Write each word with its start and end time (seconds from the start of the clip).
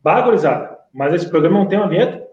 Bagurizada, 0.00 0.78
mas 0.94 1.12
esse 1.12 1.28
programa 1.28 1.58
não 1.58 1.66
tem 1.68 1.76
uma 1.76 1.88
vinheta? 1.88 2.24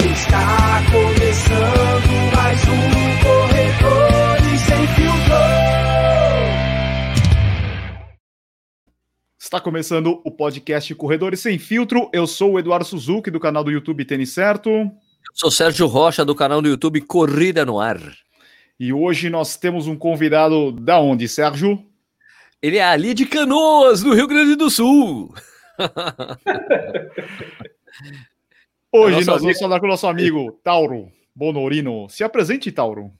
Está 0.00 0.80
começando 0.90 2.34
mais 2.34 2.60
um 2.64 2.90
Corredores 3.22 4.60
Sem 4.62 4.86
Filtro. 4.86 5.34
Está 9.38 9.60
começando 9.60 10.22
o 10.24 10.30
podcast 10.30 10.94
Corredores 10.94 11.40
Sem 11.40 11.58
Filtro. 11.58 12.08
Eu 12.10 12.26
sou 12.26 12.52
o 12.52 12.58
Eduardo 12.58 12.86
Suzuki, 12.86 13.30
do 13.30 13.38
canal 13.38 13.62
do 13.62 13.70
YouTube 13.70 14.06
Tênis 14.06 14.32
Certo. 14.32 14.70
Eu 14.70 14.90
sou 15.34 15.50
Sérgio 15.50 15.86
Rocha, 15.86 16.24
do 16.24 16.34
canal 16.34 16.62
do 16.62 16.68
YouTube 16.68 17.02
Corrida 17.02 17.66
no 17.66 17.78
Ar. 17.78 18.00
E 18.80 18.92
hoje 18.94 19.28
nós 19.28 19.56
temos 19.58 19.86
um 19.86 19.94
convidado 19.96 20.72
da 20.72 20.98
onde, 20.98 21.28
Sérgio? 21.28 21.84
Ele 22.62 22.78
é 22.78 22.84
ali 22.84 23.12
de 23.14 23.26
Canoas, 23.26 24.02
no 24.02 24.14
Rio 24.14 24.26
Grande 24.26 24.54
do 24.56 24.70
Sul. 24.70 25.32
hoje 28.92 29.14
Nosso 29.16 29.26
nós 29.26 29.26
vamos 29.26 29.42
amigo- 29.44 29.58
falar 29.58 29.80
com 29.80 29.86
o 29.86 29.88
nosso 29.88 30.06
amigo 30.06 30.52
Tauro 30.64 31.10
Bonorino. 31.34 32.08
Se 32.08 32.24
apresente, 32.24 32.72
Tauro. 32.72 33.10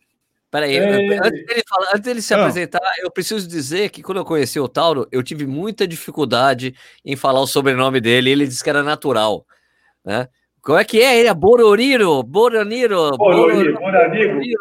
Peraí, 0.50 0.76
Ei. 0.76 1.18
antes 1.18 1.46
dele, 1.46 1.62
falar- 1.68 1.88
antes 1.90 2.00
dele 2.00 2.22
se 2.22 2.34
Ah. 2.34 2.40
apresentar, 2.40 2.80
eu 2.98 3.10
preciso 3.10 3.46
dizer 3.46 3.90
que 3.90 4.02
quando 4.02 4.18
eu 4.18 4.24
conheci 4.24 4.58
o 4.58 4.68
Tauro, 4.68 5.06
eu 5.12 5.22
tive 5.22 5.46
muita 5.46 5.86
dificuldade 5.86 6.74
em 7.04 7.14
falar 7.16 7.40
o 7.40 7.46
sobrenome 7.46 8.00
dele. 8.00 8.30
Ele 8.30 8.46
disse 8.46 8.64
que 8.64 8.70
era 8.70 8.82
natural. 8.82 9.46
Né? 10.04 10.28
Como 10.60 10.78
é 10.78 10.84
que 10.84 11.00
é? 11.00 11.18
Ele 11.20 11.28
é 11.28 11.34
Bororiro? 11.34 12.22
Boroniro? 12.22 13.16
Bororiro, 13.16 13.78
Bororiro. 13.78 14.58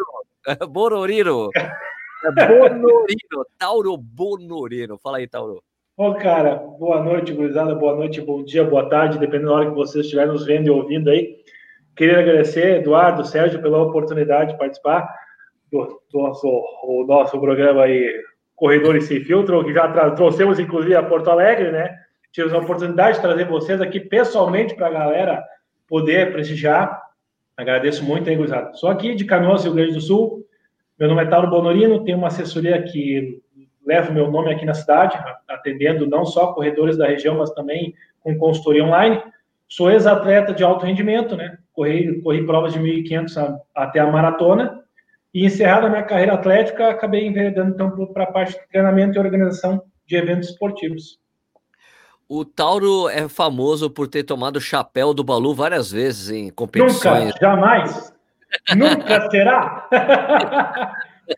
Bororiro. 0.69 1.49
É 2.21 2.31
Bonorino. 2.31 3.45
Tauro 3.57 3.95
Bonorino. 3.95 4.97
Fala 4.97 5.19
aí, 5.19 5.25
Tauro. 5.25 5.63
Ô, 5.95 6.13
cara, 6.15 6.55
boa 6.55 7.01
noite, 7.01 7.31
gurizada, 7.31 7.73
boa 7.73 7.95
noite, 7.95 8.19
bom 8.19 8.43
dia, 8.43 8.61
boa 8.61 8.89
tarde, 8.89 9.17
dependendo 9.17 9.51
da 9.51 9.55
hora 9.55 9.69
que 9.69 9.75
vocês 9.75 10.03
estiverem 10.03 10.33
nos 10.33 10.45
vendo 10.45 10.67
e 10.67 10.69
ouvindo 10.69 11.09
aí. 11.09 11.37
Queria 11.95 12.19
agradecer, 12.19 12.81
Eduardo, 12.81 13.25
Sérgio, 13.25 13.61
pela 13.61 13.81
oportunidade 13.81 14.51
de 14.51 14.57
participar 14.57 15.09
do, 15.71 16.01
do 16.11 16.19
nosso, 16.19 16.45
o 16.83 17.05
nosso 17.07 17.39
programa 17.39 17.83
aí, 17.83 18.21
Corredores 18.53 19.05
Sem 19.05 19.23
Filtro, 19.23 19.63
que 19.63 19.73
já 19.73 20.11
trouxemos, 20.11 20.59
inclusive, 20.59 20.95
a 20.95 21.03
Porto 21.03 21.29
Alegre, 21.29 21.71
né? 21.71 21.95
Tivemos 22.33 22.53
a 22.53 22.59
oportunidade 22.59 23.15
de 23.15 23.21
trazer 23.21 23.47
vocês 23.47 23.79
aqui 23.79 24.01
pessoalmente 24.01 24.75
para 24.75 24.87
a 24.87 24.91
galera 24.91 25.41
poder 25.87 26.33
prestigiar. 26.33 27.01
Agradeço 27.59 28.05
muito, 28.05 28.29
hein, 28.29 28.37
gurizada. 28.37 28.73
Sou 28.75 28.89
aqui 28.89 29.13
de 29.13 29.25
Canoas, 29.25 29.65
Rio 29.65 29.73
Grande 29.73 29.91
do 29.91 29.99
Sul. 29.99 30.45
Meu 30.97 31.09
nome 31.09 31.23
é 31.23 31.25
Tauro 31.25 31.49
Bonorino, 31.49 32.05
tenho 32.05 32.17
uma 32.17 32.27
assessoria 32.27 32.81
que 32.81 33.41
leva 33.85 34.11
o 34.11 34.13
meu 34.13 34.31
nome 34.31 34.49
aqui 34.49 34.63
na 34.63 34.73
cidade, 34.73 35.19
atendendo 35.45 36.07
não 36.07 36.23
só 36.23 36.53
corredores 36.53 36.95
da 36.97 37.05
região, 37.05 37.37
mas 37.37 37.51
também 37.51 37.93
com 38.21 38.37
consultoria 38.37 38.85
online. 38.85 39.21
Sou 39.67 39.91
ex-atleta 39.91 40.53
de 40.53 40.63
alto 40.63 40.85
rendimento, 40.85 41.35
né? 41.35 41.57
Corri, 41.73 42.21
corri 42.21 42.45
provas 42.45 42.71
de 42.71 42.79
1.500 42.79 43.37
a- 43.37 43.59
até 43.75 43.99
a 43.99 44.07
maratona. 44.07 44.81
E 45.33 45.45
encerrada 45.45 45.87
a 45.87 45.89
minha 45.89 46.03
carreira 46.03 46.35
atlética, 46.35 46.87
acabei 46.89 47.27
enveredando 47.27 47.71
então 47.73 48.07
para 48.13 48.23
a 48.23 48.31
parte 48.31 48.53
de 48.53 48.67
treinamento 48.69 49.17
e 49.17 49.19
organização 49.19 49.83
de 50.07 50.15
eventos 50.15 50.47
esportivos. 50.47 51.19
O 52.31 52.45
Tauro 52.45 53.09
é 53.09 53.27
famoso 53.27 53.89
por 53.89 54.07
ter 54.07 54.23
tomado 54.23 54.57
o 54.57 54.61
chapéu 54.61 55.15
do 55.15 55.23
Balu 55.23 55.55
várias 55.55 55.91
vezes 55.91 56.29
em 56.29 56.51
competições. 56.51 57.25
Nunca, 57.25 57.39
jamais, 57.41 58.13
nunca 58.77 59.31
será. 59.31 59.89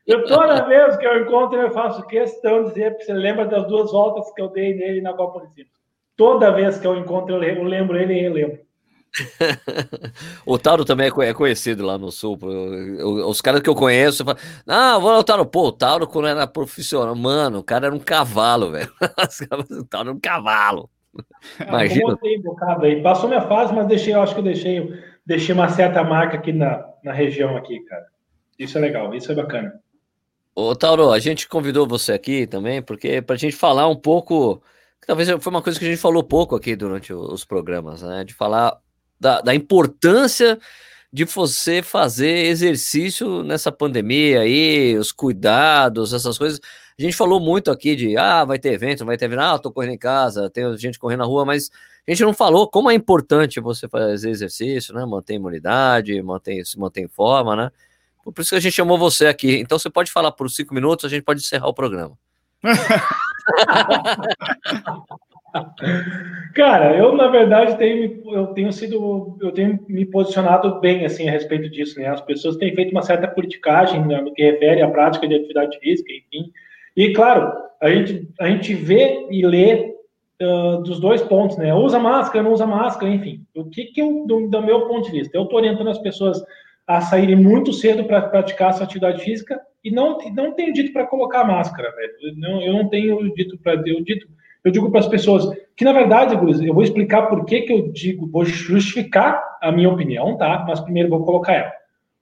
eu 0.06 0.26
toda 0.26 0.68
vez 0.68 0.98
que 0.98 1.08
eu 1.08 1.22
encontro, 1.22 1.58
eu 1.62 1.72
faço 1.72 2.06
questão 2.08 2.64
de 2.64 2.70
dizer, 2.72 2.92
porque 2.92 3.06
você 3.06 3.14
lembra 3.14 3.46
das 3.46 3.66
duas 3.68 3.90
voltas 3.90 4.34
que 4.34 4.42
eu 4.42 4.50
dei 4.50 4.76
nele 4.76 5.00
na 5.00 5.14
Copa. 5.14 5.50
Toda 6.18 6.52
vez 6.52 6.78
que 6.78 6.86
eu 6.86 6.98
encontro, 6.98 7.42
eu 7.42 7.64
lembro 7.64 7.98
ele 7.98 8.14
e 8.14 8.22
relembro. 8.24 8.60
O 10.46 10.58
Tauro 10.58 10.86
também 10.86 11.08
é 11.08 11.30
é 11.30 11.34
conhecido 11.34 11.86
lá 11.86 11.98
no 11.98 12.12
sul. 12.12 12.38
Os 13.28 13.42
caras 13.42 13.62
que 13.62 13.70
eu 13.70 13.76
conheço 13.76 14.24
falam, 14.24 14.40
ah, 14.68 14.98
vou 14.98 15.12
lá 15.12 15.20
o 15.20 15.24
Tauro. 15.24 15.46
Pô, 15.46 15.68
o 15.68 15.72
Tauro 15.72 16.08
quando 16.08 16.28
era 16.28 16.48
profissional, 16.48 17.16
mano, 17.16 17.60
o 17.60 17.64
cara 17.64 17.88
era 17.88 17.96
um 17.96 18.00
cavalo, 18.00 18.72
velho. 18.72 18.92
O 19.72 19.84
Tauro 19.86 20.10
era 20.10 20.16
um 20.16 20.20
cavalo. 20.20 20.90
Imagina. 21.68 22.18
Tenho 22.18 22.42
bocado 22.42 22.86
aí. 22.86 23.02
Passou 23.02 23.28
minha 23.28 23.42
fase, 23.42 23.74
mas 23.74 23.88
deixei, 23.88 24.14
eu 24.14 24.22
acho 24.22 24.34
que 24.34 24.40
eu 24.40 24.46
deixei, 24.46 25.04
deixei 25.26 25.54
uma 25.54 25.70
certa 25.70 26.04
marca 26.04 26.38
aqui 26.38 26.54
na, 26.54 26.86
na 27.04 27.12
região 27.12 27.58
aqui, 27.58 27.80
cara. 27.82 28.06
Isso 28.58 28.78
é 28.78 28.82
legal, 28.82 29.14
isso 29.14 29.32
é 29.32 29.36
bacana. 29.36 29.74
Ô, 30.56 30.76
Tauro, 30.76 31.12
a 31.12 31.20
gente 31.20 31.48
convidou 31.48 31.88
você 31.88 32.14
aqui 32.14 32.46
também, 32.46 32.82
porque 32.82 33.22
pra 33.22 33.36
gente 33.36 33.56
falar 33.56 33.88
um 33.88 33.96
pouco. 33.96 34.62
Talvez 35.06 35.30
foi 35.30 35.50
uma 35.52 35.64
coisa 35.64 35.80
que 35.80 35.86
a 35.86 35.90
gente 35.90 36.00
falou 36.00 36.24
pouco 36.24 36.56
aqui 36.56 36.76
durante 36.76 37.12
os 37.12 37.44
programas, 37.44 38.04
né? 38.04 38.24
De 38.24 38.34
falar 38.34 38.80
da, 39.22 39.40
da 39.40 39.54
importância 39.54 40.60
de 41.14 41.26
você 41.26 41.84
fazer 41.84 42.48
exercício 42.48 43.44
nessa 43.44 43.72
pandemia 43.72 44.42
aí, 44.42 44.98
os 44.98 45.12
cuidados, 45.12 46.12
essas 46.12 46.40
coisas. 46.40 46.60
A 46.98 47.02
gente 47.02 47.16
falou 47.16 47.40
muito 47.40 47.70
aqui 47.70 47.96
de, 47.96 48.18
ah, 48.18 48.44
vai 48.44 48.58
ter 48.58 48.74
evento, 48.74 49.06
vai 49.06 49.18
ter 49.18 49.26
evento, 49.26 49.42
ah, 49.42 49.60
tô 49.60 49.72
correndo 49.72 49.94
em 49.94 49.98
casa, 49.98 50.50
tem 50.50 50.76
gente 50.78 50.98
correndo 50.98 51.20
na 51.20 51.26
rua, 51.26 51.46
mas 51.46 51.70
a 52.08 52.12
gente 52.12 52.24
não 52.24 52.34
falou 52.34 52.68
como 52.68 52.90
é 52.90 52.96
importante 52.96 53.60
você 53.60 53.88
fazer 53.88 54.30
exercício, 54.30 54.94
né? 54.94 55.06
Manter 55.06 55.36
imunidade, 55.36 56.20
manter, 56.24 56.66
se 56.66 56.80
manter 56.80 57.02
em 57.02 57.08
forma, 57.08 57.56
né? 57.56 57.72
Por 58.24 58.42
isso 58.42 58.50
que 58.50 58.56
a 58.56 58.60
gente 58.60 58.74
chamou 58.74 58.98
você 58.98 59.28
aqui. 59.28 59.58
Então 59.58 59.78
você 59.78 59.90
pode 59.90 60.12
falar 60.12 60.32
por 60.32 60.50
cinco 60.50 60.74
minutos, 60.74 61.06
a 61.06 61.10
gente 61.10 61.24
pode 61.24 61.42
encerrar 61.42 61.68
o 61.68 61.74
programa. 61.74 62.18
Cara, 66.54 66.96
eu 66.98 67.16
na 67.16 67.28
verdade 67.28 67.78
tenho, 67.78 68.22
eu 68.34 68.48
tenho 68.48 68.72
sido, 68.72 69.38
eu 69.42 69.52
tenho 69.52 69.80
me 69.88 70.06
posicionado 70.06 70.80
bem 70.80 71.06
assim 71.06 71.28
a 71.28 71.32
respeito 71.32 71.70
disso, 71.70 72.00
né? 72.00 72.08
As 72.08 72.22
pessoas 72.22 72.58
têm 72.58 72.76
feito 72.76 72.92
uma 72.92 73.02
certa 73.02 73.28
politicagem 73.28 74.06
né, 74.06 74.20
no 74.22 74.34
que 74.34 74.44
refere 74.44 74.82
à 74.82 74.90
prática 74.90 75.28
de 75.28 75.36
atividade 75.36 75.80
física, 75.80 76.12
enfim. 76.12 76.52
E 76.96 77.14
claro, 77.14 77.52
a 77.82 77.90
gente 77.90 78.28
a 78.40 78.48
gente 78.50 78.74
vê 78.74 79.28
e 79.30 79.46
lê 79.46 79.94
ah, 80.42 80.82
dos 80.84 81.00
dois 81.00 81.22
pontos, 81.22 81.58
né? 81.58 81.74
Usa 81.74 82.00
máscara, 82.00 82.44
não 82.44 82.52
usa 82.52 82.66
máscara, 82.66 83.12
enfim. 83.12 83.46
O 83.56 83.66
que 83.66 83.86
que 83.86 84.02
eu 84.02 84.26
do, 84.28 84.48
do 84.48 84.62
meu 84.62 84.88
ponto 84.88 85.06
de 85.06 85.20
vista, 85.20 85.38
eu 85.38 85.44
estou 85.44 85.60
orientando 85.60 85.90
as 85.90 86.00
pessoas 86.00 86.42
a 86.88 87.00
saírem 87.00 87.36
muito 87.36 87.72
cedo 87.72 88.04
para 88.04 88.22
praticar 88.22 88.72
essa 88.72 88.84
atividade 88.84 89.24
física 89.24 89.60
e 89.84 89.92
não 89.92 90.18
não 90.34 90.54
tenho 90.54 90.74
dito 90.74 90.92
para 90.92 91.08
colocar 91.08 91.44
máscara, 91.44 91.92
velho. 91.96 92.36
Não, 92.38 92.62
eu 92.62 92.74
não 92.74 92.90
tenho 92.90 93.34
dito 93.36 93.58
para 93.60 93.76
eu 93.86 94.04
dito 94.04 94.28
eu 94.64 94.72
digo 94.72 94.92
para 94.92 95.00
as 95.00 95.08
pessoas 95.08 95.50
que, 95.76 95.84
na 95.84 95.94
verdade, 95.94 96.36
eu 96.36 96.74
vou 96.74 96.84
explicar 96.84 97.24
por 97.24 97.46
que, 97.46 97.62
que 97.62 97.74
eu 97.74 97.92
digo, 97.92 98.28
vou 98.28 98.46
justificar 98.46 99.42
a 99.62 99.72
minha 99.72 99.90
opinião, 99.90 100.38
tá? 100.38 100.64
Mas 100.68 100.80
primeiro 100.80 101.10
vou 101.10 101.26
colocar 101.26 101.54
ela. 101.54 101.72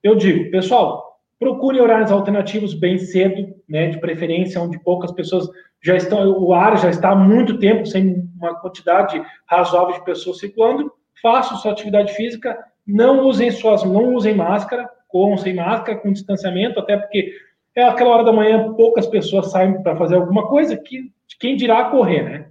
Eu 0.02 0.16
digo, 0.16 0.50
pessoal, 0.50 1.20
procure 1.38 1.82
horários 1.82 2.12
alternativos 2.12 2.74
bem 2.74 2.98
cedo, 2.98 3.54
né? 3.68 3.90
De 3.90 4.00
preferência, 4.00 4.62
onde 4.62 4.80
poucas 4.80 5.12
pessoas 5.12 5.50
já 5.82 5.96
estão, 5.96 6.30
o 6.32 6.54
ar 6.54 6.78
já 6.78 6.90
está 6.90 7.12
há 7.12 7.16
muito 7.16 7.60
tempo 7.60 7.86
sem 7.86 8.30
uma 8.38 8.56
quantidade 8.56 9.22
razoável 9.46 9.96
de 9.96 10.06
pessoas 10.06 10.40
circulando. 10.40 10.92
Façam 11.22 11.58
sua 11.58 11.72
atividade 11.72 12.14
física, 12.14 12.58
não 12.88 13.26
usem 13.26 13.52
suas, 13.52 13.84
não 13.84 14.14
usem 14.16 14.36
máscara, 14.36 14.90
corram 15.10 15.38
sem 15.38 15.54
máscara, 15.54 15.98
com 15.98 16.14
distanciamento, 16.14 16.80
até 16.80 16.96
porque 16.96 17.34
é 17.76 17.84
aquela 17.84 18.12
hora 18.12 18.24
da 18.24 18.32
manhã, 18.32 18.74
poucas 18.74 19.08
pessoas 19.08 19.52
saem 19.52 19.82
para 19.84 19.96
fazer 19.96 20.16
alguma 20.16 20.48
coisa, 20.48 20.78
que 20.78 21.12
quem 21.38 21.56
dirá 21.56 21.86
correr, 21.86 22.24
né? 22.24 22.50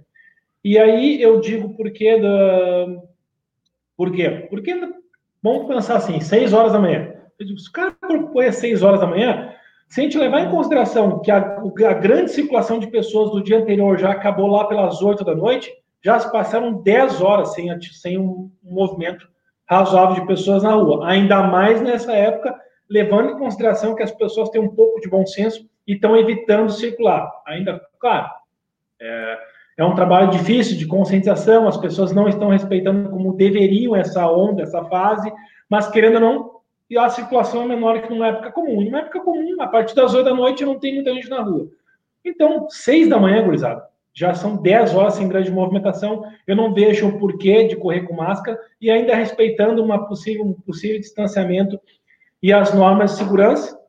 E 0.63 0.77
aí 0.77 1.21
eu 1.21 1.39
digo 1.39 1.73
por 1.75 1.89
que 1.91 2.19
da. 2.19 3.01
Por 3.95 4.11
quê? 4.11 4.47
Porque 4.49 4.73
vamos 5.41 5.67
pensar 5.67 5.97
assim, 5.97 6.19
6 6.19 6.53
horas 6.53 6.73
da 6.73 6.79
manhã. 6.79 7.13
Eu 7.39 7.45
digo, 7.45 7.59
se 7.59 7.69
o 7.69 7.71
cara 7.71 7.91
propõe 7.91 8.47
às 8.47 8.57
6 8.57 8.83
horas 8.83 8.99
da 8.99 9.07
manhã, 9.07 9.53
se 9.87 10.01
a 10.01 10.03
gente 10.03 10.17
levar 10.17 10.41
em 10.41 10.51
consideração 10.51 11.19
que 11.21 11.31
a, 11.31 11.37
a 11.37 11.93
grande 11.93 12.31
circulação 12.31 12.79
de 12.79 12.87
pessoas 12.87 13.31
do 13.31 13.43
dia 13.43 13.57
anterior 13.57 13.97
já 13.97 14.11
acabou 14.11 14.47
lá 14.47 14.65
pelas 14.67 15.01
8 15.01 15.23
da 15.23 15.35
noite, 15.35 15.71
já 16.03 16.19
se 16.19 16.31
passaram 16.31 16.81
10 16.81 17.21
horas 17.21 17.53
sem, 17.53 17.67
sem 17.81 18.17
um 18.17 18.51
movimento 18.63 19.27
razoável 19.65 20.15
de 20.15 20.27
pessoas 20.27 20.63
na 20.63 20.73
rua. 20.73 21.07
Ainda 21.07 21.43
mais 21.43 21.81
nessa 21.81 22.13
época, 22.13 22.55
levando 22.89 23.31
em 23.31 23.37
consideração 23.37 23.95
que 23.95 24.03
as 24.03 24.11
pessoas 24.11 24.49
têm 24.49 24.61
um 24.61 24.75
pouco 24.75 24.99
de 24.99 25.09
bom 25.09 25.25
senso 25.25 25.67
e 25.87 25.93
estão 25.93 26.17
evitando 26.17 26.71
circular. 26.71 27.31
Ainda, 27.47 27.81
claro, 27.99 28.29
é, 29.01 29.37
é 29.77 29.85
um 29.85 29.95
trabalho 29.95 30.31
difícil 30.31 30.77
de 30.77 30.85
conscientização, 30.85 31.67
as 31.67 31.77
pessoas 31.77 32.11
não 32.11 32.27
estão 32.27 32.49
respeitando 32.49 33.09
como 33.09 33.35
deveriam 33.35 33.95
essa 33.95 34.29
onda, 34.29 34.63
essa 34.63 34.83
fase, 34.85 35.31
mas 35.69 35.89
querendo 35.89 36.15
ou 36.15 36.21
não, 36.21 36.59
e 36.89 36.97
a 36.97 37.07
circulação 37.09 37.63
é 37.63 37.67
menor 37.67 38.01
que 38.01 38.09
numa 38.09 38.27
época 38.27 38.51
comum. 38.51 38.83
Numa 38.83 38.99
época 38.99 39.21
comum, 39.21 39.61
a 39.61 39.67
partir 39.67 39.95
das 39.95 40.13
8 40.13 40.25
da 40.25 40.33
noite, 40.33 40.65
não 40.65 40.79
tem 40.79 40.95
muita 40.95 41.13
gente 41.13 41.29
na 41.29 41.41
rua. 41.41 41.67
Então, 42.25 42.67
6 42.69 43.07
da 43.07 43.19
manhã, 43.19 43.43
gurizada, 43.43 43.87
já 44.13 44.33
são 44.33 44.57
10 44.57 44.95
horas 44.95 45.13
sem 45.13 45.27
grande 45.27 45.51
movimentação, 45.51 46.23
eu 46.45 46.55
não 46.55 46.73
vejo 46.73 47.07
o 47.07 47.19
porquê 47.19 47.67
de 47.67 47.75
correr 47.75 48.01
com 48.01 48.15
máscara 48.15 48.59
e 48.81 48.89
ainda 48.89 49.15
respeitando 49.15 49.83
uma 49.83 50.07
possível, 50.07 50.43
um 50.45 50.53
possível 50.53 50.99
distanciamento 50.99 51.79
e 52.41 52.51
as 52.51 52.73
normas 52.73 53.11
de 53.11 53.17
segurança, 53.17 53.79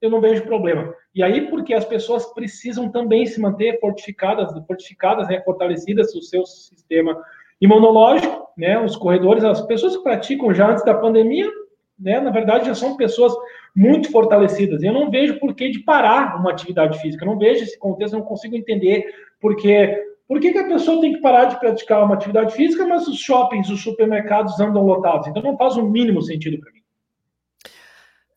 eu 0.00 0.10
não 0.10 0.20
vejo 0.20 0.42
problema. 0.42 0.92
E 1.14 1.22
aí, 1.22 1.48
porque 1.48 1.74
as 1.74 1.84
pessoas 1.84 2.32
precisam 2.32 2.88
também 2.88 3.26
se 3.26 3.40
manter 3.40 3.80
fortificadas, 3.80 4.52
fortificadas, 4.66 5.28
né, 5.28 5.40
fortalecidas 5.42 6.14
o 6.14 6.22
seu 6.22 6.46
sistema 6.46 7.20
imunológico, 7.60 8.48
né, 8.56 8.78
os 8.78 8.96
corredores, 8.96 9.42
as 9.42 9.60
pessoas 9.62 9.96
que 9.96 10.02
praticam 10.02 10.54
já 10.54 10.70
antes 10.70 10.84
da 10.84 10.94
pandemia, 10.94 11.50
né, 11.98 12.20
na 12.20 12.30
verdade, 12.30 12.66
já 12.66 12.74
são 12.74 12.96
pessoas 12.96 13.34
muito 13.76 14.10
fortalecidas. 14.10 14.82
Eu 14.82 14.92
não 14.92 15.10
vejo 15.10 15.38
por 15.38 15.54
que 15.54 15.70
de 15.70 15.80
parar 15.80 16.40
uma 16.40 16.50
atividade 16.50 16.98
física. 17.00 17.24
Eu 17.24 17.30
não 17.30 17.38
vejo 17.38 17.62
esse 17.62 17.78
contexto, 17.78 18.14
não 18.14 18.22
consigo 18.22 18.56
entender 18.56 19.04
porque 19.40 20.10
por 20.26 20.38
que, 20.38 20.52
que, 20.52 20.58
a 20.58 20.68
pessoa 20.68 21.00
tem 21.00 21.12
que 21.12 21.20
parar 21.20 21.46
de 21.46 21.58
praticar 21.58 22.04
uma 22.04 22.14
atividade 22.14 22.54
física, 22.54 22.86
mas 22.86 23.08
os 23.08 23.18
shoppings, 23.18 23.68
os 23.68 23.82
supermercados 23.82 24.60
andam 24.60 24.86
lotados? 24.86 25.26
Então 25.26 25.42
não 25.42 25.56
faz 25.56 25.76
o 25.76 25.82
mínimo 25.82 26.22
sentido 26.22 26.56
para 26.60 26.70
mim. 26.70 26.79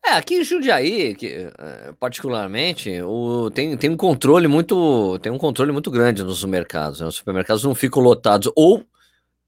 É, 0.06 0.12
aqui 0.12 0.34
em 0.36 0.44
Jundiaí, 0.44 1.14
que, 1.14 1.26
é, 1.58 1.92
particularmente, 1.98 2.90
o, 3.00 3.50
tem, 3.50 3.74
tem 3.76 3.88
um 3.88 3.96
controle 3.96 4.46
muito 4.46 5.18
tem 5.20 5.32
um 5.32 5.38
controle 5.38 5.72
muito 5.72 5.90
grande 5.90 6.22
nos 6.22 6.44
mercados. 6.44 7.00
Né? 7.00 7.06
Os 7.06 7.14
supermercados 7.16 7.64
não 7.64 7.74
ficam 7.74 8.02
lotados 8.02 8.52
ou 8.54 8.84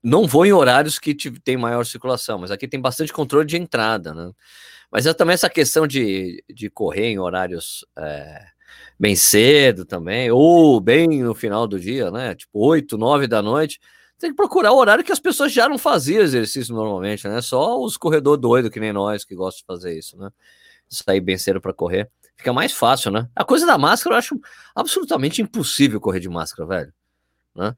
não 0.02 0.26
vão 0.26 0.46
em 0.46 0.52
horários 0.52 0.98
que 0.98 1.14
tem 1.14 1.56
maior 1.56 1.84
circulação, 1.84 2.38
mas 2.38 2.50
aqui 2.50 2.68
tem 2.68 2.80
bastante 2.80 3.12
controle 3.12 3.46
de 3.46 3.56
entrada, 3.56 4.14
né? 4.14 4.30
Mas 4.90 5.06
é 5.06 5.12
também 5.12 5.34
essa 5.34 5.50
questão 5.50 5.86
de, 5.86 6.42
de 6.48 6.70
correr 6.70 7.06
em 7.08 7.18
horários 7.18 7.84
é, 7.98 8.46
bem 8.98 9.16
cedo 9.16 9.84
também, 9.84 10.30
ou 10.30 10.80
bem 10.80 11.22
no 11.22 11.34
final 11.34 11.66
do 11.66 11.78
dia, 11.78 12.10
né? 12.10 12.34
Tipo 12.34 12.66
8, 12.66 12.96
9 12.96 13.26
da 13.26 13.42
noite 13.42 13.80
tem 14.18 14.30
que 14.30 14.36
procurar 14.36 14.72
o 14.72 14.78
horário 14.78 15.04
que 15.04 15.12
as 15.12 15.20
pessoas 15.20 15.52
já 15.52 15.68
não 15.68 15.78
faziam 15.78 16.22
exercício 16.22 16.74
normalmente, 16.74 17.28
né? 17.28 17.40
Só 17.40 17.80
os 17.80 17.96
corredores 17.96 18.40
doidos 18.40 18.70
que 18.70 18.80
nem 18.80 18.92
nós 18.92 19.24
que 19.24 19.34
gostam 19.34 19.60
de 19.60 19.66
fazer 19.66 19.98
isso, 19.98 20.16
né? 20.16 20.30
Sair 20.88 21.20
bem 21.20 21.36
cedo 21.36 21.60
para 21.60 21.72
correr. 21.72 22.10
Fica 22.36 22.52
mais 22.52 22.72
fácil, 22.72 23.10
né? 23.10 23.28
A 23.34 23.44
coisa 23.44 23.66
da 23.66 23.76
máscara 23.76 24.14
eu 24.14 24.18
acho 24.18 24.40
absolutamente 24.74 25.42
impossível 25.42 26.00
correr 26.00 26.20
de 26.20 26.28
máscara, 26.28 26.68
velho. 26.68 26.92
Né? 27.54 27.74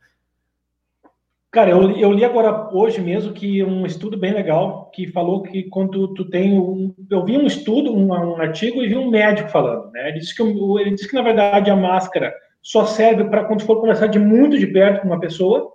Cara, 1.50 1.70
eu, 1.70 1.90
eu 1.92 2.12
li 2.12 2.24
agora 2.24 2.68
hoje 2.72 3.00
mesmo 3.00 3.32
que 3.32 3.64
um 3.64 3.86
estudo 3.86 4.18
bem 4.18 4.34
legal 4.34 4.90
que 4.92 5.10
falou 5.10 5.42
que 5.42 5.64
quando 5.64 6.12
tu 6.14 6.28
tem 6.28 6.52
um, 6.52 6.94
eu 7.10 7.24
vi 7.24 7.38
um 7.38 7.46
estudo, 7.46 7.90
um, 7.90 8.08
um 8.08 8.36
artigo 8.36 8.82
e 8.82 8.88
vi 8.88 8.96
um 8.96 9.10
médico 9.10 9.48
falando, 9.48 9.90
né? 9.90 10.10
Ele 10.10 10.18
disse 10.18 10.36
que 10.36 10.42
ele 10.42 10.90
disse 10.90 11.08
que 11.08 11.14
na 11.14 11.22
verdade 11.22 11.70
a 11.70 11.76
máscara 11.76 12.34
só 12.62 12.84
serve 12.84 13.24
para 13.24 13.44
quando 13.44 13.64
for 13.64 13.80
conversar 13.80 14.08
de 14.08 14.18
muito 14.18 14.58
de 14.58 14.66
perto 14.66 15.00
com 15.00 15.08
uma 15.08 15.20
pessoa 15.20 15.72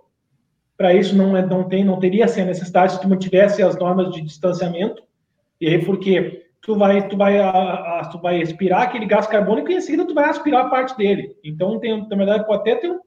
para 0.76 0.94
isso 0.94 1.16
não, 1.16 1.36
é, 1.36 1.44
não, 1.44 1.64
tem, 1.64 1.84
não 1.84 1.98
teria 1.98 2.24
assim, 2.24 2.40
a 2.40 2.46
necessidade 2.46 2.92
se 2.92 3.00
tu 3.00 3.08
mantivesse 3.08 3.62
as 3.62 3.76
normas 3.78 4.10
de 4.12 4.20
distanciamento, 4.20 5.02
e 5.60 5.68
aí 5.68 5.84
porque 5.84 6.44
tu 6.60 6.76
vai, 6.76 7.06
tu 7.08 7.16
vai, 7.16 7.38
a, 7.38 7.50
a, 7.50 8.08
tu 8.10 8.18
vai 8.18 8.40
expirar 8.40 8.82
aquele 8.82 9.06
gás 9.06 9.26
carbônico 9.26 9.70
e 9.70 9.74
em 9.74 9.80
seguida 9.80 10.06
tu 10.06 10.14
vai 10.14 10.28
aspirar 10.28 10.70
parte 10.70 10.96
dele. 10.96 11.36
Então, 11.44 11.78
tem, 11.78 12.06
na 12.08 12.16
verdade, 12.16 12.46
pode 12.46 12.60
até, 12.62 12.76
ter, 12.76 12.98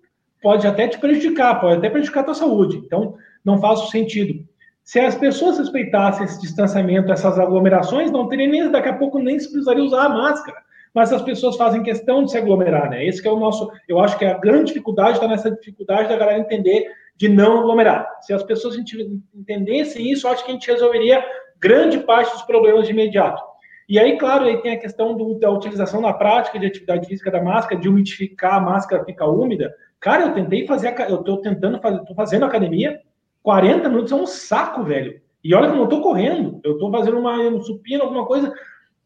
pode 0.41 0.67
até 0.67 0.87
te 0.87 0.99
prejudicar, 0.99 1.59
pode 1.59 1.77
até 1.77 1.89
prejudicar 1.89 2.21
a 2.21 2.25
tua 2.25 2.33
saúde. 2.35 2.77
Então, 2.77 3.15
não 3.43 3.59
faz 3.59 3.89
sentido. 3.89 4.45
Se 4.83 4.99
as 4.99 5.15
pessoas 5.15 5.57
respeitassem 5.57 6.25
esse 6.25 6.39
distanciamento, 6.39 7.11
essas 7.11 7.37
aglomerações, 7.37 8.09
não 8.11 8.29
teria 8.29 8.47
nem, 8.47 8.71
daqui 8.71 8.87
a 8.87 8.93
pouco 8.93 9.19
nem 9.19 9.37
se 9.37 9.49
precisaria 9.51 9.83
usar 9.83 10.05
a 10.05 10.09
máscara. 10.09 10.57
Mas 10.93 11.11
as 11.11 11.21
pessoas 11.21 11.57
fazem 11.57 11.83
questão 11.83 12.23
de 12.23 12.31
se 12.31 12.37
aglomerar, 12.37 12.89
né? 12.89 13.05
Esse 13.05 13.27
é 13.27 13.31
o 13.31 13.39
nosso, 13.39 13.69
eu 13.87 13.99
acho 13.99 14.17
que 14.17 14.25
a 14.25 14.37
grande 14.37 14.67
dificuldade 14.67 15.13
está 15.13 15.27
nessa 15.27 15.51
dificuldade 15.51 16.09
da 16.09 16.15
galera 16.15 16.39
entender 16.39 16.87
de 17.17 17.27
não 17.27 17.59
aglomerar. 17.59 18.07
Se 18.21 18.31
as 18.31 18.43
pessoas 18.43 18.77
entendessem 18.77 20.11
isso, 20.11 20.27
acho 20.27 20.45
que 20.45 20.51
a 20.51 20.53
gente 20.53 20.71
resolveria 20.71 21.23
grande 21.59 21.99
parte 21.99 22.31
dos 22.31 22.43
problemas 22.43 22.85
de 22.85 22.93
imediato. 22.93 23.41
E 23.89 23.97
aí, 23.97 24.17
claro, 24.17 24.45
aí 24.45 24.61
tem 24.61 24.73
a 24.73 24.79
questão 24.79 25.15
do, 25.15 25.39
da 25.39 25.49
utilização 25.49 26.01
na 26.01 26.13
prática 26.13 26.59
de 26.59 26.65
atividade 26.65 27.07
física 27.07 27.31
da 27.31 27.41
máscara, 27.41 27.79
de 27.79 27.87
umidificar 27.87 28.55
a 28.55 28.59
máscara 28.59 29.05
ficar 29.05 29.27
úmida. 29.27 29.73
Cara, 29.99 30.23
eu 30.23 30.33
tentei 30.33 30.67
fazer, 30.67 30.93
eu 31.09 31.19
tô 31.19 31.37
tentando 31.37 31.79
fazer, 31.79 32.03
tô 32.05 32.13
fazendo 32.13 32.45
academia, 32.45 32.99
40 33.41 33.87
minutos 33.89 34.11
é 34.11 34.15
um 34.15 34.25
saco, 34.25 34.83
velho. 34.83 35.19
E 35.43 35.55
olha 35.55 35.69
que 35.69 35.73
eu 35.73 35.79
não 35.79 35.87
tô 35.87 36.01
correndo, 36.01 36.59
eu 36.63 36.77
tô 36.77 36.91
fazendo 36.91 37.17
uma 37.17 37.39
um 37.39 37.61
supino, 37.61 38.03
alguma 38.03 38.25
coisa, 38.25 38.53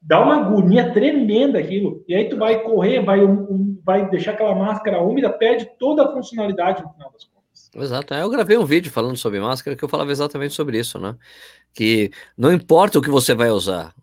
dá 0.01 0.19
uma 0.19 0.41
agonia 0.41 0.91
tremenda 0.91 1.59
aquilo. 1.59 2.03
E 2.07 2.15
aí 2.15 2.27
tu 2.27 2.37
vai 2.37 2.61
correr, 2.63 3.01
vai, 3.01 3.23
um, 3.23 3.79
vai 3.85 4.09
deixar 4.09 4.31
aquela 4.31 4.55
máscara 4.55 5.01
úmida, 5.01 5.29
perde 5.29 5.69
toda 5.77 6.03
a 6.03 6.11
funcionalidade 6.11 6.81
no 6.81 6.89
final 6.89 7.11
das 7.11 7.23
contas. 7.25 7.40
Exato. 7.75 8.13
Eu 8.13 8.29
gravei 8.29 8.57
um 8.57 8.65
vídeo 8.65 8.91
falando 8.91 9.15
sobre 9.15 9.39
máscara 9.39 9.77
que 9.77 9.83
eu 9.83 9.87
falava 9.89 10.11
exatamente 10.11 10.53
sobre 10.53 10.77
isso, 10.77 10.99
né? 10.99 11.15
Que 11.73 12.11
não 12.37 12.51
importa 12.51 12.99
o 12.99 13.01
que 13.01 13.09
você 13.09 13.33
vai 13.33 13.49
usar, 13.49 13.93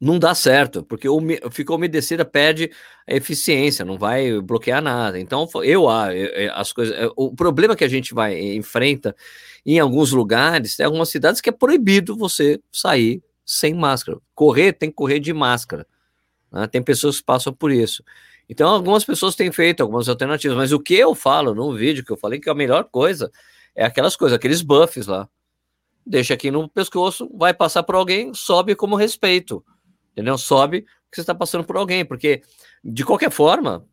não 0.00 0.18
dá 0.18 0.34
certo, 0.34 0.84
porque 0.84 1.08
ficou 1.50 1.76
umedecida, 1.76 2.24
perde 2.24 2.70
a 3.08 3.14
eficiência, 3.14 3.84
não 3.84 3.98
vai 3.98 4.40
bloquear 4.40 4.82
nada. 4.82 5.18
Então, 5.18 5.48
eu, 5.62 5.88
ah, 5.88 6.08
as 6.54 6.72
coisas, 6.72 6.94
o 7.16 7.34
problema 7.34 7.76
que 7.76 7.84
a 7.84 7.88
gente 7.88 8.12
vai 8.14 8.38
enfrenta 8.54 9.16
em 9.64 9.78
alguns 9.78 10.12
lugares, 10.12 10.76
tem 10.76 10.84
algumas 10.86 11.08
cidades 11.08 11.40
que 11.40 11.48
é 11.48 11.52
proibido 11.52 12.16
você 12.16 12.60
sair 12.72 13.22
sem 13.46 13.74
máscara. 13.74 14.18
Correr 14.34 14.74
tem 14.74 14.90
que 14.90 14.96
correr 14.96 15.20
de 15.20 15.32
máscara. 15.32 15.86
Né? 16.52 16.66
Tem 16.68 16.82
pessoas 16.82 17.18
que 17.18 17.24
passam 17.24 17.52
por 17.52 17.72
isso. 17.72 18.02
Então, 18.48 18.68
algumas 18.68 19.04
pessoas 19.04 19.34
têm 19.34 19.50
feito 19.50 19.82
algumas 19.82 20.08
alternativas, 20.08 20.56
mas 20.56 20.72
o 20.72 20.80
que 20.80 20.94
eu 20.94 21.14
falo 21.14 21.54
no 21.54 21.74
vídeo 21.74 22.04
que 22.04 22.12
eu 22.12 22.16
falei 22.16 22.38
que 22.38 22.50
a 22.50 22.54
melhor 22.54 22.84
coisa 22.84 23.30
é 23.74 23.84
aquelas 23.84 24.16
coisas, 24.16 24.36
aqueles 24.36 24.62
buffs 24.62 25.06
lá. 25.06 25.28
Deixa 26.06 26.34
aqui 26.34 26.50
no 26.50 26.68
pescoço, 26.68 27.30
vai 27.34 27.54
passar 27.54 27.82
por 27.82 27.94
alguém, 27.94 28.34
sobe 28.34 28.74
como 28.74 28.96
respeito. 28.96 29.64
Entendeu? 30.12 30.36
Sobe 30.36 30.82
que 30.82 31.16
você 31.16 31.22
está 31.22 31.34
passando 31.34 31.64
por 31.64 31.76
alguém, 31.76 32.04
porque 32.04 32.42
de 32.84 33.04
qualquer 33.04 33.30
forma, 33.30 33.86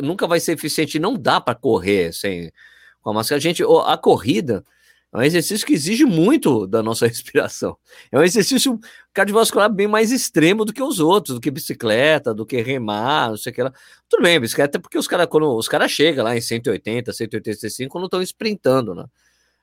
nunca 0.00 0.26
vai 0.26 0.38
ser 0.38 0.52
eficiente, 0.52 0.98
não 0.98 1.14
dá 1.14 1.40
para 1.40 1.54
correr 1.54 2.12
sem 2.12 2.52
com 3.00 3.10
a 3.10 3.14
máscara. 3.14 3.40
Gente, 3.40 3.62
a 3.62 3.96
corrida, 3.96 4.64
é 5.12 5.18
um 5.18 5.22
exercício 5.22 5.66
que 5.66 5.72
exige 5.72 6.04
muito 6.04 6.66
da 6.66 6.82
nossa 6.82 7.06
respiração. 7.08 7.76
É 8.12 8.18
um 8.18 8.22
exercício 8.22 8.78
cardiovascular 9.12 9.72
bem 9.72 9.86
mais 9.86 10.12
extremo 10.12 10.64
do 10.64 10.72
que 10.72 10.82
os 10.82 11.00
outros, 11.00 11.36
do 11.36 11.40
que 11.40 11.50
bicicleta, 11.50 12.34
do 12.34 12.44
que 12.44 12.60
remar, 12.60 13.30
não 13.30 13.36
sei 13.36 13.52
o 13.52 13.54
que 13.54 13.62
lá. 13.62 13.72
Tudo 14.08 14.22
bem, 14.22 14.38
bicicleta 14.38 14.78
é 14.78 14.80
porque 14.80 14.98
os 14.98 15.08
caras, 15.08 15.28
os 15.30 15.68
chegam 15.90 16.24
lá 16.24 16.36
em 16.36 16.40
180, 16.40 17.12
185, 17.12 17.90
quando 17.90 18.04
estão 18.04 18.22
sprintando, 18.22 18.94
né? 18.94 19.06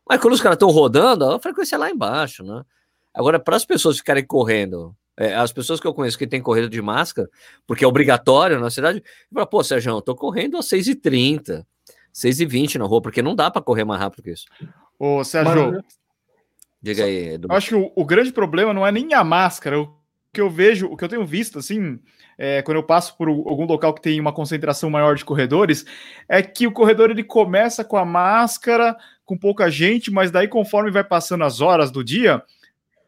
Mas 0.07 0.19
quando 0.19 0.33
os 0.33 0.41
caras 0.41 0.55
estão 0.55 0.69
rodando, 0.69 1.25
a 1.25 1.39
frequência 1.39 1.75
é 1.75 1.79
lá 1.79 1.89
embaixo, 1.89 2.43
né? 2.43 2.63
Agora, 3.13 3.39
para 3.39 3.55
as 3.55 3.65
pessoas 3.65 3.97
ficarem 3.97 4.25
correndo, 4.25 4.95
é, 5.17 5.33
as 5.35 5.51
pessoas 5.51 5.79
que 5.79 5.87
eu 5.87 5.93
conheço 5.93 6.17
que 6.17 6.27
têm 6.27 6.41
corrida 6.41 6.67
de 6.67 6.81
máscara, 6.81 7.29
porque 7.65 7.85
é 7.85 7.87
obrigatório 7.87 8.59
na 8.59 8.69
cidade, 8.69 9.01
falam, 9.33 9.47
pô, 9.47 9.63
Sérgio, 9.63 9.91
eu 9.91 10.01
tô 10.01 10.15
correndo 10.15 10.57
a 10.57 10.59
6h30, 10.59 11.65
6h20 12.13 12.75
na 12.75 12.85
rua, 12.85 13.01
porque 13.01 13.21
não 13.21 13.35
dá 13.35 13.49
para 13.49 13.61
correr 13.61 13.85
mais 13.85 14.01
rápido 14.01 14.23
que 14.23 14.31
isso. 14.31 14.45
Ô, 14.99 15.23
Sérgio. 15.23 15.83
Diga 16.81 17.03
aí, 17.03 17.29
Edu. 17.33 17.47
Eu 17.49 17.55
acho 17.55 17.69
que 17.69 17.75
o, 17.75 17.91
o, 17.95 18.05
grande 18.05 18.31
problema 18.31 18.73
não 18.73 18.85
é 18.85 18.91
nem 18.91 19.13
a 19.13 19.23
máscara. 19.23 19.79
O 19.79 19.91
que 20.31 20.39
eu 20.39 20.49
vejo, 20.49 20.87
o 20.87 20.95
que 20.95 21.03
eu 21.03 21.09
tenho 21.09 21.25
visto, 21.25 21.57
assim, 21.57 21.99
é, 22.37 22.61
quando 22.61 22.77
eu 22.77 22.83
passo 22.83 23.17
por 23.17 23.27
algum 23.27 23.65
local 23.65 23.93
que 23.93 24.01
tem 24.01 24.19
uma 24.19 24.33
concentração 24.33 24.89
maior 24.89 25.15
de 25.15 25.25
corredores, 25.25 25.85
é 26.29 26.41
que 26.41 26.67
o 26.67 26.71
corredor 26.71 27.09
ele 27.09 27.23
começa 27.23 27.83
com 27.83 27.97
a 27.97 28.05
máscara, 28.05 28.95
com 29.25 29.37
pouca 29.37 29.69
gente, 29.69 30.11
mas 30.11 30.29
daí, 30.29 30.47
conforme 30.47 30.91
vai 30.91 31.03
passando 31.03 31.43
as 31.43 31.61
horas 31.61 31.89
do 31.89 32.03
dia, 32.03 32.43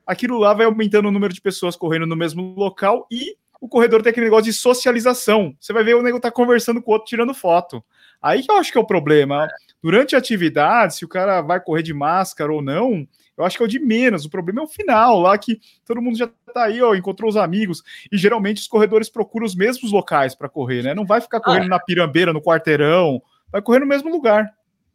aquilo 0.05 0.39
lá 0.39 0.53
vai 0.53 0.65
aumentando 0.65 1.09
o 1.09 1.11
número 1.11 1.33
de 1.33 1.41
pessoas 1.41 1.75
correndo 1.75 2.07
no 2.07 2.15
mesmo 2.15 2.55
local 2.57 3.05
e 3.11 3.35
o 3.59 3.67
corredor 3.67 4.01
tem 4.01 4.11
aquele 4.11 4.25
negócio 4.25 4.45
de 4.45 4.53
socialização. 4.53 5.55
Você 5.59 5.73
vai 5.73 5.83
ver 5.83 5.95
o 5.95 6.01
nego 6.01 6.19
tá 6.19 6.31
conversando 6.31 6.81
com 6.81 6.91
o 6.91 6.93
outro, 6.93 7.09
tirando 7.09 7.33
foto. 7.33 7.83
Aí 8.21 8.43
que 8.43 8.51
eu 8.51 8.55
acho 8.57 8.71
que 8.71 8.77
é 8.77 8.81
o 8.81 8.87
problema. 8.87 9.47
Durante 9.81 10.15
a 10.15 10.19
atividade, 10.19 10.95
se 10.95 11.05
o 11.05 11.07
cara 11.07 11.41
vai 11.41 11.59
correr 11.59 11.83
de 11.83 11.93
máscara 11.93 12.51
ou 12.51 12.61
não, 12.61 13.07
eu 13.37 13.45
acho 13.45 13.57
que 13.57 13.63
é 13.63 13.65
o 13.65 13.69
de 13.69 13.79
menos. 13.79 14.25
O 14.25 14.29
problema 14.29 14.61
é 14.61 14.63
o 14.63 14.67
final, 14.67 15.19
lá 15.21 15.37
que 15.37 15.59
todo 15.85 16.01
mundo 16.01 16.17
já 16.17 16.27
tá 16.53 16.63
aí, 16.65 16.81
ó, 16.81 16.95
encontrou 16.95 17.29
os 17.29 17.37
amigos. 17.37 17.83
E 18.11 18.17
geralmente 18.17 18.57
os 18.57 18.67
corredores 18.67 19.09
procuram 19.09 19.45
os 19.45 19.55
mesmos 19.55 19.91
locais 19.91 20.33
para 20.33 20.49
correr, 20.49 20.83
né? 20.83 20.95
Não 20.95 21.05
vai 21.05 21.21
ficar 21.21 21.39
correndo 21.39 21.65
ah, 21.65 21.69
na 21.69 21.79
pirambeira, 21.79 22.33
no 22.33 22.41
quarteirão, 22.41 23.21
vai 23.51 23.61
correr 23.61 23.79
no 23.79 23.85
mesmo 23.85 24.09
lugar. 24.09 24.51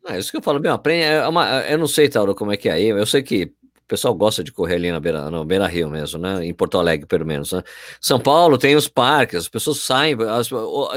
É 0.09 0.19
isso 0.19 0.33
que 0.33 0.37
eu 0.37 0.43
falo, 0.43 0.59
meu, 0.59 0.73
aprende, 0.73 1.05
é 1.05 1.29
uma, 1.29 1.61
eu 1.61 1.79
não 1.79 1.87
sei, 1.87 2.09
Tauro, 2.09 2.35
como 2.35 2.51
é 2.51 2.57
que 2.57 2.69
é 2.69 2.73
aí, 2.73 2.89
eu 2.89 3.07
sei 3.07 3.23
que 3.23 3.53
pessoal 3.93 4.15
gosta 4.15 4.43
de 4.43 4.51
correr 4.51 4.77
ali 4.77 4.91
na 4.91 4.99
beira, 4.99 5.31
no 5.31 5.45
Beira 5.45 5.67
Rio 5.67 5.91
mesmo, 5.91 6.19
né? 6.19 6.47
Em 6.47 6.55
Porto 6.55 6.79
Alegre, 6.79 7.07
pelo 7.07 7.27
menos. 7.27 7.53
Né? 7.53 7.63
São 8.01 8.19
Paulo 8.19 8.57
tem 8.57 8.75
os 8.75 8.89
parques, 8.89 9.41
as 9.41 9.49
pessoas 9.51 9.81
saem, 9.81 10.17
as, 10.31 10.49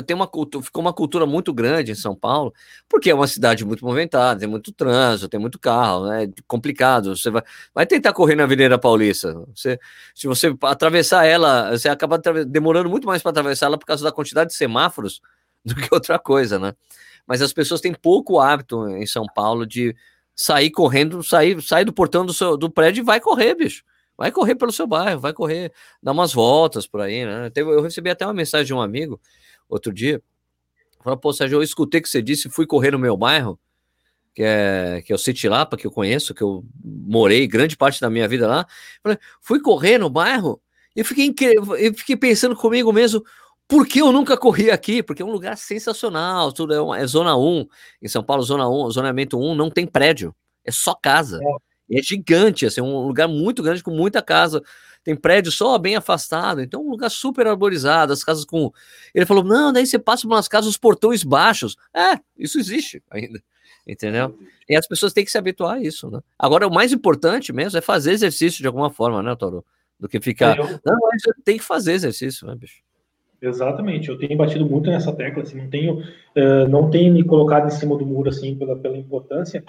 tem 0.06 0.16
uma 0.16 0.26
cultura, 0.26 0.64
ficou 0.64 0.82
uma 0.82 0.94
cultura 0.94 1.26
muito 1.26 1.54
grande 1.54 1.92
em 1.92 1.96
São 1.96 2.16
Paulo, 2.16 2.54
porque 2.88 3.10
é 3.10 3.14
uma 3.14 3.28
cidade 3.28 3.66
muito 3.66 3.84
movimentada, 3.84 4.40
tem 4.40 4.48
muito 4.48 4.72
trânsito, 4.72 5.28
tem 5.28 5.38
muito 5.38 5.60
carro, 5.60 6.08
né? 6.08 6.32
Complicado. 6.48 7.18
Você 7.18 7.30
vai, 7.30 7.44
vai 7.74 7.86
tentar 7.86 8.14
correr 8.14 8.36
na 8.36 8.44
Avenida 8.44 8.80
Paulista. 8.80 9.34
Você, 9.54 9.78
se 10.16 10.26
você 10.26 10.56
atravessar 10.62 11.26
ela, 11.26 11.72
você 11.72 11.90
acaba 11.90 12.18
demorando 12.48 12.90
muito 12.90 13.06
mais 13.06 13.22
para 13.22 13.32
atravessar 13.32 13.66
ela 13.66 13.78
por 13.78 13.86
causa 13.86 14.06
da 14.06 14.12
quantidade 14.12 14.52
de 14.52 14.56
semáforos 14.56 15.20
do 15.66 15.76
que 15.76 15.94
outra 15.94 16.18
coisa, 16.18 16.58
né? 16.58 16.74
Mas 17.28 17.42
as 17.42 17.52
pessoas 17.52 17.82
têm 17.82 17.94
pouco 17.94 18.40
hábito 18.40 18.88
em 18.88 19.06
São 19.06 19.26
Paulo 19.36 19.66
de 19.66 19.94
sair 20.36 20.70
correndo, 20.70 21.24
sair, 21.24 21.62
sair 21.62 21.86
do 21.86 21.94
portão 21.94 22.26
do, 22.26 22.34
seu, 22.34 22.58
do 22.58 22.70
prédio 22.70 23.02
e 23.02 23.06
vai 23.06 23.20
correr, 23.20 23.56
bicho. 23.56 23.84
Vai 24.18 24.32
correr 24.32 24.56
pelo 24.56 24.72
seu 24.72 24.88
bairro, 24.88 25.20
vai 25.20 25.34
correr, 25.34 25.72
dar 26.02 26.12
umas 26.12 26.34
voltas 26.34 26.88
por 26.88 27.02
aí, 27.02 27.26
né? 27.26 27.52
Eu 27.56 27.82
recebi 27.82 28.10
até 28.10 28.26
uma 28.26 28.34
mensagem 28.34 28.68
de 28.68 28.74
um 28.74 28.82
amigo 28.82 29.20
outro 29.68 29.92
dia. 29.92 30.22
Falou, 31.04 31.18
pô, 31.20 31.34
Sérgio, 31.34 31.58
eu 31.58 31.64
escutei 31.64 32.02
que 32.02 32.10
você 32.10 32.22
disse, 32.22 32.50
fui 32.50 32.66
correr 32.66 32.92
no 32.92 33.00
meu 33.00 33.18
bairro, 33.18 33.60
que 34.34 34.42
é, 34.44 35.02
que 35.06 35.12
é 35.12 35.16
o 35.16 35.20
Citilapa, 35.20 35.78
que 35.78 35.86
eu 35.86 35.92
conheço, 35.92 36.34
que 36.34 36.42
eu 36.42 36.66
morei 36.84 37.46
grande 37.48 37.78
parte 37.78 38.02
da 38.02 38.10
minha 38.10 38.28
vida 38.28 38.48
lá. 38.48 38.66
Falei, 39.04 39.18
fui 39.42 39.62
correr 39.62 39.98
no 39.98 40.10
bairro 40.10 40.62
e 40.96 41.04
fiquei, 41.04 41.34
eu 41.58 41.94
fiquei 41.94 42.16
pensando 42.16 42.56
comigo 42.56 42.92
mesmo, 42.94 43.24
por 43.68 43.88
que 43.88 44.02
eu 44.02 44.12
nunca 44.12 44.38
corri 44.38 44.70
aqui? 44.70 45.02
Porque 45.02 45.22
é 45.22 45.26
um 45.26 45.32
lugar 45.32 45.58
sensacional, 45.58 46.52
tudo 46.52 46.74
é, 46.74 46.82
uma, 46.82 47.00
é 47.00 47.06
zona 47.06 47.36
1, 47.38 47.68
em 48.02 48.08
São 48.08 48.24
Paulo, 48.24 48.44
zona 48.44 48.70
1, 48.70 48.92
zonamento 48.92 49.40
1, 49.40 49.56
não 49.56 49.70
tem 49.70 49.86
prédio, 49.88 50.36
é 50.64 50.72
só 50.72 50.94
casa. 50.94 51.40
É, 51.90 52.00
é 52.00 52.02
gigante, 52.02 52.66
assim, 52.66 52.82
é 52.82 52.84
um 52.84 53.08
lugar 53.08 53.28
muito 53.28 53.62
grande 53.64 53.84
com 53.84 53.92
muita 53.92 54.22
casa. 54.22 54.62
Tem 55.04 55.16
prédio 55.16 55.52
só 55.52 55.78
bem 55.78 55.96
afastado, 55.96 56.62
então 56.62 56.84
um 56.84 56.90
lugar 56.90 57.12
super 57.12 57.46
arborizado, 57.46 58.12
as 58.12 58.24
casas 58.24 58.44
com. 58.44 58.72
Ele 59.14 59.26
falou: 59.26 59.44
não, 59.44 59.72
daí 59.72 59.86
você 59.86 60.00
passa 60.00 60.24
por 60.24 60.34
umas 60.34 60.48
casas, 60.48 60.72
os 60.72 60.78
portões 60.78 61.24
baixos. 61.24 61.76
É, 61.96 62.20
isso 62.38 62.58
existe 62.58 63.04
ainda 63.12 63.40
entendeu? 63.88 64.38
E 64.68 64.76
as 64.76 64.88
pessoas 64.88 65.14
têm 65.14 65.24
que 65.24 65.32
se 65.32 65.38
habituar 65.38 65.76
a 65.76 65.82
isso, 65.82 66.10
né? 66.10 66.20
Agora, 66.40 66.68
o 66.68 66.74
mais 66.74 66.92
importante 66.92 67.54
mesmo 67.54 67.78
é 67.78 67.82
fazer 67.82 68.12
exercício 68.12 68.62
de 68.62 68.68
alguma 68.68 68.90
forma, 68.90 69.22
né, 69.22 69.36
Toro? 69.36 69.64
Do 70.00 70.10
que 70.10 70.20
ficar. 70.20 70.58
Eu... 70.58 70.66
Não, 70.84 70.98
mas 71.02 71.22
tem 71.44 71.58
que 71.58 71.64
fazer 71.64 71.94
exercício, 71.94 72.48
né, 72.48 72.56
bicho? 72.56 72.85
Exatamente, 73.48 74.10
eu 74.10 74.18
tenho 74.18 74.36
batido 74.36 74.66
muito 74.66 74.90
nessa 74.90 75.14
tecla, 75.14 75.44
assim, 75.44 75.62
não 75.62 75.70
tenho, 75.70 76.00
uh, 76.00 76.68
não 76.68 76.90
tenho 76.90 77.14
me 77.14 77.24
colocado 77.24 77.68
em 77.68 77.70
cima 77.70 77.96
do 77.96 78.06
muro, 78.06 78.30
assim, 78.30 78.56
pela, 78.56 78.76
pela 78.76 78.98
importância, 78.98 79.64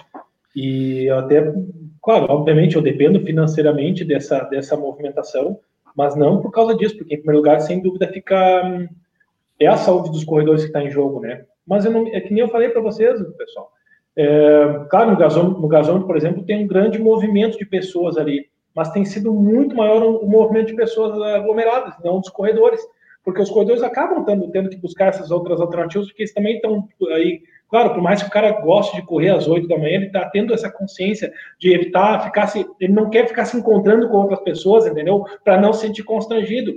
e 0.55 1.07
até, 1.11 1.53
claro, 2.01 2.25
obviamente 2.29 2.75
eu 2.75 2.81
dependo 2.81 3.19
financeiramente 3.19 4.03
dessa, 4.03 4.39
dessa 4.45 4.75
movimentação, 4.75 5.59
mas 5.95 6.15
não 6.15 6.41
por 6.41 6.51
causa 6.51 6.75
disso, 6.75 6.97
porque 6.97 7.13
em 7.13 7.17
primeiro 7.17 7.37
lugar, 7.37 7.59
sem 7.61 7.81
dúvida, 7.81 8.07
fica, 8.07 8.87
é 9.59 9.67
a 9.67 9.77
saúde 9.77 10.09
dos 10.09 10.23
corredores 10.23 10.61
que 10.61 10.67
está 10.69 10.81
em 10.81 10.89
jogo, 10.89 11.19
né, 11.19 11.45
mas 11.65 11.85
não, 11.85 12.07
é 12.07 12.19
que 12.19 12.33
nem 12.33 12.41
eu 12.41 12.49
falei 12.49 12.69
para 12.69 12.81
vocês, 12.81 13.21
pessoal, 13.37 13.71
é, 14.15 14.85
claro, 14.89 15.11
no 15.11 15.17
gasômetro, 15.17 15.61
no 15.61 15.67
gasômetro, 15.67 16.07
por 16.07 16.17
exemplo, 16.17 16.43
tem 16.43 16.63
um 16.63 16.67
grande 16.67 16.97
movimento 16.97 17.59
de 17.59 17.65
pessoas 17.65 18.17
ali, 18.17 18.47
mas 18.75 18.89
tem 18.89 19.05
sido 19.05 19.31
muito 19.31 19.75
maior 19.75 20.03
o 20.03 20.27
movimento 20.27 20.67
de 20.67 20.75
pessoas 20.75 21.19
aglomeradas, 21.35 21.93
não 22.03 22.19
dos 22.19 22.29
corredores, 22.29 22.81
porque 23.27 23.41
os 23.41 23.49
corredores 23.49 23.83
acabam 23.83 24.23
tendo, 24.23 24.49
tendo 24.51 24.69
que 24.69 24.77
buscar 24.77 25.09
essas 25.09 25.31
outras 25.31 25.59
alternativas, 25.59 26.07
porque 26.07 26.23
eles 26.23 26.33
também 26.33 26.55
estão 26.55 26.87
aí. 27.13 27.41
Claro, 27.69 27.93
por 27.93 28.01
mais 28.01 28.21
que 28.23 28.29
o 28.29 28.31
cara 28.31 28.51
goste 28.61 28.95
de 28.95 29.05
correr 29.05 29.31
às 29.31 29.49
8 29.49 29.67
da 29.67 29.77
manhã, 29.77 29.95
ele 29.95 30.05
está 30.05 30.29
tendo 30.29 30.53
essa 30.53 30.71
consciência 30.71 31.29
de 31.59 31.73
evitar 31.73 32.23
ficar 32.23 32.47
se. 32.47 32.65
Ele 32.79 32.93
não 32.93 33.09
quer 33.09 33.27
ficar 33.27 33.43
se 33.43 33.57
encontrando 33.57 34.07
com 34.07 34.15
outras 34.15 34.39
pessoas, 34.39 34.87
entendeu? 34.87 35.25
Para 35.43 35.59
não 35.59 35.73
se 35.73 35.85
sentir 35.85 36.03
constrangido. 36.03 36.73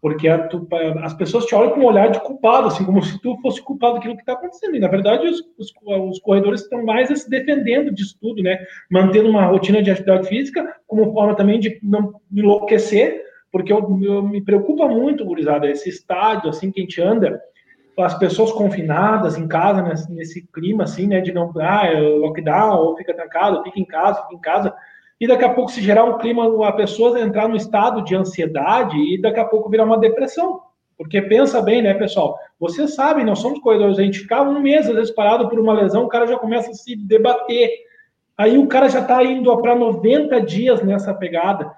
Porque 0.00 0.26
a, 0.26 0.48
tu, 0.48 0.66
as 1.04 1.14
pessoas 1.14 1.46
te 1.46 1.54
olham 1.54 1.70
com 1.70 1.82
um 1.82 1.86
olhar 1.86 2.10
de 2.10 2.18
culpado, 2.18 2.66
assim, 2.66 2.84
como 2.84 3.00
se 3.06 3.22
tu 3.22 3.40
fosse 3.40 3.62
culpado 3.62 3.94
daquilo 3.94 4.16
que 4.16 4.22
está 4.22 4.32
acontecendo. 4.32 4.74
E, 4.74 4.80
na 4.80 4.88
verdade, 4.88 5.28
os, 5.28 5.40
os, 5.56 5.72
os, 6.10 6.18
corredores 6.18 6.62
estão 6.62 6.84
mais 6.84 7.16
se 7.16 7.30
defendendo 7.30 7.94
disso 7.94 8.18
tudo, 8.20 8.42
né? 8.42 8.58
Mantendo 8.90 9.30
uma 9.30 9.46
rotina 9.46 9.80
de 9.80 9.92
atividade 9.92 10.26
física, 10.26 10.68
como 10.88 11.12
forma 11.12 11.36
também 11.36 11.60
de 11.60 11.78
não 11.80 12.12
enlouquecer, 12.34 13.24
porque 13.50 13.72
eu, 13.72 13.78
eu 14.02 14.22
me 14.22 14.40
preocupa 14.40 14.86
muito, 14.86 15.24
gurizada, 15.24 15.68
esse 15.68 15.88
estádio, 15.88 16.50
assim, 16.50 16.70
que 16.70 16.80
a 16.80 16.82
gente 16.82 17.00
anda, 17.00 17.40
as 17.98 18.18
pessoas 18.18 18.52
confinadas 18.52 19.38
em 19.38 19.48
casa, 19.48 19.82
nesse, 19.82 20.12
nesse 20.12 20.46
clima, 20.52 20.84
assim, 20.84 21.06
né, 21.06 21.20
de 21.20 21.32
não, 21.32 21.50
ah, 21.56 21.86
é 21.86 21.98
lockdown, 21.98 22.78
ou 22.78 22.96
fica 22.96 23.14
trancado, 23.14 23.62
fica 23.62 23.80
em 23.80 23.84
casa, 23.84 24.22
fica 24.22 24.34
em 24.34 24.40
casa, 24.40 24.74
e 25.18 25.26
daqui 25.26 25.44
a 25.44 25.54
pouco 25.54 25.70
se 25.70 25.80
gerar 25.80 26.04
um 26.04 26.18
clima, 26.18 26.68
a 26.68 26.72
pessoa 26.72 27.18
entrar 27.18 27.48
no 27.48 27.56
estado 27.56 28.04
de 28.04 28.14
ansiedade 28.14 28.96
e 28.98 29.20
daqui 29.20 29.40
a 29.40 29.44
pouco 29.46 29.70
virar 29.70 29.84
uma 29.84 29.98
depressão. 29.98 30.60
Porque 30.96 31.20
pensa 31.22 31.60
bem, 31.60 31.82
né, 31.82 31.94
pessoal? 31.94 32.38
Vocês 32.58 32.94
sabem, 32.94 33.24
nós 33.24 33.38
somos 33.38 33.58
corredores, 33.60 33.98
a 33.98 34.02
gente 34.02 34.20
fica 34.20 34.42
um 34.42 34.60
mês, 34.60 34.88
às 34.88 34.94
vezes, 34.94 35.14
parado 35.14 35.48
por 35.48 35.58
uma 35.58 35.72
lesão, 35.72 36.04
o 36.04 36.08
cara 36.08 36.26
já 36.26 36.38
começa 36.38 36.70
a 36.70 36.74
se 36.74 36.96
debater. 36.96 37.70
Aí 38.36 38.58
o 38.58 38.66
cara 38.66 38.88
já 38.88 39.00
está 39.00 39.22
indo 39.24 39.54
para 39.58 39.74
90 39.74 40.40
dias 40.42 40.82
nessa 40.82 41.14
pegada. 41.14 41.70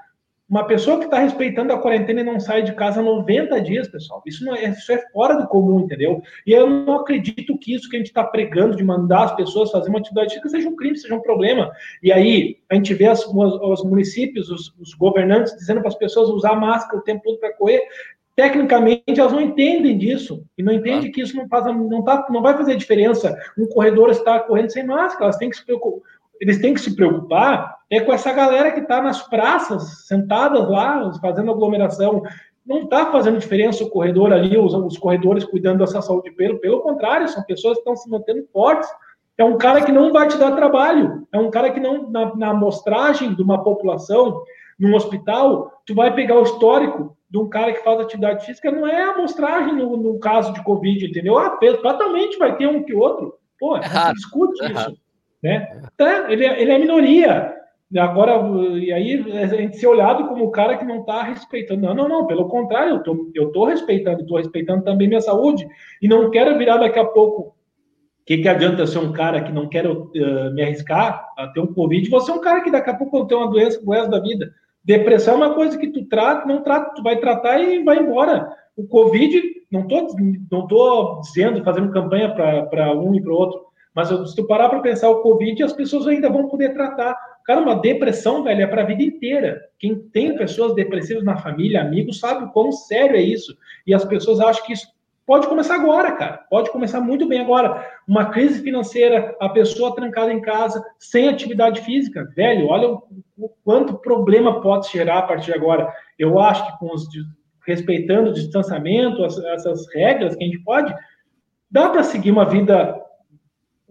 Uma 0.48 0.64
pessoa 0.64 0.98
que 0.98 1.04
está 1.04 1.18
respeitando 1.18 1.74
a 1.74 1.78
quarentena 1.78 2.22
e 2.22 2.24
não 2.24 2.40
sai 2.40 2.62
de 2.62 2.72
casa 2.72 3.02
90 3.02 3.60
dias, 3.60 3.86
pessoal, 3.86 4.22
isso, 4.24 4.42
não 4.46 4.54
é, 4.56 4.70
isso 4.70 4.90
é 4.90 4.96
fora 5.12 5.34
do 5.34 5.46
comum, 5.46 5.80
entendeu? 5.80 6.22
E 6.46 6.52
eu 6.52 6.68
não 6.68 7.00
acredito 7.00 7.58
que 7.58 7.74
isso 7.74 7.86
que 7.86 7.96
a 7.96 7.98
gente 7.98 8.08
está 8.08 8.24
pregando 8.24 8.74
de 8.74 8.82
mandar 8.82 9.24
as 9.24 9.36
pessoas 9.36 9.70
fazer 9.70 9.90
uma 9.90 9.98
atividade 9.98 10.30
física 10.30 10.48
seja 10.48 10.68
um 10.70 10.74
crime, 10.74 10.96
seja 10.96 11.14
um 11.14 11.20
problema. 11.20 11.70
E 12.02 12.10
aí 12.10 12.56
a 12.70 12.74
gente 12.76 12.94
vê 12.94 13.06
as, 13.06 13.26
os, 13.26 13.60
os 13.60 13.84
municípios, 13.84 14.48
os, 14.48 14.74
os 14.80 14.94
governantes 14.94 15.54
dizendo 15.54 15.80
para 15.80 15.88
as 15.88 15.98
pessoas 15.98 16.30
usar 16.30 16.56
máscara 16.56 16.98
o 16.98 17.04
tempo 17.04 17.22
todo 17.22 17.38
para 17.38 17.52
correr. 17.52 17.82
Tecnicamente, 18.34 19.18
elas 19.18 19.32
não 19.32 19.40
entendem 19.42 19.98
disso 19.98 20.44
e 20.56 20.62
não 20.62 20.72
entendem 20.72 21.10
que 21.10 21.20
isso 21.20 21.36
não, 21.36 21.46
faz, 21.48 21.66
não, 21.66 22.02
tá, 22.02 22.26
não 22.30 22.40
vai 22.40 22.56
fazer 22.56 22.76
diferença. 22.76 23.36
Um 23.58 23.66
corredor 23.66 24.10
está 24.10 24.38
correndo 24.40 24.70
sem 24.70 24.86
máscara, 24.86 25.24
elas 25.24 25.36
têm 25.36 25.50
que 25.50 25.56
se 25.56 25.66
preocupar 25.66 26.00
eles 26.40 26.60
têm 26.60 26.74
que 26.74 26.80
se 26.80 26.94
preocupar 26.94 27.76
é 27.90 28.00
com 28.00 28.12
essa 28.12 28.32
galera 28.32 28.70
que 28.70 28.80
está 28.80 29.02
nas 29.02 29.22
praças, 29.28 30.06
sentadas 30.06 30.68
lá, 30.68 31.10
fazendo 31.20 31.50
aglomeração. 31.50 32.22
Não 32.66 32.82
está 32.82 33.10
fazendo 33.10 33.38
diferença 33.38 33.82
o 33.82 33.90
corredor 33.90 34.32
ali, 34.32 34.58
os, 34.58 34.74
os 34.74 34.98
corredores 34.98 35.44
cuidando 35.44 35.78
dessa 35.78 36.02
saúde. 36.02 36.30
Pelo, 36.32 36.58
pelo 36.58 36.80
contrário, 36.80 37.28
são 37.28 37.42
pessoas 37.44 37.74
que 37.74 37.80
estão 37.80 37.96
se 37.96 38.10
mantendo 38.10 38.46
fortes. 38.52 38.88
É 39.38 39.44
um 39.44 39.56
cara 39.56 39.82
que 39.82 39.92
não 39.92 40.12
vai 40.12 40.28
te 40.28 40.36
dar 40.36 40.54
trabalho. 40.54 41.26
É 41.32 41.38
um 41.38 41.50
cara 41.50 41.70
que 41.70 41.80
não, 41.80 42.10
na, 42.10 42.34
na 42.36 42.50
amostragem 42.50 43.34
de 43.34 43.42
uma 43.42 43.62
população, 43.62 44.42
num 44.78 44.94
hospital, 44.94 45.72
tu 45.86 45.94
vai 45.94 46.14
pegar 46.14 46.38
o 46.38 46.42
histórico 46.42 47.16
de 47.30 47.38
um 47.38 47.48
cara 47.48 47.72
que 47.72 47.82
faz 47.82 48.00
atividade 48.00 48.44
física, 48.44 48.70
não 48.70 48.86
é 48.86 49.02
amostragem 49.02 49.74
no, 49.74 49.96
no 49.96 50.18
caso 50.18 50.52
de 50.52 50.62
Covid, 50.62 51.06
entendeu? 51.06 51.38
Ah, 51.38 51.58
fatalmente 51.82 52.38
vai 52.38 52.56
ter 52.56 52.66
um 52.66 52.82
que 52.82 52.94
outro. 52.94 53.34
Pô, 53.58 53.76
é 53.76 54.12
discute 54.14 54.64
isso. 54.72 54.96
Né? 55.42 55.80
Tá, 55.96 56.30
ele, 56.30 56.44
é, 56.44 56.60
ele 56.60 56.72
é 56.72 56.78
minoria. 56.78 57.54
Agora, 57.96 58.38
e 58.76 58.92
aí 58.92 59.24
a 59.32 59.46
gente 59.46 59.78
ser 59.78 59.86
olhado 59.86 60.28
como 60.28 60.44
o 60.44 60.50
cara 60.50 60.76
que 60.76 60.84
não 60.84 61.00
está 61.00 61.22
respeitando. 61.22 61.80
Não, 61.80 61.94
não, 61.94 62.08
não, 62.08 62.26
pelo 62.26 62.48
contrário, 62.48 62.96
eu 62.96 63.02
tô, 63.02 63.30
eu 63.34 63.50
tô 63.50 63.64
respeitando, 63.64 64.20
estou 64.20 64.36
respeitando 64.36 64.84
também 64.84 65.08
minha 65.08 65.22
saúde, 65.22 65.66
e 66.02 66.06
não 66.06 66.30
quero 66.30 66.58
virar 66.58 66.76
daqui 66.76 66.98
a 66.98 67.04
pouco. 67.04 67.42
O 67.42 67.52
que, 68.26 68.38
que 68.38 68.48
adianta 68.48 68.86
ser 68.86 68.98
um 68.98 69.10
cara 69.10 69.40
que 69.40 69.50
não 69.50 69.66
quero 69.66 70.10
uh, 70.14 70.52
me 70.52 70.62
arriscar 70.62 71.26
a 71.38 71.46
ter 71.48 71.60
um 71.60 71.72
Covid? 71.72 72.10
Você 72.10 72.30
é 72.30 72.34
um 72.34 72.42
cara 72.42 72.60
que 72.60 72.70
daqui 72.70 72.90
a 72.90 72.94
pouco 72.94 73.26
tenho 73.26 73.40
uma 73.40 73.50
doença 73.50 73.80
pro 73.80 73.92
resto 73.92 74.10
da 74.10 74.20
vida. 74.20 74.50
Depressão 74.84 75.34
é 75.34 75.46
uma 75.46 75.54
coisa 75.54 75.78
que 75.78 75.88
tu 75.88 76.04
trata, 76.04 76.46
não 76.46 76.62
trata, 76.62 76.94
tu 76.94 77.02
vai 77.02 77.16
tratar 77.16 77.58
e 77.58 77.82
vai 77.82 77.98
embora. 77.98 78.54
O 78.76 78.86
Covid, 78.86 79.42
não 79.72 79.82
estou 79.82 80.08
não 80.50 80.66
tô 80.66 81.20
dizendo, 81.22 81.64
fazendo 81.64 81.90
campanha 81.90 82.34
para 82.34 82.92
um 82.92 83.14
e 83.14 83.22
para 83.22 83.32
outro, 83.32 83.67
mas 83.98 84.30
se 84.30 84.36
tu 84.36 84.46
parar 84.46 84.68
para 84.68 84.78
pensar 84.78 85.10
o 85.10 85.22
Covid, 85.22 85.60
as 85.60 85.72
pessoas 85.72 86.06
ainda 86.06 86.30
vão 86.30 86.46
poder 86.46 86.72
tratar. 86.72 87.18
Cara, 87.44 87.60
uma 87.60 87.80
depressão, 87.80 88.44
velho, 88.44 88.62
é 88.62 88.66
para 88.68 88.82
a 88.82 88.84
vida 88.84 89.02
inteira. 89.02 89.60
Quem 89.76 89.98
tem 89.98 90.36
pessoas 90.36 90.72
depressivas 90.72 91.24
na 91.24 91.36
família, 91.36 91.80
amigos, 91.80 92.20
sabe 92.20 92.44
o 92.44 92.50
quão 92.50 92.70
sério 92.70 93.16
é 93.16 93.20
isso. 93.20 93.58
E 93.84 93.92
as 93.92 94.04
pessoas 94.04 94.38
acham 94.38 94.64
que 94.64 94.72
isso 94.72 94.86
pode 95.26 95.48
começar 95.48 95.74
agora, 95.74 96.12
cara. 96.12 96.36
Pode 96.48 96.70
começar 96.70 97.00
muito 97.00 97.26
bem 97.26 97.40
agora. 97.40 97.84
Uma 98.06 98.26
crise 98.26 98.62
financeira, 98.62 99.34
a 99.40 99.48
pessoa 99.48 99.92
trancada 99.92 100.32
em 100.32 100.40
casa, 100.40 100.80
sem 100.96 101.28
atividade 101.28 101.80
física. 101.80 102.30
Velho, 102.36 102.68
olha 102.68 102.88
o, 102.88 103.02
o 103.36 103.48
quanto 103.64 103.98
problema 103.98 104.60
pode 104.60 104.92
gerar 104.92 105.18
a 105.18 105.22
partir 105.22 105.46
de 105.46 105.54
agora. 105.54 105.92
Eu 106.16 106.38
acho 106.38 106.64
que 106.64 106.78
com 106.78 106.94
os 106.94 107.08
respeitando 107.66 108.30
o 108.30 108.32
distanciamento, 108.32 109.24
essas 109.24 109.92
regras 109.92 110.36
que 110.36 110.44
a 110.44 110.46
gente 110.46 110.62
pode, 110.62 110.94
dá 111.68 111.88
para 111.88 112.04
seguir 112.04 112.30
uma 112.30 112.44
vida 112.44 113.07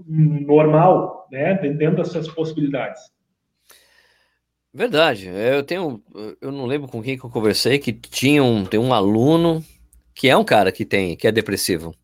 normal, 0.06 1.28
né, 1.32 1.56
dentro 1.56 1.98
dessas 1.98 2.28
possibilidades. 2.28 3.02
Verdade. 4.74 5.28
Eu 5.28 5.64
tenho, 5.64 6.04
eu 6.40 6.52
não 6.52 6.66
lembro 6.66 6.88
com 6.88 7.02
quem 7.02 7.18
que 7.18 7.26
eu 7.26 7.30
conversei 7.30 7.80
que 7.80 7.92
tinha 7.92 8.44
um, 8.44 8.64
tem 8.64 8.80
um 8.80 8.94
aluno 8.94 9.64
que 10.14 10.30
é 10.30 10.38
um 10.38 10.44
cara 10.44 10.72
que 10.72 10.86
tem, 10.86 11.16
que 11.16 11.28
é 11.28 11.32
depressivo 11.32 11.96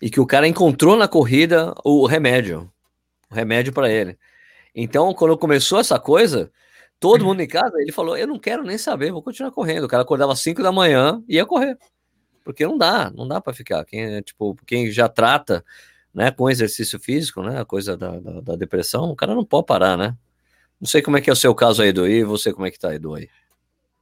e 0.00 0.10
que 0.10 0.20
o 0.20 0.26
cara 0.26 0.46
encontrou 0.46 0.96
na 0.96 1.08
corrida 1.08 1.74
o 1.82 2.06
remédio, 2.06 2.70
o 3.30 3.34
remédio 3.34 3.72
para 3.72 3.90
ele. 3.90 4.18
Então, 4.74 5.14
quando 5.14 5.38
começou 5.38 5.78
essa 5.78 5.98
coisa, 5.98 6.50
todo 7.00 7.24
mundo 7.24 7.40
em 7.40 7.48
casa, 7.48 7.80
ele 7.80 7.92
falou: 7.92 8.16
Eu 8.16 8.26
não 8.26 8.38
quero 8.38 8.62
nem 8.62 8.76
saber, 8.76 9.12
vou 9.12 9.22
continuar 9.22 9.50
correndo. 9.50 9.84
O 9.84 9.88
cara 9.88 10.02
acordava 10.02 10.32
às 10.32 10.40
5 10.40 10.62
da 10.62 10.72
manhã 10.72 11.22
e 11.28 11.36
ia 11.36 11.46
correr. 11.46 11.78
Porque 12.44 12.66
não 12.66 12.76
dá, 12.76 13.10
não 13.10 13.26
dá 13.26 13.40
para 13.40 13.54
ficar. 13.54 13.84
Quem, 13.84 14.20
tipo, 14.20 14.54
quem 14.66 14.90
já 14.90 15.08
trata 15.08 15.64
né, 16.14 16.30
com 16.30 16.48
exercício 16.48 16.98
físico, 17.00 17.42
né, 17.42 17.60
a 17.60 17.64
coisa 17.64 17.96
da, 17.96 18.18
da, 18.20 18.40
da, 18.40 18.56
depressão, 18.56 19.10
o 19.10 19.16
cara 19.16 19.34
não 19.34 19.44
pode 19.44 19.66
parar, 19.66 19.96
né? 19.96 20.16
Não 20.80 20.86
sei 20.86 21.02
como 21.02 21.16
é 21.16 21.20
que 21.20 21.28
é 21.28 21.32
o 21.32 21.36
seu 21.36 21.54
caso 21.54 21.82
aí, 21.82 21.88
Edu, 21.88 22.06
e 22.06 22.22
você 22.22 22.52
como 22.52 22.66
é 22.66 22.70
que 22.70 22.78
tá, 22.78 22.94
Edu, 22.94 23.14
aí? 23.14 23.28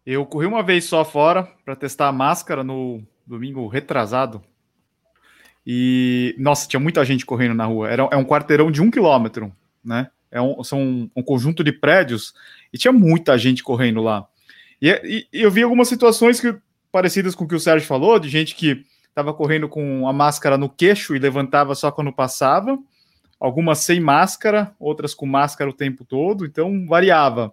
Eu 0.05 0.27
corri 0.27 0.47
uma 0.47 0.63
vez 0.63 0.85
só 0.85 1.05
fora 1.05 1.49
para 1.65 1.77
testar 1.77 2.09
a 2.09 2.13
máscara 2.13 2.63
no 2.63 3.03
domingo 3.27 3.67
retrasado. 3.69 4.43
E, 5.65 6.35
nossa, 6.39 6.69
tinha 6.69 6.81
muita 6.81 7.05
gente 7.05 7.25
correndo 7.25 7.55
na 7.55 7.67
rua. 7.67 7.89
Era, 7.89 8.09
é 8.11 8.17
um 8.17 8.25
quarteirão 8.25 8.71
de 8.71 8.83
um 8.83 8.91
quilômetro, 8.91 9.55
né? 9.85 10.11
É 10.31 10.41
um, 10.41 10.65
são 10.65 10.81
um, 10.81 11.11
um 11.15 11.23
conjunto 11.23 11.63
de 11.63 11.71
prédios 11.71 12.35
e 12.73 12.79
tinha 12.79 12.91
muita 12.91 13.39
gente 13.39 13.63
correndo 13.63 14.03
lá. 14.03 14.27
E, 14.81 14.91
e, 15.05 15.39
e 15.39 15.43
eu 15.43 15.51
vi 15.51 15.63
algumas 15.63 15.87
situações 15.87 16.41
que, 16.41 16.57
parecidas 16.91 17.35
com 17.35 17.45
o 17.45 17.49
que 17.49 17.55
o 17.55 17.61
Sérgio 17.61 17.87
falou, 17.87 18.19
de 18.19 18.29
gente 18.29 18.57
que 18.57 18.85
estava 19.13 19.35
correndo 19.35 19.69
com 19.69 20.09
a 20.09 20.13
máscara 20.13 20.57
no 20.57 20.71
queixo 20.71 21.15
e 21.15 21.19
levantava 21.19 21.75
só 21.75 21.93
quando 21.93 22.13
passava, 22.13 22.79
algumas 23.39 23.81
sem 23.81 24.01
máscara, 24.01 24.75
outras 24.81 25.15
com 25.15 25.27
máscara 25.27 25.69
o 25.69 25.75
tempo 25.75 26.05
todo, 26.05 26.47
então 26.47 26.87
variava. 26.87 27.53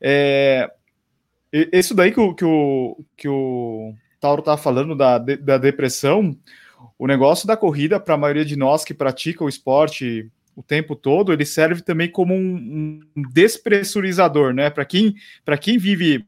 É, 0.00 0.70
isso 1.72 1.94
daí 1.94 2.12
que 2.12 2.20
o, 2.20 2.34
que 2.34 2.44
o, 2.44 3.04
que 3.16 3.28
o 3.28 3.94
Tauro 4.20 4.40
estava 4.40 4.56
falando 4.58 4.96
da, 4.96 5.18
da 5.18 5.56
depressão, 5.56 6.36
o 6.98 7.06
negócio 7.06 7.46
da 7.46 7.56
corrida, 7.56 8.00
para 8.00 8.14
a 8.14 8.18
maioria 8.18 8.44
de 8.44 8.56
nós 8.56 8.84
que 8.84 8.92
pratica 8.92 9.44
o 9.44 9.48
esporte 9.48 10.30
o 10.56 10.62
tempo 10.62 10.96
todo, 10.96 11.32
ele 11.32 11.44
serve 11.44 11.82
também 11.82 12.10
como 12.10 12.34
um, 12.34 13.00
um 13.14 13.22
despressurizador, 13.30 14.54
né? 14.54 14.70
Para 14.70 14.86
quem, 14.86 15.14
quem 15.60 15.76
vive 15.76 16.26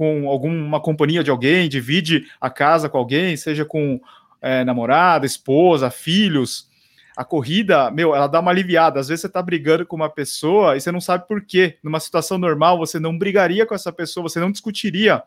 com 0.00 0.30
alguma 0.30 0.80
companhia 0.80 1.22
de 1.22 1.30
alguém, 1.30 1.68
divide 1.68 2.26
a 2.40 2.48
casa 2.48 2.88
com 2.88 2.96
alguém, 2.96 3.36
seja 3.36 3.66
com 3.66 4.00
é, 4.40 4.64
namorada, 4.64 5.26
esposa, 5.26 5.90
filhos, 5.90 6.70
a 7.14 7.22
corrida, 7.22 7.90
meu, 7.90 8.14
ela 8.14 8.26
dá 8.26 8.40
uma 8.40 8.50
aliviada. 8.50 8.98
Às 8.98 9.08
vezes 9.08 9.20
você 9.20 9.28
tá 9.28 9.42
brigando 9.42 9.84
com 9.84 9.96
uma 9.96 10.08
pessoa 10.08 10.74
e 10.74 10.80
você 10.80 10.90
não 10.90 11.02
sabe 11.02 11.28
por 11.28 11.44
quê. 11.44 11.76
Numa 11.82 12.00
situação 12.00 12.38
normal, 12.38 12.78
você 12.78 12.98
não 12.98 13.18
brigaria 13.18 13.66
com 13.66 13.74
essa 13.74 13.92
pessoa, 13.92 14.26
você 14.26 14.40
não 14.40 14.50
discutiria. 14.50 15.22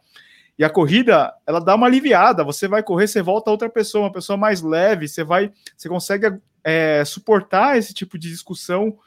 E 0.57 0.63
a 0.63 0.71
corrida, 0.71 1.31
ela 1.45 1.59
dá 1.59 1.75
uma 1.75 1.85
aliviada. 1.85 2.43
Você 2.43 2.67
vai 2.67 2.81
correr, 2.81 3.05
você 3.05 3.21
volta 3.21 3.51
a 3.51 3.53
outra 3.53 3.69
pessoa, 3.69 4.05
uma 4.05 4.11
pessoa 4.11 4.37
mais 4.37 4.63
leve, 4.63 5.07
você 5.07 5.23
vai, 5.23 5.51
você 5.77 5.87
consegue 5.87 6.35
é, 6.63 7.05
suportar 7.05 7.77
esse 7.77 7.93
tipo 7.93 8.17
de 8.17 8.27
discussão 8.27 8.97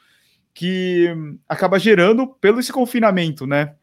que 0.53 1.13
acaba 1.45 1.77
gerando 1.77 2.25
pelo 2.25 2.61
esse 2.61 2.71
confinamento, 2.71 3.45
né? 3.45 3.75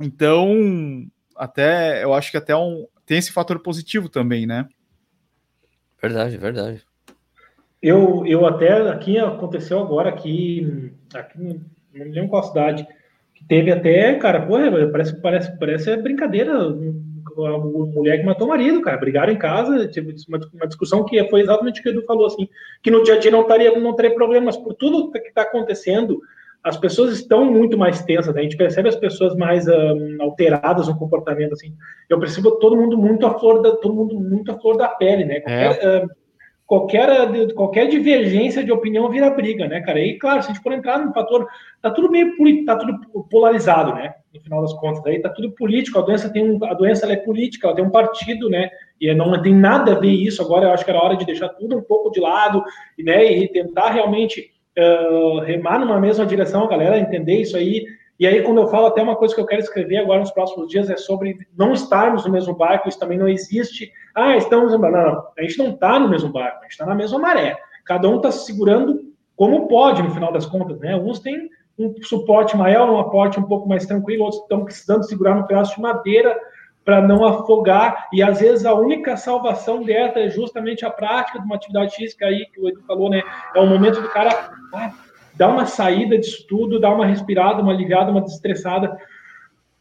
Então, 0.00 1.10
até 1.38 2.02
eu 2.04 2.12
acho 2.12 2.30
que 2.30 2.36
até 2.36 2.54
um, 2.54 2.86
tem 3.06 3.16
esse 3.16 3.32
fator 3.32 3.58
positivo 3.60 4.08
também, 4.08 4.46
né? 4.46 4.68
Verdade, 6.00 6.36
verdade. 6.36 6.82
Eu, 7.80 8.26
eu 8.26 8.44
até 8.46 8.90
aqui 8.90 9.18
aconteceu 9.18 9.78
agora 9.78 10.08
aqui, 10.08 10.92
aqui 11.14 11.38
não 11.38 12.06
me 12.06 12.12
lembro 12.12 12.28
qual 12.28 12.42
cidade, 12.42 12.86
que 13.34 13.44
teve 13.44 13.70
até, 13.70 14.14
cara, 14.16 14.44
porra, 14.44 14.70
parece, 14.90 15.20
parece, 15.20 15.58
parece 15.58 15.96
brincadeira. 15.96 16.52
A 16.56 17.58
mulher 17.58 18.18
que 18.18 18.26
matou 18.26 18.48
o 18.48 18.50
marido, 18.50 18.82
cara, 18.82 18.96
brigaram 18.96 19.32
em 19.32 19.38
casa, 19.38 19.86
tive 19.86 20.16
uma, 20.28 20.40
uma 20.52 20.66
discussão 20.66 21.04
que 21.04 21.22
foi 21.28 21.42
exatamente 21.42 21.78
o 21.78 21.82
que 21.84 21.88
o 21.88 21.92
Edu 21.92 22.04
falou, 22.04 22.26
assim, 22.26 22.48
que 22.82 22.90
no 22.90 23.04
dia 23.04 23.14
a 23.14 23.18
dia 23.18 23.30
não 23.30 23.42
estaria, 23.42 23.78
não 23.78 23.94
teria 23.94 24.12
problemas 24.12 24.56
por 24.56 24.74
tudo 24.74 25.12
que 25.12 25.18
está 25.18 25.42
acontecendo, 25.42 26.20
as 26.62 26.76
pessoas 26.76 27.12
estão 27.12 27.44
muito 27.44 27.78
mais 27.78 28.02
tensas, 28.02 28.34
né? 28.34 28.40
a 28.40 28.42
gente 28.42 28.56
percebe 28.56 28.88
as 28.88 28.96
pessoas 28.96 29.34
mais 29.36 29.66
um, 29.68 30.16
alteradas 30.20 30.88
no 30.88 30.98
comportamento, 30.98 31.52
assim. 31.52 31.74
Eu 32.08 32.18
percebo 32.18 32.52
todo 32.58 32.76
mundo 32.76 32.98
muito 32.98 33.26
a 33.26 33.38
flor 33.38 33.62
da, 33.62 33.76
todo 33.76 33.94
mundo 33.94 34.18
muito 34.18 34.50
a 34.50 34.58
flor 34.58 34.76
da 34.76 34.88
pele, 34.88 35.24
né? 35.24 35.40
Qualquer, 35.40 35.78
é. 35.82 36.04
uh, 36.04 36.08
qualquer, 36.66 37.54
qualquer 37.54 37.88
divergência 37.88 38.64
de 38.64 38.72
opinião 38.72 39.08
vira 39.08 39.30
briga, 39.30 39.68
né, 39.68 39.80
cara? 39.80 40.00
E 40.00 40.18
claro, 40.18 40.42
se 40.42 40.50
a 40.50 40.52
gente 40.52 40.62
for 40.62 40.72
entrar 40.72 40.98
no 40.98 41.12
fator, 41.12 41.46
tá 41.80 41.90
tudo 41.90 42.10
meio 42.10 42.34
tá 42.66 42.76
tudo 42.76 43.00
polarizado, 43.30 43.94
né? 43.94 44.14
No 44.34 44.40
final 44.40 44.60
das 44.60 44.74
contas, 44.74 45.04
aí 45.06 45.20
tá 45.20 45.30
tudo 45.30 45.52
político. 45.52 45.98
A 45.98 46.02
doença 46.02 46.30
tem 46.30 46.44
um, 46.44 46.62
a 46.64 46.74
doença 46.74 47.10
é 47.10 47.16
política, 47.16 47.68
ela 47.68 47.76
tem 47.76 47.84
um 47.84 47.90
partido, 47.90 48.50
né? 48.50 48.68
E 49.00 49.12
não 49.14 49.40
tem 49.40 49.54
nada 49.54 49.92
a 49.92 49.98
ver 49.98 50.10
isso. 50.10 50.42
Agora 50.42 50.66
eu 50.66 50.72
acho 50.72 50.84
que 50.84 50.90
era 50.90 51.02
hora 51.02 51.16
de 51.16 51.24
deixar 51.24 51.48
tudo 51.50 51.76
um 51.76 51.82
pouco 51.82 52.10
de 52.10 52.20
lado, 52.20 52.62
né? 52.98 53.24
E 53.24 53.48
tentar 53.48 53.90
realmente 53.90 54.57
remar 55.44 55.78
numa 55.78 56.00
mesma 56.00 56.24
direção, 56.24 56.64
a 56.64 56.68
galera 56.68 56.98
entender 56.98 57.40
isso 57.40 57.56
aí 57.56 57.84
e 58.18 58.26
aí, 58.26 58.42
quando 58.42 58.60
eu 58.60 58.66
falo 58.66 58.86
até 58.86 59.00
uma 59.00 59.14
coisa 59.14 59.32
que 59.32 59.40
eu 59.40 59.46
quero 59.46 59.62
escrever 59.62 59.98
agora 59.98 60.18
nos 60.18 60.32
próximos 60.32 60.68
dias 60.68 60.90
é 60.90 60.96
sobre 60.96 61.38
não 61.56 61.72
estarmos 61.72 62.24
no 62.24 62.32
mesmo 62.32 62.52
barco, 62.52 62.88
isso 62.88 62.98
também 62.98 63.16
não 63.16 63.28
existe. 63.28 63.92
Ah, 64.12 64.36
estamos. 64.36 64.72
Não, 64.72 64.78
não, 64.80 65.24
a 65.38 65.42
gente 65.42 65.56
não 65.58 65.70
está 65.70 66.00
no 66.00 66.08
mesmo 66.08 66.32
barco, 66.32 66.58
a 66.58 66.62
gente 66.62 66.72
está 66.72 66.84
na 66.84 66.96
mesma 66.96 67.16
maré. 67.20 67.56
Cada 67.84 68.08
um 68.08 68.16
está 68.16 68.32
se 68.32 68.44
segurando 68.44 69.02
como 69.36 69.68
pode, 69.68 70.02
no 70.02 70.10
final 70.10 70.32
das 70.32 70.46
contas, 70.46 70.80
né? 70.80 70.96
Uns 70.96 71.20
têm 71.20 71.48
um 71.78 71.94
suporte 72.02 72.56
maior, 72.56 72.90
um 72.90 72.98
aporte 72.98 73.38
um 73.38 73.44
pouco 73.44 73.68
mais 73.68 73.86
tranquilo, 73.86 74.24
outros 74.24 74.42
estão 74.42 74.64
precisando 74.64 75.04
segurar 75.04 75.38
um 75.38 75.46
pedaço 75.46 75.76
de 75.76 75.80
madeira 75.80 76.36
para 76.88 77.02
não 77.02 77.22
afogar, 77.22 78.08
e 78.10 78.22
às 78.22 78.40
vezes 78.40 78.64
a 78.64 78.72
única 78.72 79.14
salvação 79.14 79.82
dessa 79.82 80.20
é 80.20 80.30
justamente 80.30 80.86
a 80.86 80.90
prática 80.90 81.38
de 81.38 81.44
uma 81.44 81.56
atividade 81.56 81.94
física 81.94 82.24
aí, 82.24 82.46
que 82.46 82.58
o 82.58 82.66
Edu 82.66 82.80
falou, 82.86 83.10
né? 83.10 83.22
É 83.54 83.60
o 83.60 83.66
momento 83.66 84.00
do 84.00 84.08
cara. 84.08 84.50
Ah, 84.72 84.90
dar 85.34 85.50
uma 85.50 85.66
saída 85.66 86.16
disso 86.16 86.46
tudo, 86.48 86.80
dar 86.80 86.94
uma 86.94 87.04
respirada, 87.04 87.60
uma 87.60 87.72
aliviada, 87.72 88.10
uma 88.10 88.22
destressada, 88.22 88.96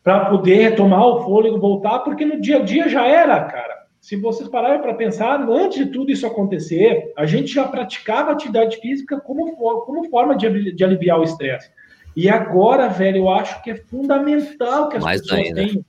para 0.03 0.25
poder 0.25 0.55
retomar 0.55 1.07
o 1.07 1.23
fôlego, 1.23 1.57
voltar, 1.57 1.99
porque 1.99 2.25
no 2.25 2.41
dia 2.41 2.57
a 2.57 2.63
dia 2.63 2.89
já 2.89 3.07
era, 3.07 3.41
cara. 3.45 3.85
Se 4.01 4.17
vocês 4.17 4.49
pararem 4.49 4.81
para 4.81 4.93
pensar, 4.93 5.39
antes 5.49 5.77
de 5.77 5.85
tudo 5.85 6.11
isso 6.11 6.27
acontecer, 6.27 7.13
a 7.15 7.25
gente 7.25 7.53
já 7.53 7.69
praticava 7.69 8.33
atividade 8.33 8.81
física 8.81 9.17
como, 9.21 9.55
como 9.55 10.09
forma 10.09 10.35
de, 10.35 10.73
de 10.73 10.83
aliviar 10.83 11.21
o 11.21 11.23
estresse. 11.23 11.71
E 12.17 12.27
agora, 12.27 12.89
velho, 12.89 13.19
eu 13.19 13.29
acho 13.29 13.63
que 13.63 13.71
é 13.71 13.75
fundamental 13.75 14.89
que 14.89 14.97
as 14.97 15.03
Mais 15.05 15.21
pessoas 15.21 15.39
ainda. 15.39 15.55
tenham. 15.55 15.85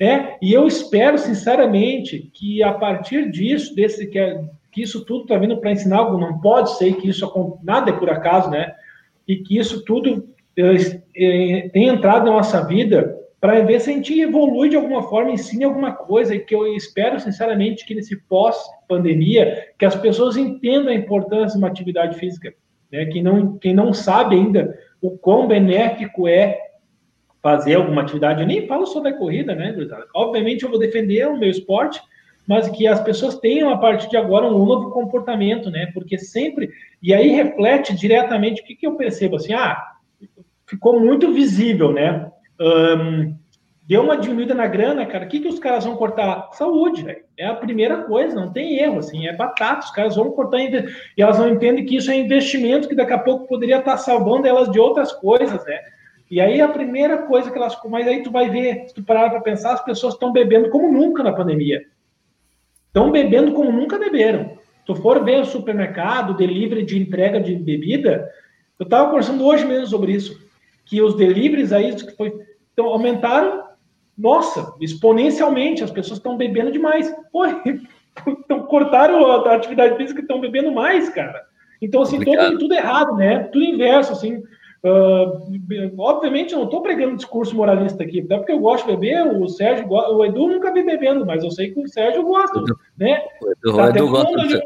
É, 0.00 0.38
e 0.40 0.52
eu 0.52 0.66
espero, 0.66 1.18
sinceramente, 1.18 2.30
que 2.32 2.62
a 2.62 2.72
partir 2.72 3.30
disso, 3.30 3.74
desse 3.74 4.06
que, 4.06 4.18
é, 4.18 4.42
que 4.72 4.82
isso 4.82 5.04
tudo 5.04 5.22
está 5.22 5.36
vindo 5.36 5.58
para 5.58 5.72
ensinar 5.72 5.98
algo, 5.98 6.18
não 6.18 6.40
pode 6.40 6.76
ser 6.78 6.94
que 6.94 7.08
isso 7.08 7.58
nada 7.62 7.90
é 7.90 7.92
por 7.92 8.08
acaso, 8.08 8.50
né? 8.50 8.74
e 9.30 9.36
que 9.36 9.56
isso 9.56 9.84
tudo 9.84 10.28
é, 10.56 11.68
tem 11.68 11.86
entrado 11.86 12.24
na 12.24 12.32
nossa 12.32 12.66
vida 12.66 13.16
para 13.40 13.60
ver 13.60 13.80
se 13.80 13.90
a 13.90 13.92
gente 13.92 14.18
evolui 14.20 14.68
de 14.68 14.76
alguma 14.76 15.04
forma, 15.04 15.30
ensine 15.30 15.64
alguma 15.64 15.92
coisa, 15.92 16.34
e 16.34 16.40
que 16.40 16.54
eu 16.54 16.66
espero, 16.74 17.18
sinceramente, 17.20 17.86
que 17.86 17.94
nesse 17.94 18.16
pós-pandemia, 18.24 19.68
que 19.78 19.84
as 19.84 19.94
pessoas 19.94 20.36
entendam 20.36 20.88
a 20.88 20.94
importância 20.94 21.52
de 21.52 21.58
uma 21.58 21.68
atividade 21.68 22.18
física. 22.18 22.52
Né? 22.90 23.06
Quem, 23.06 23.22
não, 23.22 23.56
quem 23.56 23.72
não 23.72 23.94
sabe 23.94 24.34
ainda 24.34 24.76
o 25.00 25.12
quão 25.16 25.46
benéfico 25.46 26.26
é 26.26 26.58
fazer 27.42 27.74
alguma 27.74 28.02
atividade, 28.02 28.42
eu 28.42 28.46
nem 28.46 28.66
falo 28.66 28.86
só 28.86 29.00
da 29.00 29.12
corrida, 29.12 29.54
né, 29.54 29.74
Obviamente 30.14 30.62
eu 30.62 30.70
vou 30.70 30.78
defender 30.78 31.26
o 31.26 31.38
meu 31.38 31.48
esporte, 31.48 32.00
mas 32.46 32.68
que 32.68 32.86
as 32.86 33.00
pessoas 33.00 33.38
tenham 33.38 33.70
a 33.70 33.78
partir 33.78 34.10
de 34.10 34.16
agora 34.16 34.46
um 34.46 34.66
novo 34.66 34.90
comportamento, 34.90 35.70
né? 35.70 35.90
Porque 35.94 36.18
sempre 36.18 36.70
e 37.02 37.14
aí 37.14 37.30
reflete 37.30 37.94
diretamente 37.94 38.60
o 38.60 38.64
que, 38.64 38.74
que 38.74 38.86
eu 38.86 38.96
percebo 38.96 39.36
assim, 39.36 39.54
ah, 39.54 39.80
ficou 40.66 41.00
muito 41.00 41.32
visível, 41.32 41.92
né? 41.92 42.30
Um, 42.60 43.34
deu 43.86 44.02
uma 44.02 44.16
diminuída 44.16 44.54
na 44.54 44.66
grana, 44.66 45.06
cara. 45.06 45.24
O 45.24 45.28
que, 45.28 45.40
que 45.40 45.48
os 45.48 45.58
caras 45.58 45.84
vão 45.84 45.96
cortar? 45.96 46.50
Saúde, 46.52 47.02
velho. 47.02 47.22
É 47.36 47.46
a 47.46 47.54
primeira 47.54 48.02
coisa, 48.04 48.34
não 48.34 48.52
tem 48.52 48.78
erro, 48.78 48.98
assim, 48.98 49.26
é 49.26 49.34
batata. 49.34 49.86
Os 49.86 49.90
caras 49.90 50.16
vão 50.16 50.30
cortar 50.30 50.60
e 50.60 50.86
elas 51.16 51.38
não 51.38 51.48
entendem 51.48 51.84
que 51.84 51.96
isso 51.96 52.10
é 52.10 52.16
investimento 52.16 52.88
que 52.88 52.94
daqui 52.94 53.12
a 53.12 53.18
pouco 53.18 53.46
poderia 53.46 53.78
estar 53.78 53.96
salvando 53.96 54.46
elas 54.46 54.70
de 54.70 54.78
outras 54.78 55.12
coisas, 55.12 55.64
né? 55.64 55.80
E 56.30 56.40
aí 56.40 56.60
a 56.60 56.68
primeira 56.68 57.18
coisa 57.22 57.50
que 57.50 57.58
elas. 57.58 57.76
Mas 57.88 58.06
aí 58.06 58.22
tu 58.22 58.30
vai 58.30 58.48
ver, 58.48 58.86
se 58.86 58.94
tu 58.94 59.02
parar 59.02 59.30
para 59.30 59.40
pensar, 59.40 59.72
as 59.72 59.84
pessoas 59.84 60.14
estão 60.14 60.32
bebendo 60.32 60.70
como 60.70 60.90
nunca 60.92 61.22
na 61.22 61.32
pandemia. 61.32 61.82
Estão 62.86 63.10
bebendo 63.10 63.52
como 63.52 63.72
nunca 63.72 63.98
beberam. 63.98 64.58
Se 64.86 64.94
for 65.02 65.24
ver 65.24 65.40
o 65.40 65.44
supermercado, 65.44 66.36
delivery 66.36 66.84
de 66.84 66.98
entrega 66.98 67.40
de 67.40 67.54
bebida, 67.54 68.28
eu 68.78 68.84
estava 68.84 69.08
conversando 69.08 69.44
hoje 69.44 69.64
mesmo 69.64 69.86
sobre 69.86 70.12
isso, 70.12 70.40
que 70.84 71.02
os 71.02 71.14
deliveries 71.14 71.72
aí 71.72 71.94
que 71.94 72.16
foi, 72.16 72.32
então, 72.72 72.86
aumentaram, 72.86 73.64
nossa, 74.16 74.74
exponencialmente, 74.80 75.84
as 75.84 75.90
pessoas 75.90 76.18
estão 76.18 76.36
bebendo 76.36 76.72
demais. 76.72 77.14
Pô, 77.30 77.44
então 78.26 78.62
cortaram 78.66 79.24
a 79.26 79.54
atividade 79.54 79.96
física 79.96 80.20
e 80.20 80.22
estão 80.22 80.40
bebendo 80.40 80.72
mais, 80.72 81.08
cara. 81.10 81.42
Então, 81.80 82.02
assim, 82.02 82.22
todo, 82.22 82.58
tudo 82.58 82.74
errado, 82.74 83.14
né? 83.16 83.44
Tudo 83.44 83.64
inverso, 83.64 84.12
assim. 84.12 84.42
Uh, 84.82 85.94
obviamente, 85.98 86.52
eu 86.52 86.58
não 86.58 86.64
estou 86.64 86.82
pregando 86.82 87.16
discurso 87.16 87.54
moralista 87.54 88.02
aqui, 88.02 88.20
até 88.20 88.38
porque 88.38 88.52
eu 88.52 88.60
gosto 88.60 88.86
de 88.86 88.96
beber, 88.96 89.26
o 89.26 89.46
Sérgio, 89.46 89.86
o 89.90 90.24
Edu 90.24 90.48
nunca 90.48 90.72
vi 90.72 90.82
bebendo, 90.82 91.26
mas 91.26 91.44
eu 91.44 91.50
sei 91.50 91.70
que 91.70 91.80
o 91.80 91.88
Sérgio 91.88 92.22
gosta, 92.22 92.58
Edu, 92.58 92.78
né? 92.98 93.22
O 93.42 93.50
Edu, 93.50 93.76
tá 93.76 93.84
o 93.84 93.88
Edu 93.88 94.08
gosta 94.08 94.46
de... 94.46 94.62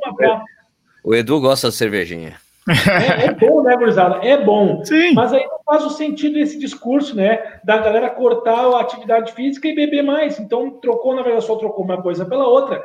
o 1.03 1.15
Edu 1.15 1.41
gosta 1.41 1.69
de 1.69 1.75
cervejinha. 1.75 2.35
É, 2.69 3.27
é, 3.27 3.33
bom, 3.35 3.63
né, 3.63 3.77
gurizada? 3.77 4.25
É 4.27 4.43
bom. 4.43 4.85
Sim. 4.85 5.13
Mas 5.13 5.33
aí 5.33 5.45
não 5.47 5.59
faz 5.67 5.85
o 5.85 5.91
sentido 5.91 6.39
esse 6.39 6.59
discurso, 6.59 7.15
né? 7.15 7.59
Da 7.63 7.77
galera 7.79 8.09
cortar 8.09 8.59
a 8.59 8.81
atividade 8.81 9.33
física 9.33 9.69
e 9.69 9.75
beber 9.75 10.03
mais. 10.03 10.39
Então, 10.41 10.71
trocou, 10.71 11.15
na 11.15 11.23
verdade, 11.23 11.45
só 11.45 11.57
trocou 11.57 11.85
uma 11.85 12.01
coisa 12.01 12.25
pela 12.25 12.47
outra. 12.47 12.83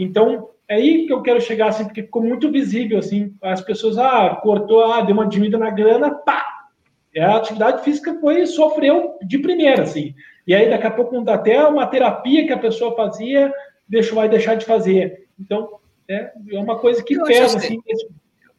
Então, 0.00 0.48
é 0.66 0.76
aí 0.76 1.06
que 1.06 1.12
eu 1.12 1.22
quero 1.22 1.40
chegar, 1.40 1.68
assim, 1.68 1.84
porque 1.84 2.02
ficou 2.02 2.22
muito 2.22 2.50
visível, 2.50 2.98
assim, 2.98 3.32
as 3.42 3.60
pessoas, 3.60 3.98
ah, 3.98 4.38
cortou, 4.42 4.84
ah, 4.92 5.00
deu 5.02 5.14
uma 5.14 5.26
diminuída 5.26 5.58
na 5.58 5.70
grana, 5.70 6.12
pá, 6.12 6.42
é, 6.42 6.59
a 7.18 7.36
atividade 7.36 7.82
física 7.82 8.18
foi 8.20 8.46
sofreu 8.46 9.18
de 9.22 9.38
primeira, 9.38 9.82
assim. 9.82 10.14
E 10.46 10.54
aí, 10.54 10.68
daqui 10.68 10.86
a 10.86 10.90
pouco, 10.90 11.18
até 11.30 11.62
uma 11.66 11.86
terapia 11.86 12.46
que 12.46 12.52
a 12.52 12.58
pessoa 12.58 12.94
fazia, 12.96 13.52
deixou, 13.88 14.16
vai 14.16 14.28
deixar 14.28 14.54
de 14.54 14.64
fazer. 14.64 15.26
Então, 15.38 15.80
é, 16.08 16.32
é 16.52 16.58
uma 16.58 16.78
coisa 16.78 17.02
que 17.02 17.14
eu 17.14 17.24
pesa, 17.24 17.58
assim. 17.58 17.78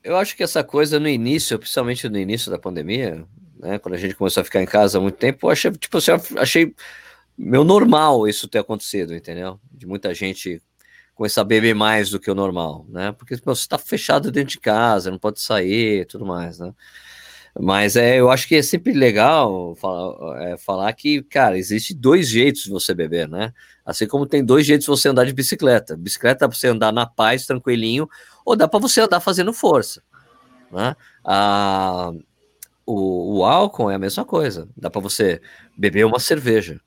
Eu 0.04 0.18
acho 0.18 0.36
que 0.36 0.44
essa 0.44 0.64
coisa 0.64 1.00
no 1.00 1.08
início, 1.08 1.60
principalmente 1.60 2.10
no 2.10 2.18
início 2.18 2.50
da 2.50 2.58
pandemia, 2.58 3.24
né, 3.60 3.78
quando 3.78 3.96
a 3.96 3.98
gente 3.98 4.16
começou 4.16 4.42
a 4.42 4.44
ficar 4.44 4.62
em 4.62 4.66
casa 4.66 4.98
há 4.98 5.02
muito 5.02 5.18
tempo, 5.18 5.46
eu 5.46 5.52
achei, 5.52 5.72
tipo 5.72 5.98
assim, 5.98 6.12
achei 6.38 6.74
meu 7.38 7.64
normal 7.64 8.28
isso 8.28 8.48
ter 8.48 8.60
acontecido, 8.60 9.16
entendeu? 9.16 9.60
De 9.72 9.86
muita 9.86 10.14
gente 10.14 10.62
começar 11.14 11.42
a 11.42 11.46
beber 11.46 11.76
mais 11.76 12.10
do 12.10 12.20
que 12.20 12.32
o 12.32 12.36
normal, 12.36 12.86
né? 12.90 13.12
Porque 13.12 13.36
você 13.36 13.62
está 13.62 13.78
fechado 13.78 14.32
dentro 14.32 14.52
de 14.52 14.60
casa, 14.60 15.12
não 15.12 15.20
pode 15.20 15.40
sair, 15.40 16.06
tudo 16.06 16.26
mais, 16.26 16.58
né? 16.58 16.74
Mas 17.60 17.96
é, 17.96 18.20
eu 18.20 18.32
acho 18.32 18.48
que 18.48 18.56
é 18.56 18.62
sempre 18.62 18.94
legal 18.94 19.76
falar, 19.76 20.42
é, 20.42 20.58
falar 20.58 20.94
que, 20.94 21.22
cara, 21.24 21.58
existe 21.58 21.94
dois 21.94 22.28
jeitos 22.28 22.64
de 22.64 22.70
você 22.70 22.94
beber, 22.94 23.28
né? 23.28 23.54
Assim 23.86 24.08
como 24.08 24.26
tem 24.26 24.44
dois 24.44 24.66
jeitos 24.66 24.86
de 24.86 24.92
você 24.92 25.10
andar 25.10 25.26
de 25.26 25.34
bicicleta. 25.34 25.98
Bicicleta 25.98 26.42
dá 26.42 26.50
para 26.50 26.58
você 26.58 26.68
andar 26.68 26.94
na 26.94 27.06
paz, 27.06 27.46
tranquilinho, 27.46 28.10
ou 28.46 28.56
dá 28.56 28.68
para 28.68 28.80
você 28.80 29.02
andar 29.02 29.20
fazendo 29.20 29.52
força, 29.52 30.02
né? 30.72 30.96
Ah, 31.26 32.12
o, 32.86 33.40
o 33.40 33.46
álcool 33.46 33.92
é 33.92 33.96
a 33.96 34.00
mesma 34.00 34.24
coisa. 34.24 34.70
Dá 34.78 34.90
para 34.90 35.02
você 35.02 35.42
beber 35.78 36.06
uma 36.06 36.20
cerveja 36.20 36.80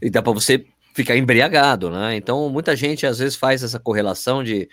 e 0.00 0.08
dá 0.08 0.22
para 0.22 0.32
você 0.32 0.64
ficar 0.94 1.16
embriagado, 1.16 1.90
né? 1.90 2.16
Então, 2.16 2.48
muita 2.48 2.74
gente 2.74 3.06
às 3.06 3.18
vezes 3.18 3.36
faz 3.36 3.62
essa 3.62 3.78
correlação 3.78 4.42
de 4.42 4.68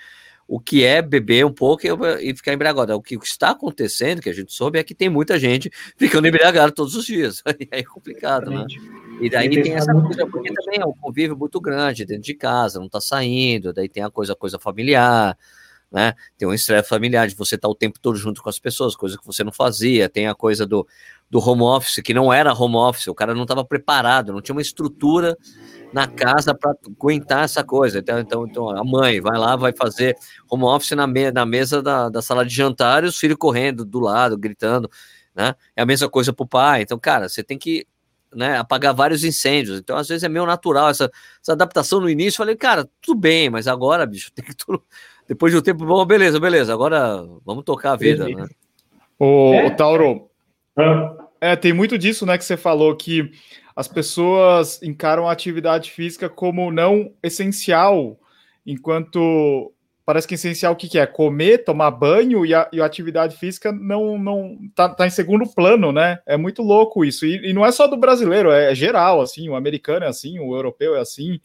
o 0.47 0.59
que 0.59 0.83
é 0.83 1.01
beber 1.01 1.45
um 1.45 1.51
pouco 1.51 1.83
e, 2.21 2.35
ficar 2.35 2.53
embriagado. 2.53 2.95
O 2.95 3.01
que 3.01 3.15
está 3.15 3.49
acontecendo, 3.49 4.21
que 4.21 4.29
a 4.29 4.33
gente 4.33 4.53
soube, 4.53 4.79
é 4.79 4.83
que 4.83 4.95
tem 4.95 5.09
muita 5.09 5.37
gente 5.37 5.69
ficando 5.97 6.27
embriagado 6.27 6.71
todos 6.71 6.95
os 6.95 7.05
dias. 7.05 7.43
Aí 7.45 7.67
é 7.69 7.83
complicado, 7.83 8.49
né? 8.49 8.65
E 9.19 9.29
daí 9.29 9.49
tem 9.49 9.73
essa 9.73 9.93
coisa, 9.93 10.25
porque 10.27 10.53
também 10.53 10.79
é 10.79 10.85
um 10.85 10.93
convívio 10.93 11.35
muito 11.35 11.59
grande 11.59 12.05
dentro 12.05 12.23
de 12.23 12.35
casa, 12.35 12.79
não 12.79 12.85
está 12.85 13.01
saindo, 13.01 13.73
daí 13.73 13.89
tem 13.89 14.03
a 14.03 14.11
coisa, 14.11 14.35
coisa 14.35 14.59
familiar, 14.59 15.35
né? 15.91 16.13
Tem 16.37 16.47
um 16.47 16.53
estresse 16.53 16.87
familiar 16.87 17.27
de 17.27 17.35
você 17.35 17.55
estar 17.55 17.67
tá 17.67 17.71
o 17.71 17.75
tempo 17.75 17.99
todo 17.99 18.15
junto 18.15 18.43
com 18.43 18.49
as 18.49 18.59
pessoas, 18.59 18.95
coisa 18.95 19.17
que 19.17 19.25
você 19.25 19.43
não 19.43 19.51
fazia, 19.51 20.07
tem 20.07 20.27
a 20.27 20.35
coisa 20.35 20.67
do, 20.67 20.87
do 21.29 21.39
home 21.39 21.63
office, 21.63 22.01
que 22.03 22.13
não 22.13 22.31
era 22.31 22.53
home 22.53 22.75
office, 22.75 23.07
o 23.07 23.15
cara 23.15 23.33
não 23.33 23.43
estava 23.43 23.65
preparado, 23.65 24.31
não 24.31 24.41
tinha 24.41 24.53
uma 24.53 24.61
estrutura 24.61 25.35
na 25.93 26.07
casa 26.07 26.53
para 26.53 26.75
aguentar 26.85 27.43
essa 27.43 27.63
coisa. 27.63 27.99
Então, 27.99 28.19
então, 28.19 28.45
então, 28.45 28.69
a 28.69 28.83
mãe 28.83 29.21
vai 29.21 29.37
lá, 29.37 29.55
vai 29.55 29.73
fazer 29.73 30.15
home 30.49 30.63
office 30.63 30.91
na, 30.91 31.07
me 31.07 31.31
na 31.31 31.45
mesa 31.45 31.81
da, 31.81 32.09
da 32.09 32.21
sala 32.21 32.45
de 32.45 32.53
jantar 32.53 33.03
e 33.03 33.07
os 33.07 33.17
filhos 33.17 33.37
correndo 33.37 33.85
do 33.85 33.99
lado, 33.99 34.37
gritando, 34.37 34.89
né? 35.35 35.55
É 35.75 35.81
a 35.81 35.85
mesma 35.85 36.09
coisa 36.09 36.33
para 36.33 36.43
o 36.43 36.47
pai. 36.47 36.81
Então, 36.81 36.99
cara, 36.99 37.29
você 37.29 37.43
tem 37.43 37.57
que 37.57 37.87
né, 38.33 38.57
apagar 38.57 38.93
vários 38.93 39.23
incêndios. 39.23 39.79
Então, 39.79 39.97
às 39.97 40.07
vezes 40.07 40.23
é 40.23 40.29
meio 40.29 40.45
natural 40.45 40.89
essa, 40.89 41.09
essa 41.41 41.53
adaptação 41.53 41.99
no 41.99 42.09
início. 42.09 42.37
Falei, 42.37 42.55
cara, 42.55 42.87
tudo 43.01 43.19
bem, 43.19 43.49
mas 43.49 43.67
agora, 43.67 44.05
bicho, 44.05 44.31
tem 44.35 44.43
que 44.43 44.55
tudo. 44.55 44.83
Depois 45.27 45.51
de 45.51 45.59
um 45.59 45.61
tempo 45.61 45.85
bom, 45.85 46.05
beleza, 46.05 46.39
beleza. 46.39 46.73
Agora 46.73 47.25
vamos 47.45 47.63
tocar 47.63 47.93
a 47.93 47.97
vida, 47.97 48.27
né? 48.27 48.47
O, 49.19 49.53
é? 49.53 49.65
o 49.67 49.75
Tauro. 49.75 50.29
É, 51.41 51.55
tem 51.55 51.73
muito 51.73 51.97
disso, 51.97 52.25
né, 52.25 52.37
que 52.37 52.45
você 52.45 52.55
falou 52.55 52.95
que 52.95 53.31
as 53.77 53.87
pessoas 53.87 54.81
encaram 54.81 55.29
a 55.29 55.31
atividade 55.31 55.91
física 55.91 56.27
como 56.27 56.71
não 56.71 57.13
essencial, 57.21 58.19
enquanto 58.65 59.71
parece 60.03 60.27
que 60.27 60.33
essencial 60.33 60.73
o 60.73 60.75
que, 60.75 60.89
que 60.89 60.97
é? 60.97 61.05
Comer, 61.05 61.63
tomar 61.63 61.91
banho 61.91 62.43
e 62.43 62.55
a, 62.55 62.67
e 62.73 62.81
a, 62.81 62.85
atividade 62.87 63.37
física 63.37 63.71
não 63.71 64.17
não 64.17 64.57
tá, 64.73 64.89
tá, 64.89 65.05
em 65.05 65.11
segundo 65.11 65.47
plano, 65.47 65.91
né? 65.91 66.17
É 66.25 66.35
muito 66.35 66.63
louco 66.63 67.05
isso. 67.05 67.23
E, 67.23 67.51
e, 67.51 67.53
não 67.53 67.63
é 67.63 67.71
só 67.71 67.85
do 67.85 67.95
brasileiro, 67.95 68.49
é, 68.49 68.71
é 68.71 68.75
geral, 68.75 69.21
assim, 69.21 69.47
o 69.47 69.55
americano 69.55 70.05
é 70.05 70.07
assim, 70.07 70.39
o 70.39 70.55
europeu 70.55 70.95
é 70.95 70.99
assim. 70.99 71.39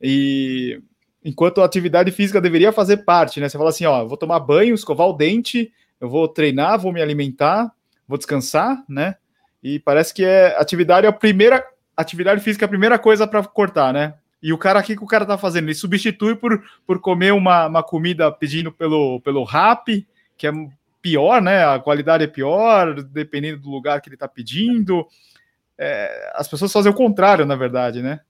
E 0.00 0.82
enquanto 1.24 1.60
a 1.60 1.64
atividade 1.64 2.10
física 2.10 2.40
deveria 2.40 2.72
fazer 2.72 3.04
parte, 3.04 3.38
né? 3.38 3.48
Você 3.48 3.56
fala 3.56 3.70
assim, 3.70 3.86
ó, 3.86 4.04
vou 4.04 4.16
tomar 4.16 4.40
banho, 4.40 4.74
escovar 4.74 5.06
o 5.06 5.12
dente, 5.12 5.72
eu 6.00 6.08
vou 6.08 6.26
treinar, 6.26 6.80
vou 6.80 6.92
me 6.92 7.00
alimentar, 7.00 7.70
vou 8.08 8.18
descansar, 8.18 8.84
né? 8.88 9.14
E 9.62 9.78
parece 9.78 10.12
que 10.12 10.24
é 10.24 10.56
atividade 10.58 11.06
é 11.06 11.08
a 11.08 11.12
primeira 11.12 11.64
atividade 11.96 12.40
física 12.40 12.64
é 12.64 12.66
a 12.66 12.70
primeira 12.70 12.98
coisa 12.98 13.26
para 13.26 13.44
cortar, 13.44 13.92
né? 13.92 14.14
E 14.42 14.52
o 14.52 14.58
cara 14.58 14.80
aqui 14.80 14.96
que 14.96 15.04
o 15.04 15.06
cara 15.06 15.24
tá 15.24 15.38
fazendo, 15.38 15.66
ele 15.66 15.74
substitui 15.74 16.34
por, 16.34 16.62
por 16.84 16.98
comer 17.00 17.32
uma, 17.32 17.66
uma 17.66 17.82
comida 17.82 18.30
pedindo 18.32 18.72
pelo, 18.72 19.20
pelo 19.20 19.44
rap, 19.44 20.04
que 20.36 20.46
é 20.48 20.52
pior, 21.00 21.40
né? 21.40 21.64
A 21.64 21.78
qualidade 21.78 22.24
é 22.24 22.26
pior, 22.26 23.02
dependendo 23.04 23.60
do 23.60 23.70
lugar 23.70 24.00
que 24.00 24.08
ele 24.08 24.16
tá 24.16 24.26
pedindo. 24.26 25.06
É, 25.78 26.32
as 26.34 26.48
pessoas 26.48 26.72
fazem 26.72 26.90
o 26.90 26.94
contrário, 26.94 27.46
na 27.46 27.54
verdade, 27.54 28.02
né? 28.02 28.20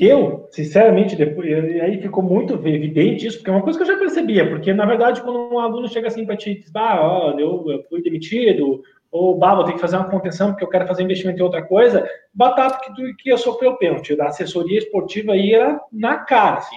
É. 0.00 0.12
Eu, 0.12 0.48
sinceramente, 0.50 1.14
depois, 1.14 1.48
aí 1.80 2.00
ficou 2.02 2.22
muito 2.22 2.54
evidente 2.66 3.26
isso, 3.26 3.38
porque 3.38 3.50
é 3.50 3.52
uma 3.52 3.62
coisa 3.62 3.78
que 3.78 3.84
eu 3.84 3.94
já 3.94 3.98
percebia, 3.98 4.48
porque 4.48 4.72
na 4.74 4.84
verdade, 4.84 5.22
quando 5.22 5.54
um 5.54 5.60
aluno 5.60 5.88
chega 5.88 6.08
assim 6.08 6.26
para 6.26 6.36
ti, 6.36 6.56
diz, 6.56 6.74
ah, 6.74 6.98
ó, 7.00 7.38
eu, 7.38 7.64
eu 7.68 7.84
fui 7.88 8.02
demitido, 8.02 8.82
ou 9.16 9.38
vou 9.38 9.64
ter 9.64 9.72
que 9.72 9.80
fazer 9.80 9.96
uma 9.96 10.10
contenção 10.10 10.50
porque 10.50 10.64
eu 10.64 10.68
quero 10.68 10.86
fazer 10.86 11.02
investimento 11.02 11.40
em 11.40 11.42
outra 11.42 11.62
coisa, 11.62 12.08
batata 12.32 12.80
que, 12.94 13.14
que 13.14 13.30
eu 13.30 13.38
sofri 13.38 13.66
o 13.66 13.76
pênalti. 13.76 14.14
Da 14.14 14.26
assessoria 14.26 14.78
esportiva 14.78 15.32
aí 15.32 15.54
era 15.54 15.80
na 15.92 16.18
cara, 16.18 16.58
assim. 16.58 16.76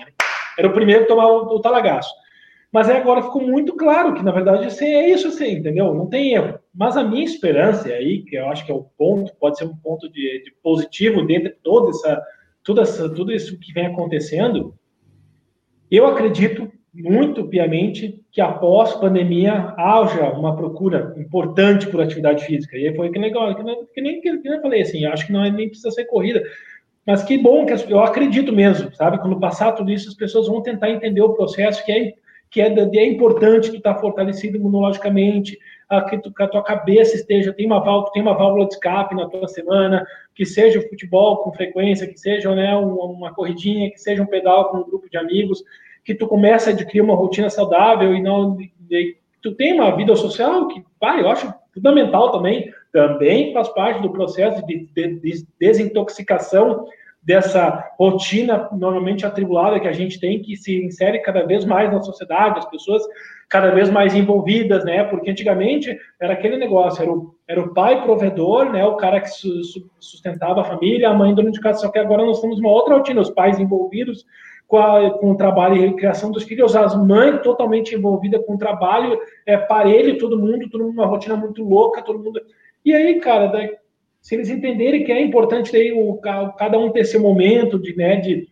Era 0.57 0.67
o 0.67 0.73
primeiro 0.73 1.03
a 1.03 1.07
tomar 1.07 1.27
o, 1.27 1.55
o 1.55 1.61
talagaço. 1.61 2.13
Mas 2.71 2.87
aí 2.87 2.97
agora 2.97 3.23
ficou 3.23 3.41
muito 3.41 3.75
claro 3.75 4.13
que, 4.13 4.23
na 4.23 4.31
verdade, 4.31 4.65
assim, 4.65 4.85
é 4.85 5.09
isso 5.09 5.27
assim, 5.27 5.53
entendeu? 5.53 5.93
Não 5.93 6.07
tem 6.07 6.33
erro. 6.33 6.59
Mas 6.73 6.95
a 6.95 7.03
minha 7.03 7.25
esperança, 7.25 7.89
aí, 7.89 8.23
que 8.23 8.35
eu 8.35 8.47
acho 8.47 8.65
que 8.65 8.71
é 8.71 8.75
o 8.75 8.83
ponto, 8.97 9.33
pode 9.39 9.57
ser 9.57 9.65
um 9.65 9.75
ponto 9.75 10.07
de, 10.11 10.43
de 10.43 10.53
positivo 10.61 11.25
dentro 11.25 11.49
de 11.49 11.55
toda 11.63 11.89
essa, 11.89 12.21
toda 12.63 12.81
essa, 12.83 13.09
tudo 13.09 13.31
isso 13.31 13.59
que 13.59 13.73
vem 13.73 13.87
acontecendo, 13.87 14.75
eu 15.89 16.05
acredito 16.05 16.71
muito 16.93 17.47
piamente 17.47 18.19
que 18.31 18.41
após 18.41 18.93
pandemia 18.95 19.73
haja 19.77 20.31
uma 20.31 20.55
procura 20.55 21.13
importante 21.17 21.87
por 21.87 22.01
atividade 22.01 22.45
física. 22.45 22.77
E 22.77 22.95
foi 22.95 23.11
que 23.11 23.19
legal, 23.19 23.55
que, 23.55 23.63
nem, 23.63 23.85
que, 23.93 24.01
nem, 24.01 24.21
que 24.21 24.31
nem 24.31 24.53
eu 24.53 24.61
falei 24.61 24.81
assim, 24.81 25.05
acho 25.05 25.27
que 25.27 25.33
não 25.33 25.43
é, 25.43 25.51
nem 25.51 25.69
precisa 25.69 25.91
ser 25.91 26.05
corrida. 26.05 26.41
Mas 27.05 27.23
que 27.23 27.37
bom 27.37 27.65
que 27.65 27.73
eu 27.91 27.99
acredito 28.01 28.51
mesmo, 28.51 28.93
sabe? 28.93 29.19
Quando 29.19 29.39
passar 29.39 29.71
tudo 29.71 29.91
isso, 29.91 30.09
as 30.09 30.15
pessoas 30.15 30.47
vão 30.47 30.61
tentar 30.61 30.89
entender 30.89 31.21
o 31.21 31.33
processo 31.33 31.83
que 31.85 31.91
é 31.91 32.13
que 32.51 32.61
é, 32.61 32.67
é 32.67 33.05
importante 33.05 33.75
estar 33.75 33.93
tá 33.93 33.99
fortalecido 33.99 34.57
imunologicamente, 34.57 35.57
a, 35.87 36.01
que, 36.01 36.17
tu, 36.17 36.33
que 36.33 36.43
a 36.43 36.47
tua 36.47 36.63
cabeça 36.63 37.15
esteja, 37.15 37.53
tem 37.53 37.65
uma 37.65 37.79
válvula, 37.79 38.11
tem 38.11 38.21
uma 38.21 38.35
válvula 38.35 38.67
de 38.67 38.73
escape 38.73 39.15
na 39.15 39.27
tua 39.27 39.47
semana, 39.47 40.05
que 40.33 40.45
seja 40.45 40.79
o 40.79 40.89
futebol 40.89 41.43
com 41.43 41.53
frequência, 41.53 42.07
que 42.07 42.17
seja 42.17 42.53
né, 42.55 42.75
uma, 42.75 43.05
uma 43.05 43.33
corridinha, 43.33 43.91
que 43.91 43.99
seja 43.99 44.23
um 44.23 44.27
pedal 44.27 44.69
com 44.69 44.77
um 44.77 44.83
grupo 44.83 45.09
de 45.09 45.17
amigos, 45.17 45.63
que 46.03 46.15
tu 46.15 46.27
começa 46.27 46.69
a 46.69 46.73
adquirir 46.73 47.01
uma 47.01 47.15
rotina 47.15 47.49
saudável 47.49 48.13
e 48.13 48.21
não 48.21 48.57
e 48.89 49.17
tu 49.41 49.53
tem 49.53 49.73
uma 49.73 49.95
vida 49.95 50.15
social 50.15 50.67
que, 50.67 50.83
pai, 50.99 51.21
eu 51.21 51.29
acho 51.29 51.53
fundamental 51.73 52.31
também, 52.31 52.71
também 52.91 53.53
faz 53.53 53.69
parte 53.69 54.01
do 54.01 54.11
processo 54.11 54.65
de, 54.65 54.89
de, 54.93 55.19
de 55.19 55.47
desintoxicação 55.59 56.85
dessa 57.21 57.91
rotina 57.99 58.69
normalmente 58.71 59.25
atribulada 59.25 59.79
que 59.79 59.87
a 59.87 59.93
gente 59.93 60.19
tem, 60.19 60.41
que 60.41 60.55
se 60.55 60.83
insere 60.83 61.19
cada 61.19 61.45
vez 61.45 61.65
mais 61.65 61.91
na 61.91 62.01
sociedade, 62.01 62.59
as 62.59 62.69
pessoas 62.69 63.03
cada 63.47 63.71
vez 63.71 63.89
mais 63.89 64.15
envolvidas, 64.15 64.85
né? 64.85 65.03
Porque 65.03 65.29
antigamente 65.29 65.97
era 66.19 66.33
aquele 66.33 66.57
negócio, 66.57 67.01
era 67.01 67.11
o, 67.11 67.35
era 67.47 67.61
o 67.61 67.73
pai 67.73 68.03
provedor, 68.03 68.71
né? 68.71 68.85
O 68.85 68.95
cara 68.95 69.19
que 69.19 69.29
sustentava 69.99 70.61
a 70.61 70.65
família, 70.65 71.09
a 71.09 71.13
mãe 71.13 71.33
dona 71.33 71.51
de 71.51 71.59
casa, 71.59 71.79
só 71.79 71.89
que 71.89 71.99
agora 71.99 72.25
nós 72.25 72.39
temos 72.41 72.59
uma 72.59 72.71
outra 72.71 72.95
rotina, 72.95 73.21
os 73.21 73.31
pais 73.31 73.59
envolvidos 73.59 74.25
com, 74.69 74.77
a, 74.77 75.09
com 75.17 75.31
o 75.31 75.35
trabalho 75.35 75.83
e 75.83 75.95
criação 75.95 76.31
dos 76.31 76.43
filhos, 76.43 76.75
as 76.75 76.95
mães 76.95 77.41
totalmente 77.41 77.95
envolvidas 77.95 78.45
com 78.45 78.53
o 78.53 78.57
trabalho, 78.57 79.19
é 79.43 79.57
parelho, 79.57 80.19
todo 80.19 80.39
mundo, 80.39 80.69
todo 80.69 80.83
mundo 80.83 80.93
uma 80.93 81.07
rotina 81.07 81.35
muito 81.35 81.63
louca, 81.63 82.03
todo 82.03 82.19
mundo. 82.19 82.39
E 82.85 82.93
aí, 82.93 83.19
cara, 83.19 83.47
daí, 83.47 83.75
se 84.21 84.35
eles 84.35 84.47
entenderem 84.47 85.03
que 85.03 85.11
é 85.11 85.19
importante 85.19 85.71
ter 85.71 85.91
o, 85.91 86.17
cada 86.55 86.77
um 86.77 86.91
ter 86.91 87.03
seu 87.03 87.19
momento 87.19 87.79
de, 87.79 87.95
né, 87.95 88.17
de, 88.17 88.47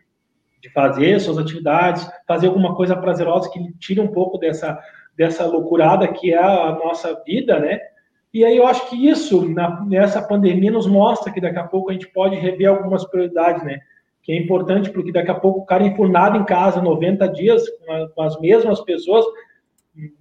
de 0.60 0.70
fazer 0.72 1.20
suas 1.20 1.38
atividades, 1.38 2.10
fazer 2.28 2.48
alguma 2.48 2.76
coisa 2.76 2.96
prazerosa 2.96 3.52
que 3.52 3.72
tire 3.78 4.02
um 4.02 4.08
pouco 4.08 4.40
dessa, 4.40 4.80
dessa 5.16 5.46
loucurada 5.46 6.08
que 6.08 6.34
é 6.34 6.44
a 6.44 6.72
nossa 6.84 7.14
vida, 7.24 7.60
né? 7.60 7.80
E 8.34 8.44
aí 8.44 8.58
eu 8.58 8.66
acho 8.66 8.90
que 8.90 9.08
isso, 9.08 9.48
na, 9.48 9.86
nessa 9.86 10.20
pandemia, 10.20 10.72
nos 10.72 10.88
mostra 10.88 11.32
que 11.32 11.40
daqui 11.40 11.60
a 11.60 11.64
pouco 11.64 11.92
a 11.92 11.94
gente 11.94 12.08
pode 12.08 12.36
rever 12.36 12.70
algumas 12.70 13.06
prioridades, 13.06 13.64
né? 13.64 13.82
Que 14.28 14.34
é 14.34 14.38
importante, 14.38 14.90
porque 14.90 15.14
daqui 15.14 15.32
a 15.32 15.40
pouco 15.40 15.62
o 15.62 15.66
cara 15.66 15.86
enfurnado 15.86 16.38
em 16.38 16.44
casa 16.44 16.82
90 16.82 17.30
dias 17.30 17.64
com, 18.14 18.22
as 18.22 18.38
mesmas 18.42 18.82
pessoas, 18.82 19.26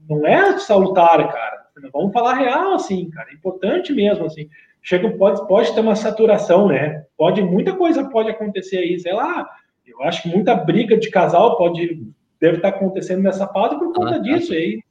não 0.09 0.25
é 0.25 0.57
salutar, 0.61 1.27
cara. 1.27 1.67
Vamos 1.93 2.13
falar 2.13 2.35
real, 2.35 2.75
assim, 2.75 3.11
cara. 3.11 3.29
É 3.29 3.35
importante 3.35 3.93
mesmo, 3.93 4.25
assim. 4.25 4.49
Chega, 4.81 5.11
pode, 5.11 5.45
pode 5.49 5.75
ter 5.75 5.81
uma 5.81 5.97
saturação, 5.97 6.69
né? 6.69 7.05
Pode, 7.19 7.43
muita 7.43 7.75
coisa 7.75 8.09
pode 8.09 8.31
acontecer 8.31 8.79
aí, 8.79 8.97
sei 9.01 9.13
lá. 9.13 9.45
Eu 9.85 10.01
acho 10.05 10.23
que 10.23 10.29
muita 10.29 10.55
briga 10.55 10.97
de 10.97 11.11
casal 11.11 11.57
pode, 11.57 12.01
deve 12.41 12.59
estar 12.59 12.69
acontecendo 12.69 13.25
nessa 13.25 13.49
fase 13.49 13.77
por 13.77 13.93
conta 13.93 14.15
ah, 14.15 14.19
disso 14.19 14.53
aí. 14.53 14.85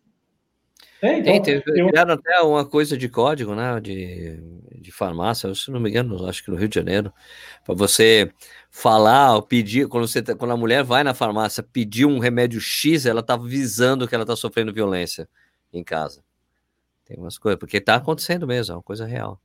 É, 1.01 1.19
então, 1.19 1.41
Tem, 1.41 1.61
eu... 1.75 1.89
até 1.93 2.39
uma 2.41 2.65
coisa 2.65 2.97
de 2.97 3.09
código, 3.09 3.53
né? 3.53 3.79
De, 3.81 4.39
de 4.79 4.91
farmácia, 4.91 5.53
se 5.53 5.69
não 5.69 5.79
me 5.79 5.89
engano, 5.89 6.27
acho 6.27 6.43
que 6.43 6.49
no 6.49 6.57
Rio 6.57 6.69
de 6.69 6.75
Janeiro, 6.75 7.11
para 7.65 7.75
você 7.75 8.31
falar, 8.71 9.41
pedir, 9.43 9.87
quando, 9.87 10.07
você, 10.07 10.21
tá, 10.21 10.35
quando 10.35 10.51
a 10.51 10.57
mulher 10.57 10.83
vai 10.83 11.03
na 11.03 11.13
farmácia 11.13 11.63
pedir 11.63 12.05
um 12.05 12.19
remédio 12.19 12.59
X, 12.59 13.05
ela 13.05 13.21
tá 13.21 13.35
visando 13.37 14.07
que 14.07 14.15
ela 14.15 14.25
tá 14.25 14.35
sofrendo 14.35 14.73
violência 14.73 15.27
em 15.73 15.83
casa. 15.83 16.23
Tem 17.05 17.17
umas 17.17 17.37
coisas, 17.37 17.59
porque 17.59 17.79
tá 17.79 17.95
acontecendo 17.95 18.47
mesmo, 18.47 18.73
é 18.73 18.75
uma 18.77 18.83
coisa 18.83 19.05
real. 19.05 19.39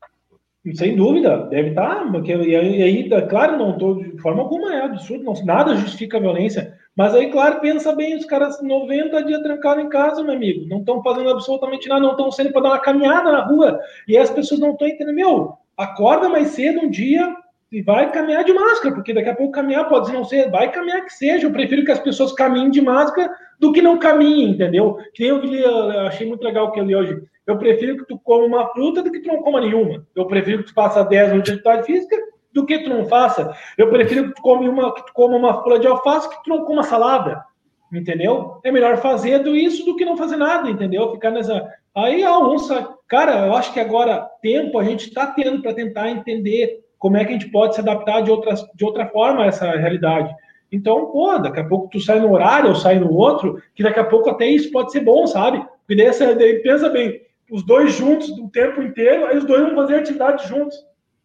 Sem 0.75 0.95
dúvida, 0.95 1.47
deve 1.49 1.71
estar, 1.71 2.05
tá, 2.05 2.13
porque 2.13 2.35
e 2.35 2.55
aí, 2.55 3.09
claro, 3.29 3.57
não 3.57 3.73
estou 3.73 4.03
de 4.03 4.19
forma 4.19 4.43
alguma 4.43 4.75
é 4.75 4.83
absurdo, 4.83 5.25
não, 5.25 5.33
nada 5.45 5.75
justifica 5.75 6.19
a 6.19 6.21
violência, 6.21 6.79
mas 6.97 7.15
aí, 7.15 7.31
claro, 7.31 7.61
pensa 7.61 7.95
bem, 7.95 8.17
os 8.17 8.25
caras 8.25 8.61
90 8.63 9.23
dias 9.25 9.43
trancados 9.43 9.85
em 9.85 9.89
casa, 9.89 10.23
meu 10.23 10.35
amigo, 10.35 10.67
não 10.69 10.81
estão 10.81 11.03
fazendo 11.03 11.31
absolutamente 11.31 11.89
nada, 11.89 12.01
não 12.01 12.13
estão 12.13 12.31
saindo 12.31 12.53
para 12.53 12.63
dar 12.63 12.69
uma 12.71 12.79
caminhada 12.81 13.31
na 13.31 13.45
rua, 13.45 13.81
e 14.07 14.19
as 14.19 14.31
pessoas 14.31 14.61
não 14.61 14.73
estão 14.73 14.89
entendendo, 14.89 15.15
meu, 15.15 15.55
acorda 15.77 16.29
mais 16.29 16.49
cedo 16.49 16.81
um 16.81 16.91
dia 16.91 17.35
e 17.73 17.81
vai 17.81 18.11
caminhar 18.11 18.45
de 18.45 18.53
máscara, 18.53 18.95
porque 18.95 19.15
daqui 19.15 19.29
a 19.29 19.35
pouco 19.35 19.53
caminhar 19.53 19.89
pode 19.89 20.13
não 20.13 20.25
ser, 20.25 20.51
vai 20.51 20.71
caminhar 20.73 21.05
que 21.05 21.13
seja, 21.13 21.47
eu 21.47 21.53
prefiro 21.53 21.85
que 21.85 21.93
as 21.93 22.01
pessoas 22.01 22.33
caminhem 22.33 22.71
de 22.71 22.83
máscara 22.83 23.31
do 23.61 23.73
que 23.73 23.81
não 23.81 23.99
caminhem, 23.99 24.51
entendeu? 24.51 24.99
Que 25.15 25.25
eu, 25.25 25.43
eu 25.45 26.01
achei 26.01 26.27
muito 26.27 26.43
legal 26.43 26.67
o 26.67 26.73
que 26.73 26.81
eu 26.81 26.85
li 26.85 26.97
hoje, 26.97 27.23
eu 27.47 27.57
prefiro 27.57 27.97
que 27.97 28.07
tu 28.07 28.19
coma 28.19 28.45
uma 28.45 28.69
fruta 28.73 29.03
do 29.03 29.11
que 29.11 29.21
tu 29.21 29.29
não 29.29 29.43
coma 29.43 29.61
nenhuma. 29.61 30.07
Eu 30.15 30.27
prefiro 30.27 30.59
que 30.59 30.71
tu 30.71 30.75
faça 30.75 31.05
10 31.05 31.31
minutos 31.31 31.53
de 31.53 31.59
atividade 31.59 31.87
física 31.87 32.17
do 32.53 32.67
que 32.67 32.79
tu 32.81 32.89
não 32.89 33.07
faça. 33.07 33.55
Eu 33.77 33.91
prefiro 33.91 34.29
que 34.29 34.35
tu, 34.35 34.43
come 34.43 34.69
uma, 34.69 34.95
que 34.95 35.07
tu 35.07 35.13
coma 35.13 35.37
uma 35.37 35.63
folha 35.63 35.79
de 35.79 35.87
alface 35.87 36.29
que 36.29 36.43
tu 36.43 36.51
não 36.51 36.65
coma 36.65 36.83
salada. 36.83 37.45
Entendeu? 37.93 38.61
É 38.63 38.71
melhor 38.71 38.99
fazer 38.99 39.41
do 39.41 39.57
isso 39.57 39.85
do 39.85 39.97
que 39.97 40.05
não 40.05 40.17
fazer 40.17 40.37
nada, 40.37 40.71
entendeu? 40.71 41.13
Ficar 41.13 41.31
nessa. 41.31 41.69
Aí 41.95 42.23
a 42.23 42.39
onça. 42.39 42.89
Cara, 43.09 43.47
eu 43.47 43.55
acho 43.55 43.73
que 43.73 43.81
agora, 43.81 44.29
tempo, 44.41 44.79
a 44.79 44.85
gente 44.85 45.09
está 45.09 45.27
tendo 45.27 45.61
para 45.61 45.75
tentar 45.75 46.09
entender 46.09 46.85
como 46.99 47.17
é 47.17 47.25
que 47.25 47.31
a 47.31 47.33
gente 47.33 47.51
pode 47.51 47.75
se 47.75 47.81
adaptar 47.81 48.21
de, 48.23 48.31
outras, 48.31 48.65
de 48.75 48.85
outra 48.85 49.07
forma 49.07 49.43
a 49.43 49.47
essa 49.47 49.69
realidade. 49.73 50.33
Então, 50.71 51.07
pô, 51.07 51.37
daqui 51.39 51.59
a 51.59 51.65
pouco 51.67 51.89
tu 51.89 51.99
sai 51.99 52.21
no 52.21 52.33
horário 52.33 52.69
ou 52.69 52.75
sai 52.77 53.01
no 53.01 53.13
outro, 53.13 53.61
que 53.75 53.83
daqui 53.83 53.99
a 53.99 54.05
pouco 54.05 54.31
até 54.31 54.47
isso 54.47 54.71
pode 54.71 54.93
ser 54.93 55.01
bom, 55.01 55.27
sabe? 55.27 55.67
Porque 55.85 55.97
daí, 55.97 56.35
daí 56.37 56.59
pensa 56.61 56.89
bem, 56.89 57.21
os 57.51 57.65
dois 57.65 57.95
juntos 57.95 58.29
o 58.39 58.49
tempo 58.49 58.81
inteiro, 58.81 59.27
aí 59.27 59.37
os 59.37 59.45
dois 59.45 59.63
vão 59.63 59.75
fazer 59.75 59.97
atividade 59.97 60.47
juntos. 60.47 60.77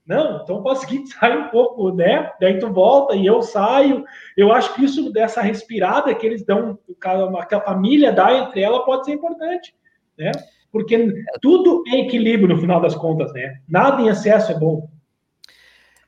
Não, 0.06 0.42
então 0.44 0.62
pode 0.62 0.80
seguir, 0.82 1.06
sai 1.20 1.38
um 1.38 1.50
pouco, 1.50 1.92
né? 1.92 2.32
Daí 2.40 2.60
tu 2.60 2.72
volta 2.72 3.16
e 3.16 3.26
eu 3.26 3.42
saio. 3.42 4.06
Eu 4.38 4.52
acho 4.52 4.74
que 4.76 4.86
isso 4.86 5.12
dessa 5.12 5.42
respirada 5.42 6.14
que 6.14 6.26
eles 6.26 6.46
dão, 6.46 6.78
que 6.88 7.56
a 7.56 7.62
família 7.62 8.12
dá 8.12 8.34
entre 8.34 8.62
ela, 8.62 8.86
pode 8.86 9.06
ser 9.06 9.14
importante, 9.14 9.74
né? 10.18 10.32
Porque 10.72 11.14
tudo 11.42 11.84
é 11.88 12.02
equilíbrio 12.02 12.54
no 12.54 12.62
final 12.62 12.82
das 12.82 12.96
contas, 12.96 13.32
né? 13.34 13.60
Nada 13.68 14.02
em 14.02 14.08
excesso 14.08 14.52
é 14.52 14.60
bom. 14.60 14.90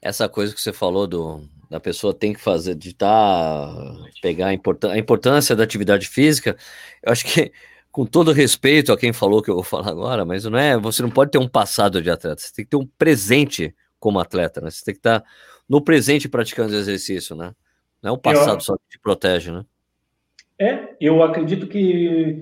Essa 0.02 0.30
coisa 0.30 0.54
que 0.54 0.62
você 0.62 0.74
falou 0.74 1.08
do, 1.08 1.42
da 1.70 1.80
pessoa 1.80 2.14
tem 2.14 2.34
que 2.34 2.40
fazer, 2.40 2.76
de 2.76 2.94
tá, 2.94 3.74
pegar 4.22 4.48
a, 4.48 4.54
importância, 4.54 4.96
a 4.96 5.00
importância 5.00 5.56
da 5.56 5.64
atividade 5.64 6.08
física, 6.08 6.56
eu 7.02 7.12
acho 7.12 7.26
que 7.26 7.52
com 7.92 8.06
todo 8.06 8.32
respeito 8.32 8.94
a 8.94 8.98
quem 8.98 9.12
falou 9.12 9.42
que 9.42 9.50
eu 9.50 9.56
vou 9.56 9.64
falar 9.64 9.90
agora, 9.90 10.24
mas 10.24 10.46
não 10.46 10.58
é, 10.58 10.78
você 10.78 11.02
não 11.02 11.10
pode 11.10 11.32
ter 11.32 11.40
um 11.40 11.48
passado 11.48 12.02
de 12.02 12.12
atleta, 12.12 12.40
você 12.40 12.54
tem 12.54 12.66
que 12.66 12.72
ter 12.72 12.78
um 12.78 12.88
presente 12.98 13.74
como 14.00 14.20
atleta, 14.20 14.62
né? 14.62 14.70
Você 14.70 14.84
tem 14.86 14.94
que 14.94 15.00
estar 15.00 15.24
no 15.68 15.82
presente 15.82 16.30
praticando 16.30 16.76
exercício, 16.76 17.36
né? 17.36 17.54
Não 18.02 18.12
é 18.12 18.14
um 18.14 18.18
passado 18.18 18.58
eu, 18.58 18.62
só 18.62 18.76
que 18.76 18.84
te 18.90 19.00
protege, 19.00 19.52
né? 19.52 19.66
É, 20.60 20.96
eu 21.00 21.22
acredito 21.22 21.68
que, 21.68 22.42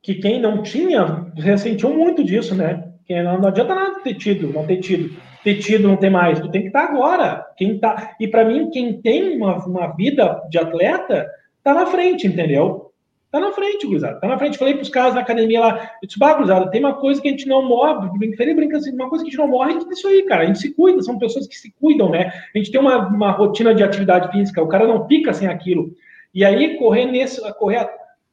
que 0.00 0.14
quem 0.16 0.40
não 0.40 0.62
tinha 0.62 1.32
ressentiu 1.36 1.92
muito 1.92 2.24
disso, 2.24 2.54
né? 2.54 2.92
Que 3.06 3.22
não, 3.22 3.40
não 3.40 3.48
adianta 3.48 3.74
nada 3.74 4.00
ter 4.00 4.14
tido, 4.14 4.52
não 4.52 4.66
ter 4.66 4.78
tido, 4.78 5.16
ter 5.44 5.56
tido, 5.56 5.88
não 5.88 5.96
ter 5.96 6.10
mais. 6.10 6.40
Tu 6.40 6.50
tem 6.50 6.62
que 6.62 6.68
estar 6.68 6.84
agora. 6.84 7.44
Quem 7.56 7.78
tá, 7.78 8.16
e 8.18 8.26
para 8.26 8.44
mim, 8.44 8.70
quem 8.70 9.00
tem 9.00 9.36
uma, 9.36 9.64
uma 9.66 9.88
vida 9.94 10.40
de 10.48 10.58
atleta, 10.58 11.28
tá 11.62 11.74
na 11.74 11.86
frente, 11.86 12.26
entendeu? 12.26 12.91
Tá 13.32 13.40
na 13.40 13.50
frente, 13.50 13.86
gurizada. 13.86 14.20
Tá 14.20 14.28
na 14.28 14.38
frente. 14.38 14.58
Falei 14.58 14.74
pros 14.74 14.90
caras 14.90 15.14
na 15.14 15.22
academia 15.22 15.58
lá. 15.58 15.90
Eu 16.02 16.06
disse, 16.06 16.18
bah, 16.18 16.34
gurizada, 16.34 16.70
tem 16.70 16.80
uma 16.80 16.92
coisa 16.92 17.20
que 17.20 17.28
a 17.28 17.30
gente 17.30 17.48
não 17.48 17.66
morre. 17.66 18.06
Brincadeira, 18.18 18.54
brinca 18.54 18.76
assim, 18.76 18.92
uma 18.92 19.08
coisa 19.08 19.24
que 19.24 19.30
a 19.30 19.32
gente 19.32 19.40
não 19.40 19.48
morre, 19.48 19.72
é 19.72 19.92
isso 19.92 20.06
aí, 20.06 20.22
cara. 20.24 20.42
A 20.42 20.46
gente 20.46 20.58
se 20.58 20.74
cuida, 20.74 21.00
são 21.00 21.18
pessoas 21.18 21.48
que 21.48 21.56
se 21.56 21.72
cuidam, 21.80 22.10
né? 22.10 22.30
A 22.54 22.58
gente 22.58 22.70
tem 22.70 22.78
uma, 22.78 23.08
uma 23.08 23.30
rotina 23.30 23.74
de 23.74 23.82
atividade 23.82 24.30
física, 24.30 24.62
o 24.62 24.68
cara 24.68 24.86
não 24.86 25.08
fica 25.08 25.32
sem 25.32 25.48
aquilo. 25.48 25.94
E 26.34 26.44
aí, 26.44 26.76
correr 26.76 27.06
nesse. 27.06 27.40
Correr 27.54 27.88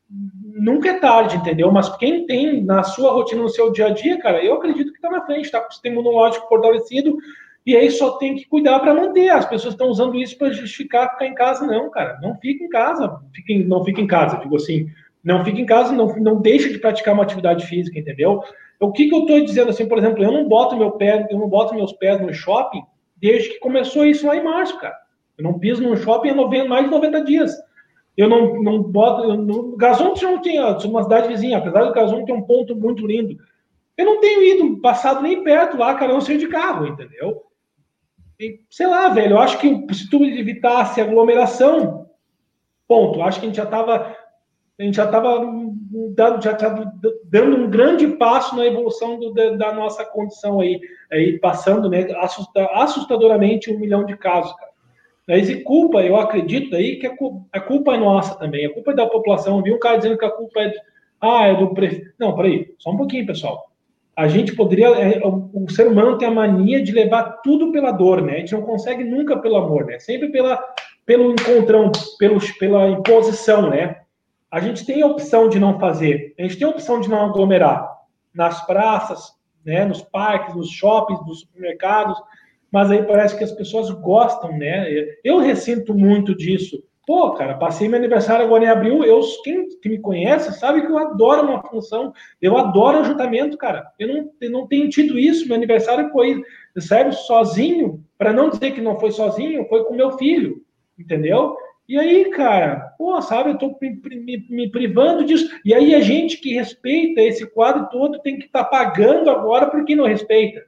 nunca 0.10 0.90
é 0.90 1.00
tarde, 1.00 1.38
entendeu? 1.38 1.72
Mas 1.72 1.96
quem 1.96 2.26
tem 2.26 2.62
na 2.62 2.84
sua 2.84 3.14
rotina, 3.14 3.42
no 3.42 3.50
seu 3.50 3.72
dia 3.72 3.88
a 3.88 3.92
dia, 3.92 4.20
cara, 4.20 4.44
eu 4.44 4.56
acredito 4.56 4.92
que 4.92 5.00
tá 5.00 5.10
na 5.10 5.26
frente, 5.26 5.50
tá 5.50 5.62
com 5.62 5.70
o 5.70 5.72
sistema 5.72 5.96
imunológico 5.96 6.50
fortalecido, 6.50 7.16
e 7.70 7.78
aí 7.78 7.92
só 7.92 8.18
tem 8.18 8.34
que 8.34 8.48
cuidar 8.48 8.80
para 8.80 8.96
manter. 8.96 9.30
As 9.30 9.46
pessoas 9.46 9.76
estão 9.76 9.90
usando 9.90 10.16
isso 10.16 10.36
para 10.40 10.52
justificar 10.52 11.12
ficar 11.12 11.28
em 11.28 11.36
casa, 11.36 11.68
não, 11.68 11.92
cara. 11.92 12.18
Não 12.20 12.36
fique 12.40 12.64
em 12.64 12.68
casa, 12.68 13.22
fique, 13.32 13.64
não 13.64 13.86
fique 13.86 14.02
em 14.02 14.08
casa, 14.08 14.40
digo 14.40 14.56
assim, 14.56 14.88
não 15.24 15.46
fique 15.46 15.62
em 15.62 15.68
casa, 15.68 15.94
não, 15.94 16.08
não 16.16 16.42
deixe 16.42 16.72
de 16.72 16.80
praticar 16.80 17.14
uma 17.14 17.22
atividade 17.22 17.68
física, 17.68 18.00
entendeu? 18.00 18.42
O 18.80 18.92
que, 18.92 19.08
que 19.08 19.14
eu 19.14 19.20
estou 19.20 19.46
dizendo 19.46 19.70
assim, 19.70 19.88
por 19.88 20.00
exemplo, 20.00 20.24
eu 20.24 20.32
não 20.32 20.48
boto 20.48 20.76
meu 20.76 20.94
pé, 20.94 21.28
eu 21.30 21.38
não 21.38 21.48
boto 21.48 21.76
meus 21.76 21.94
pés 21.94 22.20
no 22.20 22.34
shopping 22.34 22.82
desde 23.18 23.50
que 23.50 23.60
começou 23.60 24.04
isso 24.04 24.26
lá 24.26 24.36
em 24.36 24.44
março, 24.44 24.80
cara. 24.80 24.96
Eu 25.38 25.44
não 25.44 25.60
piso 25.60 25.84
no 25.84 25.96
shopping 25.96 26.30
há 26.30 26.36
90, 26.36 26.68
mais 26.68 26.86
de 26.86 26.90
90 26.90 27.24
dias. 27.24 27.56
Eu 28.18 28.28
não, 28.28 28.64
não 28.64 28.82
boto. 28.82 29.26
Eu 29.26 29.38
não, 29.38 29.78
Gazon 29.78 30.16
não 30.20 30.42
tem, 30.42 30.60
uma 30.60 31.04
cidade 31.04 31.28
vizinha, 31.28 31.60
apesar 31.60 31.84
do 31.84 31.94
Gazon 31.94 32.26
ter 32.26 32.34
um 32.34 32.42
ponto 32.42 32.76
muito 32.76 33.06
lindo. 33.06 33.38
Eu 33.96 34.06
não 34.06 34.20
tenho 34.20 34.42
ido, 34.44 34.82
passado 34.82 35.22
nem 35.22 35.44
perto 35.44 35.78
lá, 35.78 35.94
cara, 35.94 36.14
não 36.14 36.22
sei 36.22 36.38
de 36.38 36.48
carro, 36.48 36.88
entendeu? 36.88 37.44
Sei 38.70 38.88
lá, 38.88 39.10
velho, 39.10 39.34
eu 39.34 39.40
acho 39.40 39.60
que 39.60 39.94
se 39.94 40.10
tu 40.10 40.24
evitasse 40.24 41.02
aglomeração, 41.02 42.08
ponto. 42.88 43.22
Acho 43.22 43.40
que 43.40 43.46
a 43.46 43.50
gente 43.50 43.58
já 43.58 43.64
estava 43.64 44.16
a 44.80 44.84
gente 44.84 44.96
já 44.96 45.04
estava 45.04 45.46
dando, 46.16 46.42
já 46.42 46.54
dando 47.26 47.58
um 47.58 47.70
grande 47.70 48.08
passo 48.08 48.56
na 48.56 48.66
evolução 48.66 49.20
do, 49.20 49.34
da, 49.34 49.50
da, 49.50 49.74
nossa 49.74 50.06
condição 50.06 50.62
aí, 50.62 50.80
aí 51.12 51.38
passando 51.38 51.90
né, 51.90 52.08
assustadoramente 52.72 53.70
um 53.70 53.78
milhão 53.78 54.06
de 54.06 54.16
casos, 54.16 54.54
cara. 54.54 54.72
Mas 55.28 55.50
e 55.50 55.62
culpa, 55.64 56.02
eu 56.02 56.16
acredito 56.16 56.78
aí 56.78 56.96
que 56.96 57.06
a 57.06 57.16
culpa, 57.16 57.46
a 57.52 57.60
culpa 57.60 57.94
é 57.94 57.98
nossa 57.98 58.40
também, 58.40 58.66
a 58.66 58.74
culpa 58.74 58.92
é 58.92 58.96
da 58.96 59.06
população. 59.06 59.58
Eu 59.58 59.64
vi 59.64 59.74
um 59.74 59.80
cara 59.80 59.98
dizendo 59.98 60.18
que 60.18 60.26
a 60.26 60.32
culpa 60.32 60.62
é, 60.62 60.74
ah, 61.20 61.48
é 61.48 61.56
do 61.56 61.74
prefeito. 61.74 62.14
Não, 62.18 62.34
peraí, 62.34 62.74
só 62.80 62.92
um 62.92 62.98
pouquinho, 62.98 63.28
pessoal 63.28 63.69
a 64.20 64.28
gente 64.28 64.54
poderia. 64.54 64.88
É, 64.88 65.22
o, 65.24 65.66
ser 65.70 65.88
humano 65.88 66.18
tem 66.18 66.28
a 66.28 66.32
mania 66.32 66.84
de 66.84 66.92
levar 66.92 67.40
tudo 67.42 67.72
pela 67.72 67.90
dor, 67.90 68.22
né? 68.22 68.34
A 68.34 68.40
gente 68.40 68.52
não 68.52 68.64
consegue 68.64 69.02
nunca 69.02 69.40
pelo 69.40 69.56
amor, 69.56 69.86
né? 69.86 69.98
Sempre 69.98 70.30
pela, 70.30 70.62
pelo 71.06 71.32
encontrão, 71.32 71.90
pelo, 72.20 72.38
pela 72.60 72.90
imposição, 72.90 73.70
né? 73.70 74.02
A 74.52 74.60
gente 74.60 74.86
tem 74.86 75.02
a 75.02 75.08
opção 75.08 75.48
de 75.48 75.58
não 75.58 75.80
fazer, 75.80 76.34
a 76.38 76.42
gente 76.42 76.58
tem 76.58 76.68
a 76.68 76.72
opção 76.72 77.00
de 77.00 77.08
não 77.08 77.28
aglomerar 77.28 77.90
nas 78.34 78.66
praças, 78.66 79.32
né? 79.66 79.86
Nos 79.86 80.02
parques, 80.02 80.54
nos 80.54 80.70
shoppings, 80.70 81.26
nos 81.26 81.40
supermercados, 81.40 82.22
mas 82.70 82.92
aí 82.92 83.02
parece 83.04 83.38
que 83.38 83.44
as 83.46 83.54
pessoas 83.54 83.90
gostam, 83.90 84.52
né? 84.58 84.86
Eu 85.24 85.40
ressinto 85.40 85.94
muito 85.94 86.36
disso. 86.36 86.84
Pô, 87.10 87.32
cara, 87.32 87.58
passei 87.58 87.88
meu 87.88 87.98
aniversário 87.98 88.46
agora 88.46 88.66
em 88.66 88.68
abril. 88.68 89.04
Eu, 89.04 89.20
quem 89.44 89.68
que 89.68 89.90
me 89.90 89.98
conhece 89.98 90.54
sabe 90.60 90.82
que 90.82 90.92
eu 90.92 90.98
adoro 91.00 91.42
uma 91.42 91.64
função. 91.64 92.14
Eu 92.40 92.56
adoro 92.56 93.00
ajuntamento, 93.00 93.58
cara. 93.58 93.84
Eu 93.98 94.08
não, 94.08 94.32
eu 94.40 94.52
não 94.52 94.68
tenho 94.68 94.88
tido 94.90 95.18
isso. 95.18 95.48
Meu 95.48 95.58
aniversário 95.58 96.12
foi, 96.12 96.40
sério, 96.78 97.12
sozinho. 97.12 98.06
Para 98.16 98.32
não 98.32 98.52
dizer 98.52 98.74
que 98.74 98.80
não 98.80 99.00
foi 99.00 99.10
sozinho, 99.10 99.68
foi 99.68 99.86
com 99.86 99.96
meu 99.96 100.20
filho, 100.20 100.62
entendeu? 101.00 101.58
E 101.88 101.98
aí, 101.98 102.30
cara, 102.30 102.94
pô, 102.96 103.20
sabe, 103.24 103.50
eu 103.50 103.58
tô 103.58 103.76
me, 103.82 104.00
me, 104.04 104.46
me, 104.48 104.70
privando 104.70 105.26
disso. 105.26 105.50
E 105.66 105.74
aí 105.74 105.96
a 105.96 106.02
gente 106.02 106.38
que 106.38 106.54
respeita 106.54 107.22
esse 107.22 107.48
quadro 107.48 107.90
todo 107.90 108.20
tem 108.20 108.38
que 108.38 108.46
estar 108.46 108.66
tá 108.66 108.70
pagando 108.70 109.32
agora 109.32 109.66
porque 109.66 109.96
não 109.96 110.06
respeita. 110.06 110.64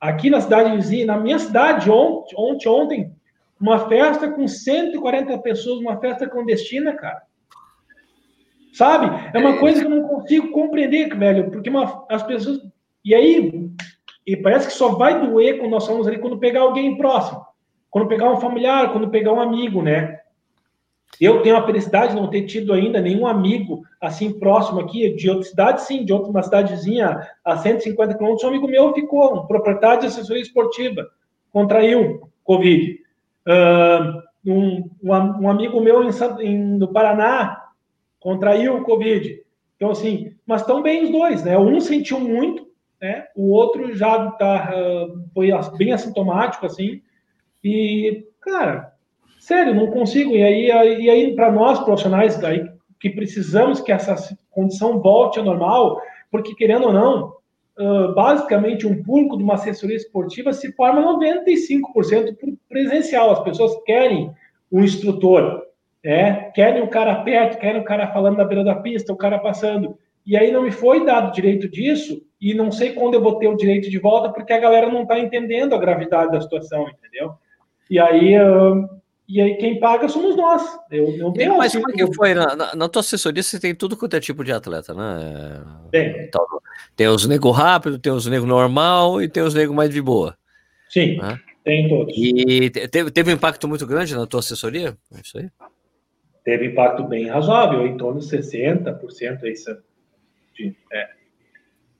Aqui 0.00 0.30
na 0.30 0.40
cidade 0.40 0.74
vizinha, 0.74 1.06
na 1.06 1.16
minha 1.16 1.38
cidade, 1.38 1.88
ontem, 1.88 2.34
ontem, 2.36 2.68
ontem 2.68 3.15
uma 3.60 3.88
festa 3.88 4.30
com 4.30 4.46
140 4.46 5.38
pessoas, 5.38 5.80
uma 5.80 5.98
festa 5.98 6.28
clandestina, 6.28 6.94
cara. 6.94 7.22
Sabe? 8.72 9.06
É 9.32 9.38
uma 9.38 9.58
coisa 9.58 9.80
que 9.80 9.86
eu 9.86 9.90
não 9.90 10.06
consigo 10.06 10.50
compreender, 10.50 11.16
velho, 11.16 11.50
porque 11.50 11.70
uma, 11.70 12.04
as 12.10 12.22
pessoas. 12.22 12.60
E 13.04 13.14
aí, 13.14 13.70
e 14.26 14.36
parece 14.36 14.66
que 14.66 14.74
só 14.74 14.96
vai 14.96 15.20
doer 15.20 15.58
quando 15.58 15.70
nós 15.70 15.86
falamos 15.86 16.06
ali 16.06 16.18
quando 16.18 16.38
pegar 16.38 16.60
alguém 16.60 16.98
próximo, 16.98 17.42
quando 17.90 18.08
pegar 18.08 18.30
um 18.30 18.40
familiar, 18.40 18.92
quando 18.92 19.08
pegar 19.08 19.32
um 19.32 19.40
amigo, 19.40 19.80
né? 19.80 20.20
Eu 21.18 21.40
tenho 21.40 21.56
a 21.56 21.64
felicidade 21.64 22.14
de 22.14 22.20
não 22.20 22.28
ter 22.28 22.42
tido 22.42 22.74
ainda 22.74 23.00
nenhum 23.00 23.26
amigo 23.26 23.82
assim 24.00 24.38
próximo 24.38 24.80
aqui, 24.80 25.14
de 25.14 25.30
outra 25.30 25.44
cidade, 25.44 25.82
sim, 25.82 26.04
de 26.04 26.12
outra 26.12 26.30
uma 26.30 26.42
cidadezinha 26.42 27.26
a 27.42 27.56
150 27.56 28.14
quilômetros. 28.14 28.44
Um 28.44 28.48
amigo 28.48 28.68
meu 28.68 28.92
ficou, 28.92 29.34
um 29.34 29.46
proprietário 29.46 30.00
de 30.00 30.06
assessoria 30.08 30.42
esportiva, 30.42 31.06
contraiu 31.50 32.28
Covid. 32.44 33.05
Um, 33.46 34.90
um, 35.02 35.48
amigo 35.48 35.80
meu 35.80 36.04
em, 36.04 36.10
em, 36.40 36.78
no 36.78 36.92
Paraná 36.92 37.64
contraiu 38.20 38.76
o 38.76 38.84
Covid. 38.84 39.40
Então, 39.76 39.90
assim, 39.90 40.32
mas 40.46 40.62
estão 40.62 40.82
bem 40.82 41.04
os 41.04 41.10
dois, 41.10 41.44
né? 41.44 41.58
Um 41.58 41.80
sentiu 41.80 42.20
muito, 42.20 42.66
né? 43.00 43.26
O 43.36 43.50
outro 43.50 43.94
já 43.94 44.30
tá, 44.32 44.72
uh, 44.72 45.24
foi 45.34 45.50
bem 45.76 45.92
assintomático, 45.92 46.66
assim. 46.66 47.02
E, 47.62 48.24
cara, 48.40 48.92
sério, 49.38 49.74
não 49.74 49.88
consigo. 49.88 50.34
E 50.34 50.42
aí, 50.42 50.66
e 51.02 51.10
aí 51.10 51.34
para 51.34 51.50
nós 51.50 51.80
profissionais 51.80 52.38
daí, 52.38 52.68
que 53.00 53.10
precisamos 53.10 53.80
que 53.80 53.92
essa 53.92 54.16
condição 54.50 55.00
volte 55.00 55.38
ao 55.38 55.44
normal, 55.44 56.00
porque 56.30 56.54
querendo 56.54 56.86
ou 56.86 56.92
não, 56.92 57.32
uh, 57.78 58.14
basicamente 58.14 58.86
um 58.86 59.02
público 59.02 59.36
de 59.36 59.44
uma 59.44 59.54
assessoria 59.54 59.96
esportiva 59.96 60.52
se 60.52 60.72
forma 60.72 61.02
95% 61.18 62.36
por 62.36 62.52
presencial. 62.68 63.30
As 63.30 63.42
pessoas 63.42 63.72
querem 63.84 64.30
o 64.70 64.80
instrutor, 64.80 65.62
é, 66.02 66.50
querem 66.54 66.82
o 66.82 66.88
cara 66.88 67.22
perto, 67.22 67.58
querem 67.58 67.80
o 67.80 67.84
cara 67.84 68.12
falando 68.12 68.36
na 68.36 68.44
beira 68.44 68.64
da 68.64 68.74
pista, 68.76 69.12
o 69.12 69.16
cara 69.16 69.38
passando. 69.38 69.98
E 70.24 70.36
aí 70.36 70.50
não 70.50 70.62
me 70.62 70.72
foi 70.72 71.04
dado 71.04 71.32
direito 71.32 71.68
disso, 71.68 72.20
e 72.40 72.52
não 72.52 72.70
sei 72.70 72.92
quando 72.92 73.14
eu 73.14 73.22
vou 73.22 73.38
ter 73.38 73.48
o 73.48 73.56
direito 73.56 73.88
de 73.88 73.98
volta, 73.98 74.28
porque 74.28 74.52
a 74.52 74.58
galera 74.58 74.88
não 74.88 75.02
está 75.02 75.18
entendendo 75.18 75.74
a 75.74 75.78
gravidade 75.78 76.32
da 76.32 76.40
situação, 76.40 76.86
entendeu? 76.88 77.32
E 77.88 77.98
aí, 77.98 78.36
uh, 78.36 78.88
e 79.28 79.40
aí 79.40 79.56
quem 79.56 79.80
paga 79.80 80.08
somos 80.08 80.36
nós. 80.36 80.62
Eu 80.90 81.16
não 81.18 81.32
tenho 81.32 81.56
Mas 81.58 81.72
como 81.72 81.90
é 81.90 81.92
que 81.92 82.14
foi? 82.14 82.34
Na, 82.34 82.54
na, 82.54 82.74
na, 82.74 82.88
tua 82.88 83.00
assessoria 83.00 83.42
você 83.42 83.58
tem 83.58 83.74
tudo 83.74 83.96
quanto 83.96 84.14
é 84.14 84.20
tipo 84.20 84.44
de 84.44 84.52
atleta, 84.52 84.94
né? 84.94 85.62
Tem. 85.90 86.24
Então, 86.24 86.46
tem 86.94 87.08
os 87.08 87.26
nego 87.26 87.50
rápido, 87.50 87.98
tem 87.98 88.12
os 88.12 88.26
nego 88.26 88.46
normal 88.46 89.20
e 89.20 89.28
tem 89.28 89.42
os 89.42 89.54
nego 89.54 89.74
mais 89.74 89.90
de 89.90 90.00
boa. 90.00 90.36
Sim, 90.88 91.16
né? 91.16 91.40
tem 91.66 91.88
todos. 91.88 92.14
E 92.16 92.70
teve, 92.70 93.10
teve 93.10 93.30
um 93.30 93.34
impacto 93.34 93.66
muito 93.66 93.84
grande 93.84 94.14
na 94.14 94.26
tua 94.26 94.38
assessoria? 94.38 94.96
É 95.12 95.20
isso 95.20 95.36
aí? 95.36 95.50
Teve 96.44 96.66
impacto 96.66 97.02
bem 97.02 97.26
razoável, 97.26 97.84
em 97.84 97.96
torno 97.96 98.20
de 98.20 98.26
60% 98.26 99.42
aí. 99.42 100.74
É. 100.92 101.08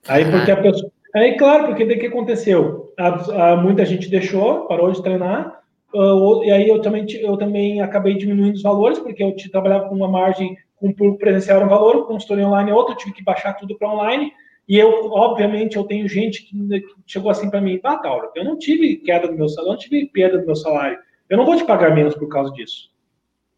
Aí 0.07 0.31
porque 0.31 0.51
a 0.51 0.57
pessoa. 0.57 0.91
Aí, 1.13 1.37
claro, 1.37 1.67
porque 1.67 1.85
daí 1.85 1.99
que 1.99 2.07
aconteceu? 2.07 2.93
A, 2.97 3.51
a, 3.51 3.55
muita 3.57 3.85
gente 3.85 4.09
deixou, 4.09 4.67
parou 4.67 4.91
de 4.91 5.03
treinar, 5.03 5.61
uh, 5.97 6.43
e 6.43 6.51
aí 6.51 6.67
eu 6.67 6.81
também, 6.81 7.05
eu 7.21 7.37
também 7.37 7.81
acabei 7.81 8.15
diminuindo 8.15 8.55
os 8.55 8.61
valores, 8.61 8.99
porque 8.99 9.23
eu 9.23 9.35
trabalhava 9.51 9.89
com 9.89 9.95
uma 9.95 10.07
margem, 10.07 10.55
com 10.75 10.89
um 10.89 11.17
presencial 11.17 11.57
era 11.57 11.65
um 11.65 11.69
valor, 11.69 12.07
consultoria 12.07 12.47
online 12.47 12.71
é 12.71 12.73
outro, 12.73 12.93
eu 12.93 12.97
tive 12.97 13.13
que 13.13 13.23
baixar 13.23 13.53
tudo 13.53 13.77
para 13.77 13.91
online, 13.91 14.31
e 14.67 14.77
eu, 14.77 15.11
obviamente, 15.11 15.77
eu 15.77 15.83
tenho 15.83 16.07
gente 16.07 16.43
que, 16.43 16.81
que 16.81 16.95
chegou 17.05 17.31
assim 17.31 17.49
para 17.49 17.61
mim, 17.61 17.79
ah, 17.83 17.97
Tauro, 17.97 18.29
eu 18.35 18.43
não 18.43 18.57
tive 18.57 18.97
queda 18.97 19.27
do 19.27 19.33
meu 19.33 19.47
salário, 19.47 19.71
não 19.71 19.79
tive 19.79 20.05
perda 20.07 20.37
do 20.37 20.45
meu 20.45 20.55
salário, 20.55 20.99
eu 21.29 21.37
não 21.37 21.45
vou 21.45 21.55
te 21.55 21.65
pagar 21.65 21.95
menos 21.95 22.15
por 22.15 22.27
causa 22.27 22.51
disso, 22.53 22.89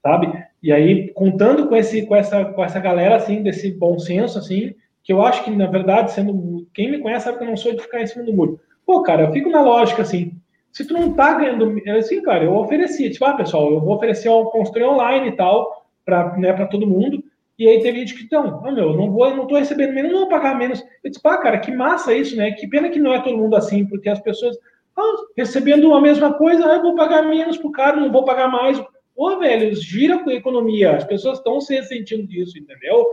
sabe? 0.01 0.31
E 0.61 0.71
aí, 0.71 1.09
contando 1.13 1.67
com, 1.67 1.75
esse, 1.75 2.05
com, 2.05 2.15
essa, 2.15 2.45
com 2.45 2.63
essa 2.63 2.79
galera, 2.79 3.15
assim, 3.15 3.41
desse 3.41 3.71
bom 3.71 3.97
senso, 3.97 4.37
assim, 4.37 4.73
que 5.03 5.13
eu 5.13 5.21
acho 5.21 5.43
que, 5.43 5.51
na 5.51 5.65
verdade, 5.65 6.11
sendo 6.11 6.67
quem 6.73 6.91
me 6.91 6.99
conhece 6.99 7.25
sabe 7.25 7.37
que 7.37 7.43
eu 7.43 7.49
não 7.49 7.57
sou 7.57 7.73
de 7.73 7.81
ficar 7.81 8.01
em 8.01 8.07
cima 8.07 8.23
do 8.23 8.33
muro. 8.33 8.59
Pô, 8.85 9.01
cara, 9.01 9.23
eu 9.23 9.31
fico 9.31 9.49
na 9.49 9.61
lógica 9.61 10.01
assim. 10.01 10.33
Se 10.71 10.85
tu 10.85 10.93
não 10.93 11.13
tá 11.13 11.33
ganhando, 11.33 11.81
assim, 11.97 12.21
cara, 12.21 12.43
eu 12.43 12.55
ofereci, 12.55 13.09
tipo, 13.09 13.25
ah, 13.25 13.33
pessoal, 13.33 13.71
eu 13.71 13.79
vou 13.79 13.95
oferecer 13.95 14.29
um 14.29 14.45
construir 14.45 14.85
online 14.85 15.29
e 15.29 15.31
tal, 15.31 15.85
para 16.05 16.37
né, 16.37 16.53
pra 16.53 16.67
todo 16.67 16.87
mundo. 16.87 17.23
E 17.57 17.67
aí 17.67 17.81
teve 17.81 17.99
gente 17.99 18.15
que, 18.15 18.23
então, 18.23 18.61
ah, 18.63 18.71
meu, 18.71 18.93
não 18.93 19.11
vou, 19.11 19.35
não 19.35 19.45
tô 19.45 19.55
recebendo 19.55 19.93
menos, 19.93 20.11
não 20.11 20.21
vou 20.21 20.29
pagar 20.29 20.57
menos. 20.57 20.79
Eu 21.03 21.09
disse, 21.09 21.21
pá, 21.21 21.37
cara, 21.37 21.59
que 21.59 21.71
massa 21.71 22.13
isso, 22.13 22.35
né? 22.37 22.51
Que 22.51 22.67
pena 22.67 22.89
que 22.89 22.99
não 22.99 23.13
é 23.13 23.21
todo 23.21 23.37
mundo 23.37 23.55
assim, 23.55 23.85
porque 23.85 24.07
as 24.07 24.21
pessoas, 24.21 24.57
ah, 24.95 25.15
recebendo 25.35 25.93
a 25.93 25.99
mesma 25.99 26.33
coisa, 26.33 26.65
ah, 26.65 26.75
eu 26.75 26.81
vou 26.81 26.95
pagar 26.95 27.23
menos 27.23 27.57
pro 27.57 27.71
cara, 27.71 27.97
não 27.97 28.11
vou 28.11 28.23
pagar 28.23 28.47
mais. 28.47 28.81
Pô, 29.13 29.37
velho, 29.37 29.75
gira 29.75 30.19
com 30.19 30.29
a 30.29 30.35
economia, 30.35 30.95
as 30.95 31.03
pessoas 31.03 31.39
estão 31.39 31.59
se 31.59 31.75
ressentindo 31.75 32.25
disso, 32.25 32.57
entendeu? 32.57 33.05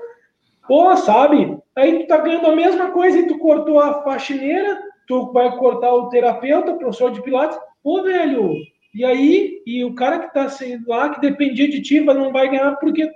Pô, 0.69 0.97
sabe? 0.97 1.59
Aí 1.75 2.01
tu 2.01 2.07
tá 2.07 2.19
ganhando 2.19 2.47
a 2.47 2.55
mesma 2.55 2.93
coisa 2.93 3.19
e 3.19 3.27
tu 3.27 3.39
cortou 3.39 3.81
a 3.81 4.03
faxineira, 4.05 4.81
tu 5.07 5.33
vai 5.33 5.57
cortar 5.57 5.93
o 5.93 6.09
terapeuta, 6.09 6.73
o 6.73 6.79
professor 6.79 7.11
de 7.11 7.23
pilates. 7.23 7.59
Pô, 7.83 8.03
velho, 8.03 8.53
e 8.95 9.05
aí? 9.05 9.63
E 9.67 9.85
o 9.85 9.95
cara 9.95 10.19
que 10.19 10.33
tá 10.33 10.49
sendo 10.49 10.89
lá, 10.89 11.11
que 11.11 11.21
dependia 11.21 11.69
de 11.69 11.83
ti, 11.83 12.01
não 12.01 12.33
vai 12.33 12.49
ganhar 12.49 12.77
porque 12.77 13.11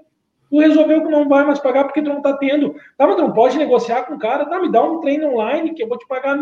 tu 0.50 0.58
resolveu 0.58 1.02
que 1.02 1.10
não 1.10 1.28
vai 1.28 1.44
mais 1.44 1.58
pagar 1.58 1.84
porque 1.84 2.02
tu 2.02 2.10
não 2.10 2.20
tá 2.20 2.36
tendo. 2.36 2.74
Tá, 2.98 3.06
mas 3.06 3.16
tu 3.16 3.22
não 3.22 3.32
pode 3.32 3.56
negociar 3.56 4.02
com 4.02 4.14
o 4.14 4.18
cara, 4.18 4.44
tá? 4.46 4.60
Me 4.60 4.70
dá 4.70 4.82
um 4.82 5.00
treino 5.00 5.28
online 5.28 5.74
que 5.74 5.82
eu 5.82 5.88
vou 5.88 5.96
te 5.96 6.06
pagar, 6.06 6.38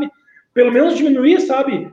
pelo 0.52 0.72
menos 0.72 0.96
diminuir, 0.96 1.40
sabe? 1.40 1.92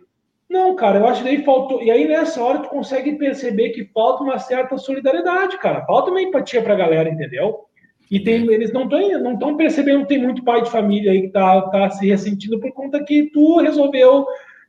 Não, 0.49 0.75
cara, 0.75 0.99
eu 0.99 1.07
acho 1.07 1.23
que 1.23 1.29
daí 1.29 1.43
faltou. 1.43 1.81
E 1.81 1.91
aí 1.91 2.07
nessa 2.07 2.41
hora 2.41 2.59
tu 2.59 2.69
consegue 2.69 3.13
perceber 3.13 3.69
que 3.69 3.85
falta 3.85 4.23
uma 4.23 4.39
certa 4.39 4.77
solidariedade, 4.77 5.57
cara. 5.57 5.85
Falta 5.85 6.11
uma 6.11 6.21
empatia 6.21 6.61
pra 6.61 6.75
galera, 6.75 7.09
entendeu? 7.09 7.64
E 8.09 8.19
tem, 8.19 8.45
eles 8.51 8.71
não 8.71 8.83
estão 8.83 9.19
não 9.19 9.37
tão 9.37 9.57
percebendo 9.57 10.01
que 10.01 10.09
tem 10.09 10.21
muito 10.21 10.43
pai 10.43 10.61
de 10.61 10.69
família 10.69 11.11
aí 11.11 11.21
que 11.21 11.29
tá, 11.29 11.61
tá 11.69 11.89
se 11.89 12.07
ressentindo 12.07 12.59
por 12.59 12.71
conta 12.71 13.03
que 13.03 13.31
tu 13.31 13.59
resolveu 13.59 14.25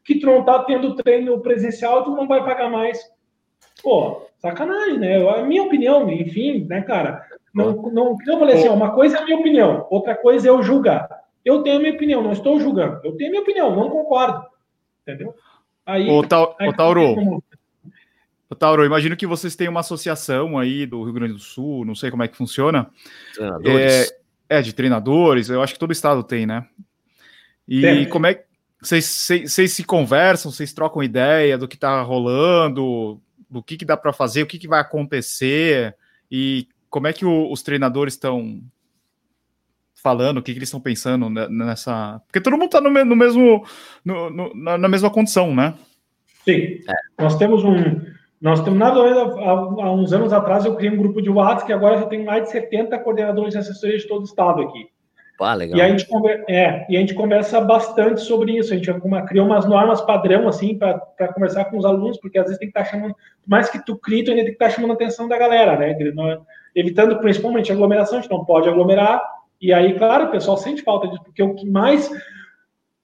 que 0.07 0.21
tu 0.21 0.27
não 0.27 0.45
tá 0.45 0.63
tendo 0.63 0.95
treino 0.95 1.39
presencial, 1.41 2.05
tu 2.05 2.11
não 2.13 2.29
vai 2.29 2.43
pagar 2.45 2.71
mais. 2.71 2.99
Pô, 3.83 4.23
sacanagem, 4.39 4.99
né? 4.99 5.29
A 5.29 5.43
minha 5.43 5.65
opinião, 5.65 6.09
enfim, 6.11 6.65
né, 6.69 6.81
cara? 6.83 7.27
Não, 7.53 7.73
não, 7.91 8.17
eu 8.27 8.39
falei 8.39 8.57
assim, 8.57 8.69
uma 8.69 8.93
coisa 8.93 9.17
é 9.17 9.21
a 9.21 9.25
minha 9.25 9.39
opinião, 9.39 9.87
outra 9.91 10.15
coisa 10.15 10.47
é 10.47 10.51
eu 10.51 10.63
julgar. 10.63 11.09
Eu 11.45 11.63
tenho 11.63 11.77
a 11.77 11.81
minha 11.81 11.95
opinião, 11.95 12.23
não 12.23 12.33
estou 12.33 12.61
julgando. 12.61 13.01
Eu 13.05 13.17
tenho 13.17 13.31
a 13.31 13.33
minha 13.33 13.43
opinião, 13.43 13.75
não 13.75 13.91
concordo. 13.91 14.45
Entendeu? 15.03 15.35
Aí, 15.85 16.09
ô, 16.09 16.23
ta, 16.23 16.55
aí, 16.59 16.69
ô 16.69 16.73
Tauro, 16.73 17.43
Tauro, 18.55 18.85
imagino 18.85 19.17
que 19.17 19.27
vocês 19.27 19.57
têm 19.57 19.69
uma 19.69 19.81
associação 19.81 20.59
aí 20.59 20.87
do 20.87 21.03
Rio 21.03 21.13
Grande 21.13 21.33
do 21.33 21.39
Sul, 21.41 21.85
não 21.85 21.95
sei 21.95 22.11
como 22.11 22.23
é 22.23 22.29
que 22.29 22.37
funciona. 22.37 22.89
Treinadores. 23.35 24.13
É, 24.49 24.59
é 24.59 24.63
de 24.63 24.73
treinadores, 24.73 25.49
eu 25.49 25.63
acho 25.63 25.73
que 25.73 25.81
todo 25.81 25.93
estado 25.93 26.23
tem, 26.23 26.47
né? 26.47 26.65
E 27.67 28.07
como 28.07 28.27
é 28.27 28.35
que 28.35 28.45
vocês, 28.81 29.05
se 29.07 29.85
conversam, 29.85 30.53
vocês 30.53 30.73
trocam 30.73 31.03
ideia 31.03 31.59
do 31.59 31.67
que 31.67 31.77
tá 31.77 32.01
rolando, 32.03 33.21
do 33.51 33.63
que, 33.63 33.77
que 33.77 33.85
dá 33.85 33.97
para 33.97 34.13
fazer, 34.13 34.43
o 34.43 34.47
que, 34.47 34.59
que 34.59 34.69
vai 34.69 34.81
acontecer 34.81 35.97
e 36.31 36.69
como 36.89 37.07
é 37.07 37.13
que 37.13 37.25
o, 37.25 37.51
os 37.51 37.63
treinadores 37.63 38.15
estão 38.15 38.63
falando, 39.95 40.39
o 40.39 40.43
que, 40.43 40.53
que 40.53 40.59
eles 40.59 40.69
estão 40.69 40.81
pensando 40.81 41.29
nessa. 41.29 42.21
Porque 42.27 42.41
todo 42.41 42.53
mundo 42.57 42.67
está 42.67 42.81
no, 42.81 42.91
no, 42.91 43.17
mesmo, 43.17 43.67
no, 44.05 44.31
no, 44.31 44.55
na 44.55 44.89
mesma 44.89 45.11
condição, 45.11 45.55
né? 45.55 45.75
Sim. 46.45 46.81
É. 46.89 47.23
Nós 47.23 47.37
temos 47.37 47.65
um, 47.65 48.01
nós 48.41 48.61
temos, 48.61 48.79
nada 48.79 49.01
há, 49.01 49.51
há 49.51 49.93
uns 49.93 50.13
anos 50.13 50.33
atrás, 50.33 50.65
eu 50.65 50.75
criei 50.75 50.93
um 50.93 50.99
grupo 50.99 51.23
de 51.23 51.31
WhatsApp 51.31 51.67
que 51.67 51.73
agora 51.73 51.99
já 51.99 52.07
tem 52.07 52.25
mais 52.25 52.45
de 52.45 52.51
70 52.51 52.99
coordenadores 52.99 53.53
de 53.53 53.59
assessoria 53.59 53.97
de 53.97 54.07
todo 54.07 54.21
o 54.21 54.25
estado 54.25 54.63
aqui. 54.63 54.89
Ah, 55.41 55.55
legal. 55.55 55.79
E 55.79 55.83
a, 55.83 55.89
gente 55.89 56.07
conversa, 56.07 56.45
é, 56.49 56.87
e 56.89 56.97
a 56.97 57.01
gente 57.01 57.15
conversa 57.15 57.61
bastante 57.61 58.23
sobre 58.23 58.57
isso. 58.57 58.73
A 58.73 58.77
gente 58.77 58.91
criou 59.27 59.47
umas 59.47 59.67
normas 59.67 60.01
padrão, 60.01 60.49
assim, 60.49 60.79
para 60.79 60.99
conversar 61.35 61.67
com 61.67 61.77
os 61.77 61.85
alunos, 61.85 62.19
porque 62.19 62.39
às 62.39 62.45
vezes 62.45 62.59
tem 62.59 62.71
que 62.71 62.79
estar 62.79 62.91
tá 62.91 62.97
chamando, 62.97 63.15
mais 63.47 63.69
que 63.69 63.85
tu 63.85 63.97
crie, 63.99 64.25
tu 64.25 64.31
ainda 64.31 64.43
tem 64.43 64.53
que 64.53 64.57
estar 64.57 64.67
tá 64.67 64.71
chamando 64.71 64.93
a 64.93 64.95
atenção 64.95 65.29
da 65.29 65.37
galera, 65.37 65.77
né? 65.79 65.95
Evitando 66.75 67.19
principalmente 67.19 67.71
aglomeração, 67.71 68.19
a 68.19 68.23
gente 68.23 68.31
não 68.31 68.45
pode 68.45 68.69
aglomerar. 68.69 69.21
E 69.61 69.73
aí, 69.73 69.95
claro, 69.99 70.27
o 70.27 70.31
pessoal 70.31 70.57
sente 70.57 70.83
falta 70.83 71.09
disso, 71.09 71.23
porque 71.23 71.43
o 71.43 71.55
que 71.55 71.69
mais 71.69 72.11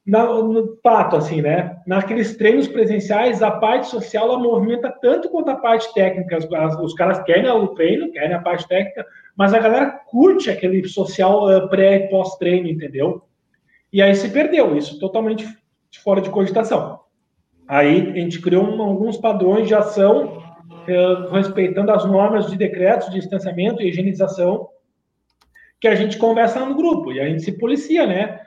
na, 0.04 0.26
no 0.26 0.76
fato, 0.82 1.16
assim, 1.16 1.40
né? 1.40 1.76
Naqueles 1.86 2.36
treinos 2.36 2.66
presenciais, 2.66 3.42
a 3.42 3.50
parte 3.50 3.86
social 3.86 4.28
ela 4.28 4.38
movimenta 4.38 4.92
tanto 5.00 5.28
quanto 5.28 5.50
a 5.50 5.56
parte 5.56 5.92
técnica. 5.94 6.38
Os, 6.38 6.46
os 6.80 6.94
caras 6.94 7.22
querem 7.22 7.48
o 7.48 7.68
treino, 7.68 8.10
querem 8.10 8.34
a 8.34 8.40
parte 8.40 8.66
técnica, 8.66 9.06
mas 9.36 9.54
a 9.54 9.60
galera 9.60 9.90
curte 10.08 10.50
aquele 10.50 10.86
social 10.88 11.48
uh, 11.48 11.68
pré 11.68 11.96
e 11.96 12.08
pós-treino, 12.08 12.68
entendeu? 12.68 13.22
E 13.92 14.02
aí 14.02 14.14
se 14.14 14.28
perdeu, 14.28 14.76
isso 14.76 14.98
totalmente 14.98 15.46
fora 16.02 16.20
de 16.20 16.30
cogitação. 16.30 17.00
Aí 17.68 18.10
a 18.10 18.14
gente 18.14 18.40
criou 18.40 18.64
um, 18.64 18.82
alguns 18.82 19.16
padrões 19.16 19.68
de 19.68 19.74
ação 19.74 20.38
uh, 20.68 21.30
respeitando 21.32 21.92
as 21.92 22.04
normas 22.04 22.50
de 22.50 22.56
decretos 22.56 23.08
de 23.08 23.20
distanciamento 23.20 23.80
e 23.80 23.88
higienização 23.88 24.68
que 25.80 25.86
a 25.86 25.94
gente 25.94 26.18
conversa 26.18 26.64
no 26.64 26.74
grupo 26.74 27.12
e 27.12 27.20
a 27.20 27.28
gente 27.28 27.42
se 27.42 27.58
policia, 27.58 28.06
né? 28.06 28.40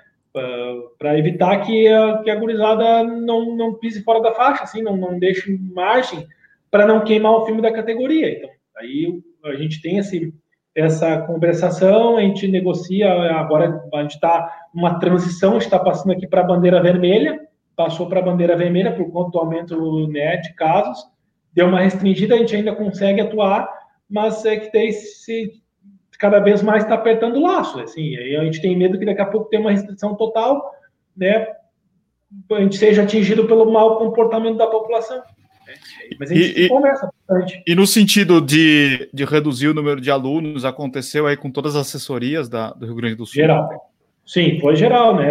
Para 0.98 1.17
evitar 1.17 1.62
que 1.62 1.88
a, 1.88 2.17
que 2.17 2.30
a 2.30 2.36
gurizada 2.36 3.04
não, 3.04 3.56
não 3.56 3.74
pise 3.76 4.04
fora 4.04 4.21
da 4.21 4.34
faixa, 4.34 4.63
assim, 4.63 4.82
não, 4.82 4.98
não 4.98 5.17
deixe 5.17 5.58
margem 5.74 6.28
para 6.69 6.86
não 6.86 7.06
queimar 7.06 7.32
o 7.32 7.45
filme 7.45 7.62
da 7.62 7.71
categoria. 7.71 8.38
Então, 8.38 8.50
aí 8.78 9.21
a 9.45 9.54
gente 9.56 9.82
tem 9.82 9.98
esse, 9.98 10.34
essa 10.76 11.21
conversação, 11.21 12.17
a 12.17 12.21
gente 12.21 12.48
negocia, 12.50 13.10
agora 13.32 13.82
a 13.93 14.02
gente 14.02 14.15
está 14.15 14.67
uma 14.74 15.00
transição, 15.00 15.58
está 15.58 15.80
passando 15.80 16.12
aqui 16.12 16.28
para 16.28 16.41
a 16.41 16.45
bandeira 16.45 16.82
vermelha, 16.82 17.39
passou 17.76 18.08
para 18.10 18.19
a 18.19 18.24
bandeira 18.24 18.58
vermelha 18.58 18.93
por 18.93 19.10
conta 19.12 19.32
do 19.32 19.39
aumento 19.39 20.08
né, 20.10 20.36
de 20.38 20.54
casos, 20.54 21.06
deu 21.54 21.67
uma 21.67 21.79
restringida, 21.79 22.36
a 22.36 22.38
gente 22.38 22.56
ainda 22.56 22.75
consegue 22.75 23.21
atuar, 23.21 23.69
mas 24.10 24.46
é 24.46 24.58
que 24.58 24.69
tem 24.69 24.92
se 24.92 25.63
cada 26.18 26.40
vez 26.40 26.62
mais 26.62 26.84
está 26.84 26.96
apertando 26.96 27.38
o 27.38 27.44
laço, 27.44 27.80
assim, 27.80 28.16
aí 28.16 28.36
a 28.36 28.44
gente 28.44 28.62
tem 28.62 28.76
medo 28.76 28.98
que 28.98 29.06
daqui 29.06 29.22
a 29.22 29.26
pouco 29.26 29.50
tenha 29.50 29.62
uma 29.62 29.72
restrição 29.72 30.16
total, 30.16 30.72
né, 31.16 31.48
a 32.52 32.62
gente 32.62 32.78
seja 32.78 33.04
atingido 33.04 33.46
pelo 33.46 33.72
mau 33.72 33.98
comportamento 33.98 34.58
da 34.58 34.68
população. 34.68 35.18
Né? 35.18 35.74
Mas 36.20 36.32
a 36.32 36.36
gente 36.36 36.62
e, 36.62 36.68
conversa 36.68 37.10
bastante. 37.28 37.63
E 37.66 37.76
no 37.76 37.88
sentido 37.88 38.40
de, 38.42 39.10
de 39.13 39.26
reduzir 39.26 39.68
o 39.68 39.74
número 39.74 40.00
de 40.00 40.12
alunos, 40.12 40.66
aconteceu 40.66 41.28
aí 41.28 41.38
com 41.38 41.50
todas 41.50 41.76
as 41.76 41.88
assessorias 41.88 42.48
da, 42.48 42.72
do 42.72 42.86
Rio 42.86 42.96
Grande 42.96 43.16
do 43.16 43.26
Sul? 43.26 43.36
Geral. 43.36 43.70
Sim, 44.26 44.60
foi 44.60 44.76
geral, 44.76 45.16
né? 45.16 45.30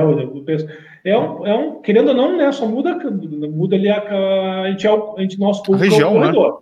É 1.05 1.19
um, 1.19 1.47
é 1.47 1.55
um 1.55 1.83
querendo 1.83 2.09
ou 2.09 2.15
não, 2.15 2.37
né? 2.37 2.51
Só 2.53 2.67
muda, 2.67 2.97
muda 2.97 3.77
ali 3.77 3.89
a, 3.89 4.63
a 4.63 4.71
gente, 4.71 4.87
é 4.87 4.93
o, 4.93 5.17
a 5.17 5.23
gente 5.23 5.39
nosso 5.39 5.63
público 5.65 5.85
a 5.85 5.91
região, 5.91 6.25
é 6.25 6.31
o 6.31 6.33
Né? 6.33 6.59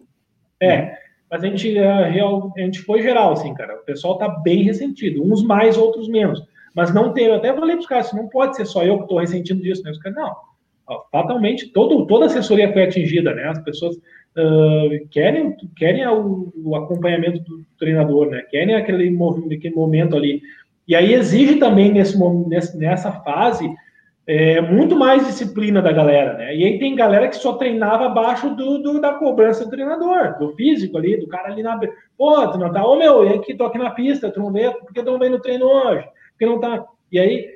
É, 0.61 0.99
mas 1.33 1.43
a 1.43 1.47
gente, 1.47 1.78
a, 1.78 2.05
real, 2.05 2.53
a 2.55 2.61
gente 2.61 2.80
foi 2.80 3.01
geral, 3.01 3.33
assim, 3.33 3.55
cara. 3.55 3.76
O 3.76 3.85
pessoal 3.87 4.18
tá 4.18 4.28
bem 4.28 4.64
ressentido, 4.64 5.24
uns 5.24 5.43
mais, 5.43 5.78
outros 5.78 6.07
menos. 6.07 6.43
Mas 6.76 6.93
não 6.93 7.14
tem, 7.14 7.24
eu 7.24 7.37
até 7.37 7.55
falei 7.55 7.74
para 7.74 7.80
os 7.80 7.87
caras, 7.87 8.12
não 8.12 8.28
pode 8.28 8.55
ser 8.55 8.66
só 8.66 8.85
eu 8.85 8.99
que 8.99 9.05
estou 9.05 9.18
ressentindo 9.18 9.62
disso, 9.62 9.83
né? 9.83 9.93
Os 9.93 9.99
caras, 9.99 10.18
não, 10.18 11.01
fatalmente, 11.11 11.72
todo, 11.72 12.07
toda 12.07 12.26
a 12.26 12.26
assessoria 12.26 12.70
foi 12.70 12.83
atingida, 12.83 13.35
né? 13.35 13.45
As 13.45 13.59
pessoas 13.61 13.97
uh, 13.97 15.09
querem, 15.11 15.57
querem 15.74 16.07
o, 16.07 16.53
o, 16.55 16.76
acompanhamento 16.76 17.41
do 17.41 17.64
treinador, 17.78 18.28
né? 18.28 18.43
Querem 18.51 18.74
aquele, 18.74 19.09
aquele 19.55 19.74
momento 19.74 20.14
ali. 20.14 20.43
E 20.87 20.95
aí 20.95 21.14
exige 21.14 21.57
também 21.57 21.91
nesse, 21.91 22.76
nessa 22.76 23.11
fase 23.11 23.74
é, 24.27 24.61
muito 24.61 24.97
mais 24.97 25.27
disciplina 25.27 25.83
da 25.83 25.91
galera, 25.91 26.35
né? 26.35 26.55
E 26.55 26.64
aí 26.64 26.79
tem 26.79 26.95
galera 26.95 27.29
que 27.29 27.37
só 27.37 27.55
treinava 27.55 28.07
abaixo 28.07 28.55
do, 28.55 28.79
do, 28.79 29.01
da 29.01 29.14
cobrança 29.14 29.64
do 29.64 29.70
treinador, 29.70 30.39
do 30.39 30.55
físico 30.55 30.97
ali, 30.97 31.18
do 31.18 31.27
cara 31.27 31.51
ali 31.51 31.62
na. 31.62 31.79
Pô, 32.16 32.49
tu 32.49 32.59
não 32.59 32.73
tá, 32.73 32.87
ô 32.87 32.97
meu, 32.97 33.25
e 33.25 33.35
aqui 33.35 33.55
tô 33.55 33.64
aqui 33.64 33.79
na 33.79 33.91
pista, 33.91 34.31
tu 34.31 34.41
não 34.41 34.53
vê, 34.53 34.70
por 34.70 34.93
que 34.93 35.03
tu 35.03 35.11
não 35.11 35.18
vem 35.18 35.31
no 35.31 35.41
treino 35.41 35.66
hoje? 35.66 36.07
Porque 36.31 36.47
não 36.47 36.61
tá. 36.61 36.85
E 37.11 37.18
aí, 37.18 37.49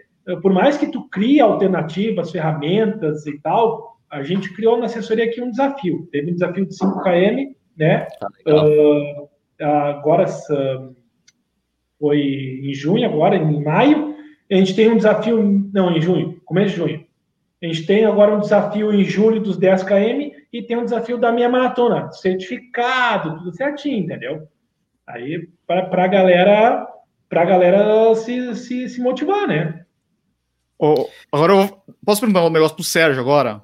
por 0.43 0.53
mais 0.53 0.77
que 0.77 0.89
tu 0.89 1.09
crie 1.09 1.41
alternativas, 1.41 2.33
ferramentas 2.33 3.27
e 3.27 3.41
tal, 3.41 3.99
a 4.11 4.23
gente 4.23 4.53
criou 4.53 4.77
na 4.77 4.87
assessoria 4.87 5.25
aqui 5.25 5.41
um 5.41 5.51
desafio. 5.51 6.09
Teve 6.11 6.33
um 6.33 6.35
desafio 6.35 6.67
de 6.67 6.75
5KM, 6.75 7.55
né? 7.77 8.09
uh, 8.47 9.29
agora 9.61 10.27
foi 11.99 12.19
em 12.65 12.75
junho, 12.75 13.07
agora 13.07 13.37
em 13.37 13.63
maio 13.63 14.17
a 14.51 14.55
gente 14.55 14.75
tem 14.75 14.91
um 14.91 14.97
desafio, 14.97 15.43
não, 15.73 15.91
em 15.91 16.01
junho, 16.01 16.36
começo 16.47 16.71
de 16.71 16.77
junho. 16.77 17.07
A 17.63 17.67
gente 17.67 17.87
tem 17.87 18.05
agora 18.05 18.35
um 18.35 18.41
desafio 18.41 18.93
em 18.93 19.05
julho 19.05 19.41
dos 19.41 19.57
10 19.57 19.83
km 19.83 20.31
e 20.53 20.63
tem 20.63 20.77
um 20.77 20.85
desafio 20.85 21.19
da 21.19 21.33
minha 21.33 21.49
maratona, 21.49 22.11
certificado, 22.13 23.39
tudo 23.39 23.55
certinho, 23.55 24.05
entendeu? 24.05 24.49
Aí 25.07 25.49
para 25.67 26.05
a 26.05 26.09
galera, 26.09 26.87
para 27.29 27.45
galera 27.45 28.15
se, 28.15 28.55
se, 28.55 28.89
se 28.89 29.01
motivar, 29.01 29.49
né? 29.49 29.85
Oh, 30.79 31.09
agora 31.33 31.55
eu 31.55 31.83
posso 32.05 32.21
perguntar 32.21 32.45
um 32.45 32.51
negócio 32.51 32.77
pro 32.77 32.85
Sérgio 32.85 33.21
agora? 33.21 33.63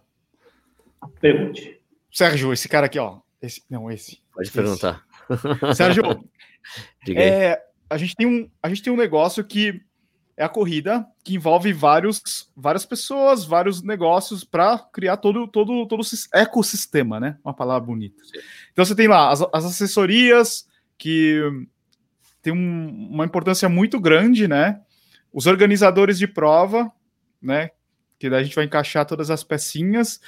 Pergunte. 1.21 1.81
Sérgio, 2.11 2.53
esse 2.53 2.69
cara 2.69 2.87
aqui, 2.87 2.99
ó. 2.99 3.19
Esse, 3.41 3.63
não, 3.69 3.91
esse. 3.91 4.23
Pode 4.33 4.49
esse. 4.49 4.57
perguntar. 4.57 5.05
Sérgio, 5.75 6.03
é, 7.15 7.63
a, 7.91 7.99
gente 7.99 8.17
tem 8.17 8.27
um, 8.27 8.51
a 8.63 8.69
gente 8.69 8.83
tem 8.83 8.93
um 8.93 8.97
negócio 8.97 9.45
que 9.45 9.83
é 10.37 10.45
a 10.45 10.49
corrida 10.49 11.07
que 11.23 11.35
envolve 11.35 11.73
vários, 11.73 12.51
várias 12.57 12.87
pessoas, 12.87 13.45
vários 13.45 13.83
negócios 13.83 14.45
para 14.45 14.79
criar 14.93 15.19
todo, 15.19 15.47
todo, 15.47 15.87
todo 15.87 16.01
o 16.01 16.07
ecossistema, 16.35 17.21
né? 17.21 17.37
Uma 17.45 17.55
palavra 17.55 17.87
bonita. 17.87 18.23
Então 18.73 18.85
você 18.85 18.95
tem 18.95 19.09
lá 19.09 19.31
as, 19.31 19.43
as 19.53 19.65
assessorias 19.65 20.67
que 20.97 21.41
tem 22.41 22.53
um, 22.53 23.09
uma 23.11 23.25
importância 23.25 23.69
muito 23.69 24.01
grande, 24.01 24.49
né? 24.49 24.81
Os 25.33 25.47
organizadores 25.47 26.19
de 26.19 26.27
prova, 26.27 26.91
né? 27.41 27.71
Que 28.19 28.31
daí 28.31 28.41
a 28.41 28.45
gente 28.45 28.57
vai 28.57 28.65
encaixar 28.65 29.07
todas 29.07 29.31
as 29.31 29.45
pecinhas. 29.45 30.21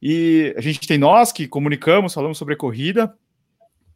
E 0.00 0.54
a 0.56 0.60
gente 0.60 0.86
tem 0.86 0.98
nós 0.98 1.32
que 1.32 1.48
comunicamos, 1.48 2.12
falamos 2.12 2.36
sobre 2.36 2.54
a 2.54 2.56
corrida, 2.56 3.16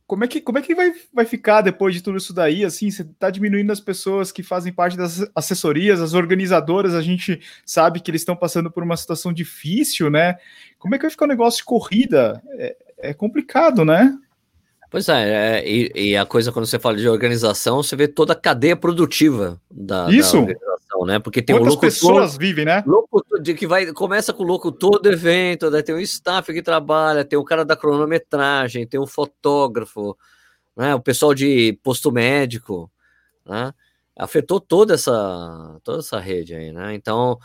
como 0.07 0.25
é 0.25 0.29
que, 0.29 0.41
como 0.41 0.59
é 0.59 0.63
que 0.63 0.75
vai, 0.75 0.93
vai 1.13 1.25
ficar 1.25 1.63
depois 1.63 1.95
de 1.95 2.01
tudo 2.01 2.17
isso 2.17 2.33
daí? 2.33 2.65
Assim, 2.65 2.91
você 2.91 3.03
está 3.03 3.29
diminuindo 3.29 3.73
as 3.73 3.81
pessoas 3.81 4.31
que 4.31 4.43
fazem 4.43 4.73
parte 4.73 4.97
das 4.97 5.29
assessorias, 5.35 6.01
as 6.01 6.15
organizadoras, 6.15 6.95
a 6.95 7.03
gente 7.03 7.41
sabe 7.65 8.01
que 8.01 8.11
eles 8.11 8.21
estão 8.21 8.37
passando 8.37 8.71
por 8.71 8.85
uma 8.85 8.97
situação 8.97 9.33
difícil, 9.33 10.09
né? 10.09 10.37
Como 10.79 10.95
é 10.95 10.99
que 10.99 11.03
vai 11.03 11.11
ficar 11.11 11.25
o 11.25 11.29
negócio 11.29 11.59
de 11.59 11.65
corrida? 11.65 12.41
É, 12.53 12.77
é 12.99 13.15
complicado, 13.15 13.85
né? 13.85 14.17
Pois 14.89 15.09
é, 15.09 15.59
é 15.59 15.69
e, 15.69 15.93
e, 15.95 16.17
a 16.17 16.25
coisa 16.25 16.53
quando 16.53 16.67
você 16.67 16.79
fala 16.79 16.97
de 16.97 17.09
organização, 17.09 17.83
você 17.83 17.97
vê 17.97 18.07
toda 18.07 18.33
a 18.33 18.37
cadeia 18.37 18.77
produtiva 18.77 19.61
da, 19.69 20.09
Isso. 20.09 20.47
Da 20.47 20.76
né? 21.07 21.19
Porque 21.19 21.41
tem 21.41 21.57
Quantas 21.57 21.75
um 21.75 21.79
pessoas 21.79 22.37
vivem, 22.37 22.65
né? 22.65 22.83
Locutor, 22.87 23.41
de 23.41 23.55
que 23.55 23.67
vai 23.67 23.93
começa 23.93 24.33
com 24.33 24.43
o 24.43 24.47
locutor 24.47 25.01
do 25.01 25.09
evento, 25.11 25.71
tem 25.83 25.95
o 25.95 26.01
staff 26.01 26.53
que 26.53 26.63
trabalha, 26.63 27.25
tem 27.25 27.39
o 27.39 27.45
cara 27.45 27.65
da 27.65 27.77
cronometragem, 27.77 28.87
tem 28.87 29.01
o 29.01 29.07
fotógrafo, 29.07 30.17
né? 30.77 30.95
O 30.95 31.01
pessoal 31.01 31.33
de 31.33 31.79
posto 31.83 32.13
médico, 32.13 32.91
né? 33.47 33.73
Afetou 34.19 34.59
toda 34.61 34.95
essa 34.95 35.79
toda 35.85 35.99
essa 35.99 36.19
rede 36.19 36.55
aí, 36.55 36.73
né? 36.73 36.95
Então, 36.95 37.39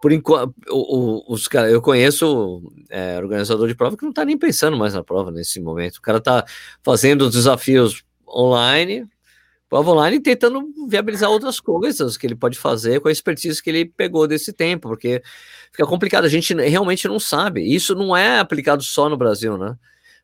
por 0.00 0.12
enquanto, 0.12 0.54
os 0.70 1.48
eu 1.70 1.82
conheço 1.82 2.62
é, 2.90 3.18
organizador 3.18 3.66
de 3.66 3.74
prova 3.74 3.96
que 3.96 4.02
não 4.04 4.10
está 4.10 4.24
nem 4.24 4.38
pensando 4.38 4.76
mais 4.76 4.94
na 4.94 5.02
prova 5.02 5.30
nesse 5.30 5.60
momento. 5.60 5.96
O 5.96 6.02
cara 6.02 6.18
está 6.18 6.44
fazendo 6.82 7.22
os 7.22 7.32
desafios 7.32 8.04
online, 8.26 9.08
prova 9.68 9.90
online 9.92 10.20
tentando 10.20 10.62
viabilizar 10.88 11.30
outras 11.30 11.60
coisas 11.60 12.16
que 12.16 12.26
ele 12.26 12.34
pode 12.34 12.58
fazer 12.58 13.00
com 13.00 13.08
a 13.08 13.12
expertise 13.12 13.62
que 13.62 13.68
ele 13.68 13.84
pegou 13.84 14.26
desse 14.26 14.52
tempo, 14.52 14.88
porque 14.88 15.22
fica 15.70 15.86
complicado, 15.86 16.24
a 16.24 16.28
gente 16.28 16.54
realmente 16.54 17.06
não 17.06 17.20
sabe. 17.20 17.62
Isso 17.62 17.94
não 17.94 18.16
é 18.16 18.38
aplicado 18.38 18.82
só 18.82 19.08
no 19.08 19.16
Brasil, 19.16 19.58
né? 19.58 19.76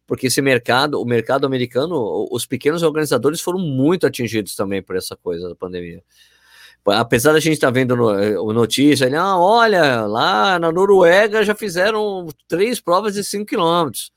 Porque 0.07 0.27
esse 0.27 0.41
mercado, 0.43 1.01
o 1.01 1.05
mercado 1.05 1.47
americano, 1.47 2.29
os 2.31 2.47
pequenos 2.47 2.83
organizadores 2.83 3.41
foram 3.41 3.59
muito 3.59 4.07
atingidos 4.07 4.55
também 4.55 4.83
por 4.83 4.97
essa 4.97 5.17
coisa 5.17 5.49
da 5.49 5.55
pandemia. 5.55 6.03
Apesar 6.87 7.33
da 7.33 7.41
gente 7.41 7.55
estar 7.55 7.69
tá 7.69 7.71
vendo 7.73 7.97
no, 7.97 8.11
eh, 8.11 8.35
notícia, 8.53 9.07
ele, 9.07 9.17
ah, 9.17 9.39
olha, 9.39 10.03
lá 10.03 10.59
na 10.59 10.71
Noruega 10.71 11.43
já 11.43 11.55
fizeram 11.55 12.27
três 12.47 12.79
provas 12.79 13.15
de 13.15 13.25
5 13.25 13.47
quilômetros. 13.47 14.13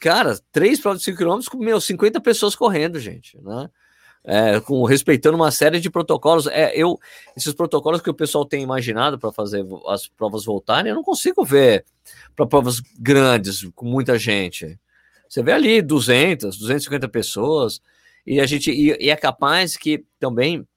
Cara, 0.00 0.36
três 0.50 0.80
provas 0.80 1.00
de 1.00 1.04
5 1.06 1.18
quilômetros 1.18 1.48
com, 1.48 1.58
meu, 1.58 1.80
50 1.80 2.20
pessoas 2.20 2.56
correndo, 2.56 2.98
gente, 2.98 3.38
né? 3.40 3.70
É, 4.28 4.60
com 4.60 4.84
respeitando 4.84 5.36
uma 5.36 5.50
série 5.50 5.80
de 5.80 5.88
protocolos. 5.88 6.46
É, 6.48 6.70
eu 6.76 7.00
esses 7.34 7.54
protocolos 7.54 8.02
que 8.02 8.10
o 8.10 8.14
pessoal 8.14 8.44
tem 8.44 8.62
imaginado 8.62 9.18
para 9.18 9.32
fazer 9.32 9.64
as 9.86 10.06
provas 10.06 10.44
voltarem, 10.44 10.90
eu 10.90 10.96
não 10.96 11.02
consigo 11.02 11.42
ver 11.44 11.86
para 12.36 12.46
provas 12.46 12.78
grandes 12.98 13.66
com 13.74 13.86
muita 13.86 14.18
gente. 14.18 14.78
Você 15.26 15.42
vê 15.42 15.52
ali 15.52 15.80
200, 15.80 16.58
250 16.58 17.08
pessoas 17.08 17.80
e 18.26 18.38
a 18.38 18.44
gente 18.44 18.70
e, 18.70 18.94
e 19.00 19.08
é 19.08 19.16
capaz 19.16 19.78
que 19.78 20.04
também 20.20 20.68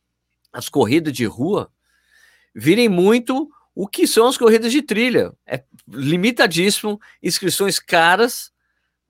as 0.54 0.70
corridas 0.70 1.12
de 1.12 1.26
rua 1.26 1.70
virem 2.56 2.88
muito 2.88 3.50
o 3.76 3.86
que 3.86 4.08
são 4.08 4.28
as 4.28 4.38
corridas 4.38 4.72
de 4.72 4.82
trilha. 4.82 5.34
É 5.46 5.62
limitadíssimo, 5.90 7.02
inscrições 7.22 7.80
caras, 7.80 8.50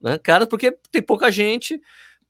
né? 0.00 0.18
Caras 0.18 0.48
porque 0.48 0.76
tem 0.90 1.00
pouca 1.00 1.30
gente 1.30 1.80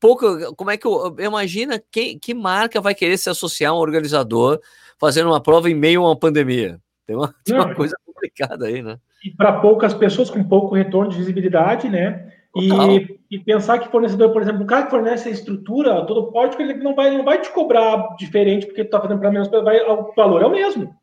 pouco. 0.03 0.55
Como 0.57 0.71
é 0.71 0.77
que 0.77 0.85
eu. 0.85 1.15
Imagina 1.21 1.81
quem, 1.91 2.19
que 2.19 2.35
marca 2.35 2.81
vai 2.81 2.93
querer 2.93 3.17
se 3.17 3.31
associar 3.31 3.71
a 3.71 3.77
um 3.77 3.79
organizador 3.79 4.61
fazendo 4.99 5.29
uma 5.29 5.41
prova 5.41 5.71
em 5.71 5.75
meio 5.75 6.03
a 6.03 6.09
uma 6.09 6.19
pandemia? 6.19 6.81
Tem 7.07 7.15
uma, 7.15 7.33
tem 7.45 7.55
uma 7.55 7.73
coisa 7.73 7.97
complicada 8.05 8.67
aí, 8.67 8.83
né? 8.83 8.99
E 9.25 9.31
para 9.31 9.61
poucas 9.61 9.95
pessoas 9.95 10.29
com 10.29 10.43
pouco 10.43 10.75
retorno 10.75 11.11
de 11.11 11.17
visibilidade, 11.17 11.89
né? 11.89 12.33
E, 12.55 13.19
e, 13.31 13.39
pensar 13.39 13.79
que 13.79 13.91
fornecedor, 13.91 14.31
por 14.31 14.43
exemplo, 14.43 14.65
o 14.65 14.67
cara 14.67 14.85
que 14.85 14.91
fornece 14.91 15.27
a 15.27 15.33
estrutura, 15.33 16.05
todo 16.05 16.21
o 16.21 16.33
pódio, 16.33 16.61
ele 16.61 16.75
não 16.75 16.95
vai, 16.95 17.11
não 17.17 17.25
vai 17.25 17.41
te 17.41 17.51
cobrar 17.51 18.15
diferente 18.19 18.67
porque 18.67 18.85
tu 18.85 18.91
tá 18.91 19.01
fazendo 19.01 19.21
para 19.21 19.31
menos, 19.31 19.49
vai, 19.49 19.81
o 19.81 20.13
valor 20.15 20.43
é 20.43 20.47
o 20.47 20.51
mesmo. 20.51 20.95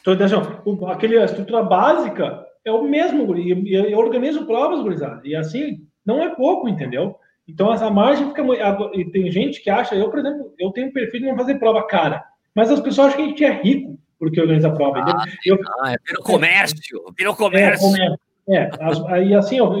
Então, 0.00 0.14
assim, 0.14 0.86
aquele, 0.86 1.18
a 1.18 1.26
estrutura 1.26 1.62
básica 1.62 2.42
é 2.64 2.72
o 2.72 2.84
mesmo, 2.84 3.36
e 3.36 3.74
eu 3.74 3.98
organizo 3.98 4.46
provas, 4.46 4.80
gurizada, 4.80 5.20
e 5.24 5.36
assim, 5.36 5.86
não 6.06 6.22
é 6.22 6.34
pouco, 6.34 6.70
entendeu? 6.70 7.16
Então, 7.48 7.72
essa 7.72 7.90
margem 7.90 8.28
fica 8.28 8.44
muito. 8.44 8.60
E 8.94 9.04
tem 9.06 9.30
gente 9.30 9.62
que 9.62 9.70
acha, 9.70 9.94
eu, 9.94 10.10
por 10.10 10.18
exemplo, 10.18 10.52
eu 10.58 10.70
tenho 10.70 10.88
um 10.88 10.92
perfil 10.92 11.20
de 11.20 11.26
não 11.26 11.36
fazer 11.36 11.58
prova 11.58 11.86
cara, 11.86 12.24
mas 12.54 12.70
as 12.70 12.80
pessoas 12.80 13.08
acham 13.08 13.16
que 13.16 13.22
a 13.22 13.28
gente 13.28 13.44
é 13.44 13.62
rico 13.62 13.98
porque 14.18 14.40
organiza 14.40 14.70
prova. 14.70 14.98
Ah, 15.00 15.24
eu, 15.44 15.58
ah, 15.80 15.92
é, 15.92 15.96
virou 16.06 16.22
comércio, 16.22 17.00
comércio. 17.34 17.86
É, 17.86 17.90
comércio. 17.90 18.18
É, 18.50 18.70
aí 19.12 19.34
assim, 19.34 19.58
eu, 19.58 19.74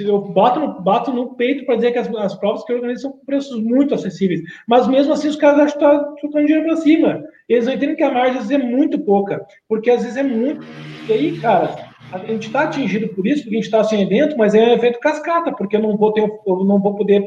eu 0.00 0.20
bato, 0.32 0.58
no, 0.58 0.80
bato 0.80 1.12
no 1.12 1.34
peito 1.34 1.64
para 1.64 1.76
dizer 1.76 1.92
que 1.92 1.98
as, 1.98 2.12
as, 2.16 2.34
provas 2.34 2.64
que 2.64 2.72
eu 2.72 2.76
organizo 2.76 3.02
são 3.02 3.12
com 3.12 3.24
preços 3.24 3.62
muito 3.62 3.94
acessíveis. 3.94 4.42
Mas 4.66 4.88
mesmo 4.88 5.12
assim, 5.12 5.28
os 5.28 5.36
caras 5.36 5.60
acham 5.60 5.78
que 5.78 6.26
estão 6.26 6.30
tá 6.32 6.40
dinheiro 6.40 6.64
para 6.66 6.76
cima. 6.76 7.24
Eles 7.48 7.66
não 7.66 7.72
entendem 7.72 7.96
que 7.96 8.02
a 8.02 8.12
margem 8.12 8.38
às 8.38 8.48
vezes 8.48 8.64
é 8.64 8.68
muito 8.68 8.98
pouca, 8.98 9.46
porque 9.68 9.90
às 9.90 10.02
vezes 10.02 10.16
é 10.16 10.24
muito. 10.24 10.66
E 11.08 11.12
aí, 11.12 11.38
cara, 11.38 11.87
a 12.12 12.18
gente 12.18 12.46
está 12.46 12.62
atingido 12.62 13.08
por 13.08 13.26
isso, 13.26 13.42
porque 13.42 13.56
a 13.56 13.58
gente 13.58 13.66
está 13.66 13.84
sem 13.84 14.02
evento, 14.02 14.36
mas 14.36 14.54
é 14.54 14.64
um 14.64 14.74
efeito 14.74 15.00
cascata, 15.00 15.52
porque 15.52 15.76
eu 15.76 15.82
não 15.82 15.96
vou, 15.96 16.12
ter, 16.12 16.26
não 16.46 16.80
vou 16.80 16.94
poder 16.94 17.22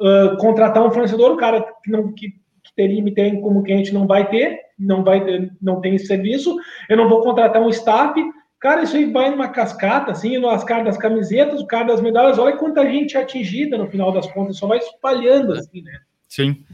uh, 0.00 0.36
contratar 0.38 0.84
um 0.84 0.90
fornecedor, 0.90 1.32
o 1.32 1.36
cara 1.36 1.64
que, 1.82 1.90
não, 1.90 2.12
que, 2.12 2.30
que 2.30 2.74
teria 2.74 3.02
me 3.02 3.12
tem 3.12 3.40
como 3.40 3.62
cliente 3.62 3.94
não 3.94 4.06
vai 4.06 4.28
ter, 4.28 4.58
não 4.78 5.04
vai 5.04 5.24
ter, 5.24 5.52
não 5.62 5.80
tem 5.80 5.96
serviço, 5.98 6.56
eu 6.88 6.96
não 6.96 7.08
vou 7.08 7.22
contratar 7.22 7.62
um 7.62 7.68
staff, 7.68 8.20
cara, 8.60 8.82
isso 8.82 8.96
aí 8.96 9.10
vai 9.10 9.30
numa 9.30 9.48
cascata, 9.48 10.10
assim, 10.10 10.38
nas 10.38 10.64
caras 10.64 10.84
das 10.84 10.98
camisetas, 10.98 11.60
o 11.60 11.66
cara 11.66 11.86
das 11.86 12.00
medalhas, 12.00 12.38
olha 12.38 12.56
quanta 12.56 12.88
gente 12.90 13.16
atingida 13.16 13.78
no 13.78 13.88
final 13.88 14.10
das 14.10 14.30
contas, 14.32 14.56
só 14.56 14.66
vai 14.66 14.78
espalhando, 14.78 15.52
assim, 15.52 15.82
né? 15.82 16.00
Sim. 16.26 16.64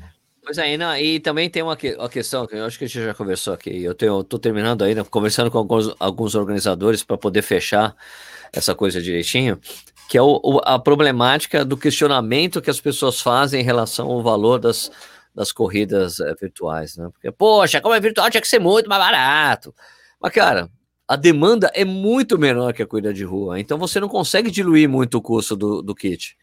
Pois 0.44 0.58
é, 0.58 0.76
não, 0.76 0.94
e 0.94 1.18
também 1.20 1.48
tem 1.48 1.62
uma, 1.62 1.76
uma 1.96 2.08
questão 2.08 2.46
que 2.46 2.54
eu 2.54 2.66
acho 2.66 2.78
que 2.78 2.84
a 2.84 2.86
gente 2.86 3.02
já 3.02 3.14
conversou 3.14 3.54
aqui. 3.54 3.82
Eu 3.82 3.94
tô 3.94 4.38
terminando 4.38 4.82
ainda, 4.82 5.02
conversando 5.02 5.50
com 5.50 5.56
alguns, 5.56 5.94
alguns 5.98 6.34
organizadores 6.34 7.02
para 7.02 7.16
poder 7.16 7.40
fechar 7.40 7.96
essa 8.52 8.74
coisa 8.74 9.00
direitinho, 9.00 9.58
que 10.06 10.18
é 10.18 10.22
o, 10.22 10.38
o, 10.44 10.60
a 10.62 10.78
problemática 10.78 11.64
do 11.64 11.78
questionamento 11.78 12.60
que 12.60 12.68
as 12.68 12.78
pessoas 12.78 13.22
fazem 13.22 13.62
em 13.62 13.64
relação 13.64 14.08
ao 14.10 14.22
valor 14.22 14.58
das, 14.58 14.90
das 15.34 15.50
corridas 15.50 16.20
é, 16.20 16.34
virtuais, 16.34 16.98
né? 16.98 17.08
Porque, 17.10 17.32
poxa, 17.32 17.80
como 17.80 17.94
é 17.94 18.00
virtual, 18.00 18.28
tinha 18.30 18.42
que 18.42 18.48
ser 18.48 18.58
muito 18.58 18.86
mais 18.86 19.02
barato. 19.02 19.74
Mas, 20.20 20.32
cara, 20.32 20.70
a 21.08 21.16
demanda 21.16 21.70
é 21.74 21.86
muito 21.86 22.38
menor 22.38 22.74
que 22.74 22.82
a 22.82 22.86
corrida 22.86 23.14
de 23.14 23.24
rua, 23.24 23.58
então 23.58 23.78
você 23.78 23.98
não 23.98 24.08
consegue 24.10 24.50
diluir 24.50 24.90
muito 24.90 25.16
o 25.16 25.22
custo 25.22 25.56
do, 25.56 25.80
do 25.80 25.94
kit. 25.94 26.36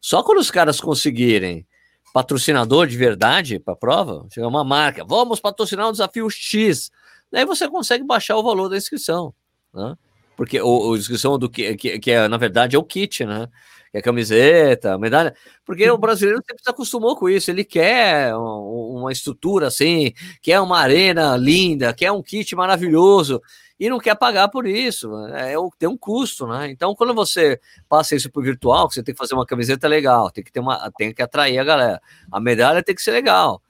Só 0.00 0.22
quando 0.22 0.38
os 0.38 0.50
caras 0.50 0.80
conseguirem 0.80 1.66
patrocinador 2.12 2.86
de 2.86 2.96
verdade 2.96 3.58
para 3.58 3.74
a 3.74 3.76
prova, 3.76 4.26
chega 4.32 4.46
uma 4.46 4.64
marca, 4.64 5.04
vamos 5.04 5.40
patrocinar 5.40 5.88
um 5.88 5.92
desafio 5.92 6.28
X, 6.30 6.90
daí 7.30 7.44
você 7.44 7.68
consegue 7.68 8.04
baixar 8.04 8.36
o 8.36 8.42
valor 8.42 8.68
da 8.68 8.76
inscrição, 8.76 9.34
né? 9.72 9.94
Porque 10.38 10.60
o, 10.60 10.96
inscrição 10.96 11.36
do 11.36 11.50
que, 11.50 11.76
que, 11.76 11.98
que 11.98 12.10
é, 12.12 12.28
na 12.28 12.36
verdade, 12.36 12.76
é 12.76 12.78
o 12.78 12.84
kit, 12.84 13.24
né? 13.24 13.48
É 13.92 14.00
camiseta, 14.00 14.96
medalha. 14.96 15.34
Porque 15.64 15.90
o 15.90 15.98
brasileiro 15.98 16.40
sempre 16.46 16.62
se 16.62 16.70
acostumou 16.70 17.16
com 17.16 17.28
isso. 17.28 17.50
Ele 17.50 17.64
quer 17.64 18.36
uma 18.36 19.10
estrutura 19.10 19.66
assim, 19.66 20.12
quer 20.40 20.60
uma 20.60 20.78
arena 20.78 21.36
linda, 21.36 21.92
quer 21.92 22.12
um 22.12 22.22
kit 22.22 22.54
maravilhoso 22.54 23.42
e 23.78 23.88
não 23.88 23.98
quer 23.98 24.14
pagar 24.16 24.48
por 24.48 24.66
isso. 24.66 25.10
É, 25.28 25.54
é 25.54 25.56
tem 25.78 25.88
um 25.88 25.96
custo, 25.96 26.46
né? 26.46 26.70
Então, 26.70 26.94
quando 26.94 27.14
você 27.14 27.60
passa 27.88 28.16
isso 28.16 28.30
para 28.30 28.40
o 28.40 28.44
virtual, 28.44 28.90
você 28.90 29.02
tem 29.02 29.14
que 29.14 29.18
fazer 29.18 29.34
uma 29.34 29.46
camiseta 29.46 29.86
legal, 29.86 30.30
tem 30.30 30.42
que 30.42 30.50
ter 30.50 30.60
uma, 30.60 30.90
tem 30.96 31.12
que 31.14 31.22
atrair 31.22 31.58
a 31.58 31.64
galera. 31.64 32.02
A 32.30 32.40
medalha 32.40 32.82
tem 32.82 32.94
que 32.94 33.02
ser 33.02 33.12
legal, 33.12 33.62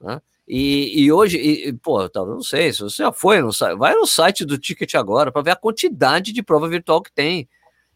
né? 0.00 0.20
E, 0.48 1.02
e 1.02 1.10
hoje, 1.10 1.38
e, 1.38 1.72
pô, 1.72 2.08
não 2.14 2.40
sei 2.40 2.72
se 2.72 2.80
você 2.80 3.02
já 3.02 3.12
foi, 3.12 3.40
no, 3.40 3.50
vai 3.76 3.94
no 3.94 4.06
site 4.06 4.44
do 4.44 4.56
Ticket 4.56 4.94
agora 4.94 5.32
para 5.32 5.42
ver 5.42 5.50
a 5.50 5.56
quantidade 5.56 6.32
de 6.32 6.42
prova 6.42 6.68
virtual 6.68 7.02
que 7.02 7.12
tem. 7.12 7.48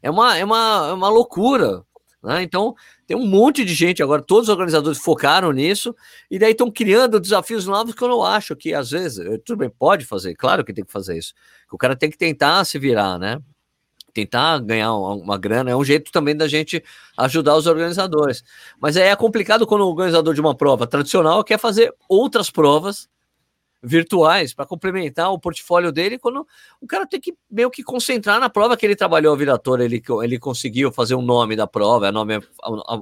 É 0.02 0.10
uma, 0.10 0.36
é 0.36 0.44
uma, 0.44 0.88
é 0.88 0.92
uma 0.92 1.08
loucura. 1.08 1.84
Né? 2.22 2.42
Então, 2.42 2.74
tem 3.10 3.16
um 3.16 3.26
monte 3.26 3.64
de 3.64 3.74
gente 3.74 4.04
agora, 4.04 4.22
todos 4.22 4.44
os 4.44 4.50
organizadores 4.50 4.96
focaram 4.96 5.50
nisso, 5.50 5.92
e 6.30 6.38
daí 6.38 6.52
estão 6.52 6.70
criando 6.70 7.18
desafios 7.18 7.66
novos 7.66 7.92
que 7.92 8.04
eu 8.04 8.06
não 8.06 8.22
acho 8.22 8.54
que, 8.54 8.72
às 8.72 8.92
vezes, 8.92 9.18
eh, 9.18 9.36
tudo 9.44 9.58
bem, 9.58 9.68
pode 9.68 10.04
fazer, 10.06 10.36
claro 10.36 10.64
que 10.64 10.72
tem 10.72 10.84
que 10.84 10.92
fazer 10.92 11.18
isso. 11.18 11.34
O 11.72 11.76
cara 11.76 11.96
tem 11.96 12.08
que 12.08 12.16
tentar 12.16 12.64
se 12.64 12.78
virar, 12.78 13.18
né? 13.18 13.40
Tentar 14.14 14.60
ganhar 14.60 14.94
uma, 14.94 15.36
grana 15.36 15.72
é 15.72 15.74
um 15.74 15.82
jeito 15.82 16.12
também 16.12 16.36
da 16.36 16.46
gente 16.46 16.84
ajudar 17.16 17.56
os 17.56 17.66
organizadores. 17.66 18.44
Mas 18.80 18.96
é 18.96 19.16
complicado 19.16 19.66
quando 19.66 19.80
o 19.80 19.88
organizador 19.88 20.32
de 20.32 20.40
uma 20.40 20.54
prova 20.54 20.86
tradicional 20.86 21.42
quer 21.42 21.58
fazer 21.58 21.92
outras 22.08 22.48
provas 22.48 23.08
virtuais 23.82 24.52
para 24.52 24.66
complementar 24.66 25.32
o 25.32 25.38
portfólio 25.38 25.90
dele 25.90 26.18
quando 26.18 26.46
o 26.80 26.86
cara 26.86 27.06
tem 27.06 27.20
que 27.20 27.34
meio 27.50 27.70
que 27.70 27.82
concentrar 27.82 28.38
na 28.38 28.50
prova 28.50 28.76
que 28.76 28.84
ele 28.84 28.94
trabalhou 28.94 29.32
a 29.32 29.36
vida 29.36 29.58
toda, 29.58 29.84
ele, 29.84 30.02
ele 30.22 30.38
conseguiu 30.38 30.92
fazer 30.92 31.14
um 31.14 31.22
nome 31.22 31.56
da 31.56 31.66
prova, 31.66 32.08
a, 32.08 32.12
nome, 32.12 32.34
a, 32.36 32.40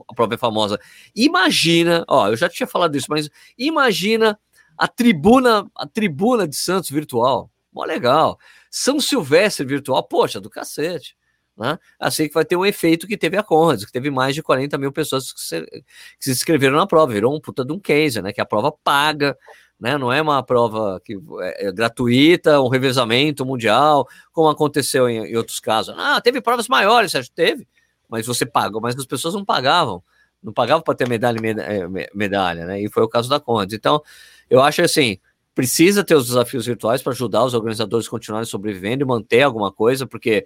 a 0.08 0.14
prova 0.14 0.34
é 0.34 0.38
famosa. 0.38 0.78
Imagina, 1.14 2.04
ó, 2.08 2.28
eu 2.28 2.36
já 2.36 2.48
tinha 2.48 2.66
falado 2.66 2.96
isso, 2.96 3.06
mas 3.08 3.28
imagina 3.56 4.38
a 4.76 4.86
tribuna, 4.86 5.68
a 5.74 5.86
tribuna 5.86 6.46
de 6.46 6.56
Santos 6.56 6.90
virtual. 6.90 7.50
Mó 7.72 7.84
legal. 7.84 8.38
São 8.70 9.00
Silvestre 9.00 9.66
virtual, 9.66 10.02
poxa, 10.02 10.40
do 10.40 10.48
cacete. 10.48 11.16
Né? 11.56 11.76
Assim 11.98 12.28
que 12.28 12.34
vai 12.34 12.44
ter 12.44 12.54
um 12.54 12.64
efeito 12.64 13.06
que 13.08 13.16
teve 13.16 13.36
a 13.36 13.42
Conrads, 13.42 13.84
que 13.84 13.90
teve 13.90 14.10
mais 14.10 14.32
de 14.32 14.42
40 14.44 14.78
mil 14.78 14.92
pessoas 14.92 15.32
que 15.32 15.40
se, 15.40 15.60
que 15.66 15.84
se 16.20 16.30
inscreveram 16.30 16.76
na 16.76 16.86
prova, 16.86 17.12
virou 17.12 17.34
um 17.34 17.40
puta 17.40 17.64
de 17.64 17.72
um 17.72 17.80
case, 17.80 18.22
né? 18.22 18.32
Que 18.32 18.40
a 18.40 18.46
prova 18.46 18.70
paga, 18.70 19.36
né? 19.80 19.96
Não 19.96 20.12
é 20.12 20.20
uma 20.20 20.42
prova 20.42 21.00
que 21.04 21.18
é, 21.40 21.68
é 21.68 21.72
gratuita, 21.72 22.60
um 22.60 22.68
revezamento 22.68 23.44
mundial, 23.46 24.06
como 24.32 24.48
aconteceu 24.48 25.08
em, 25.08 25.30
em, 25.30 25.36
outros 25.36 25.60
casos. 25.60 25.94
Ah, 25.96 26.20
teve 26.20 26.40
provas 26.40 26.68
maiores, 26.68 27.12
que 27.12 27.30
teve, 27.30 27.66
mas 28.08 28.26
você 28.26 28.44
pagou, 28.44 28.80
mas 28.80 28.96
as 28.96 29.06
pessoas 29.06 29.34
não 29.34 29.44
pagavam, 29.44 30.02
não 30.42 30.52
pagavam 30.52 30.82
para 30.82 30.94
ter 30.94 31.08
medalha, 31.08 31.38
é, 31.60 32.10
medalha, 32.14 32.66
né? 32.66 32.80
E 32.82 32.90
foi 32.90 33.02
o 33.02 33.08
caso 33.08 33.28
da 33.28 33.38
Conde. 33.38 33.76
Então, 33.76 34.02
eu 34.50 34.62
acho 34.62 34.82
assim, 34.82 35.18
precisa 35.54 36.04
ter 36.04 36.14
os 36.14 36.26
desafios 36.26 36.66
virtuais 36.66 37.02
para 37.02 37.12
ajudar 37.12 37.44
os 37.44 37.54
organizadores 37.54 38.06
a 38.06 38.10
continuarem 38.10 38.46
sobrevivendo 38.46 39.04
e 39.04 39.06
manter 39.06 39.42
alguma 39.42 39.72
coisa, 39.72 40.06
porque 40.06 40.44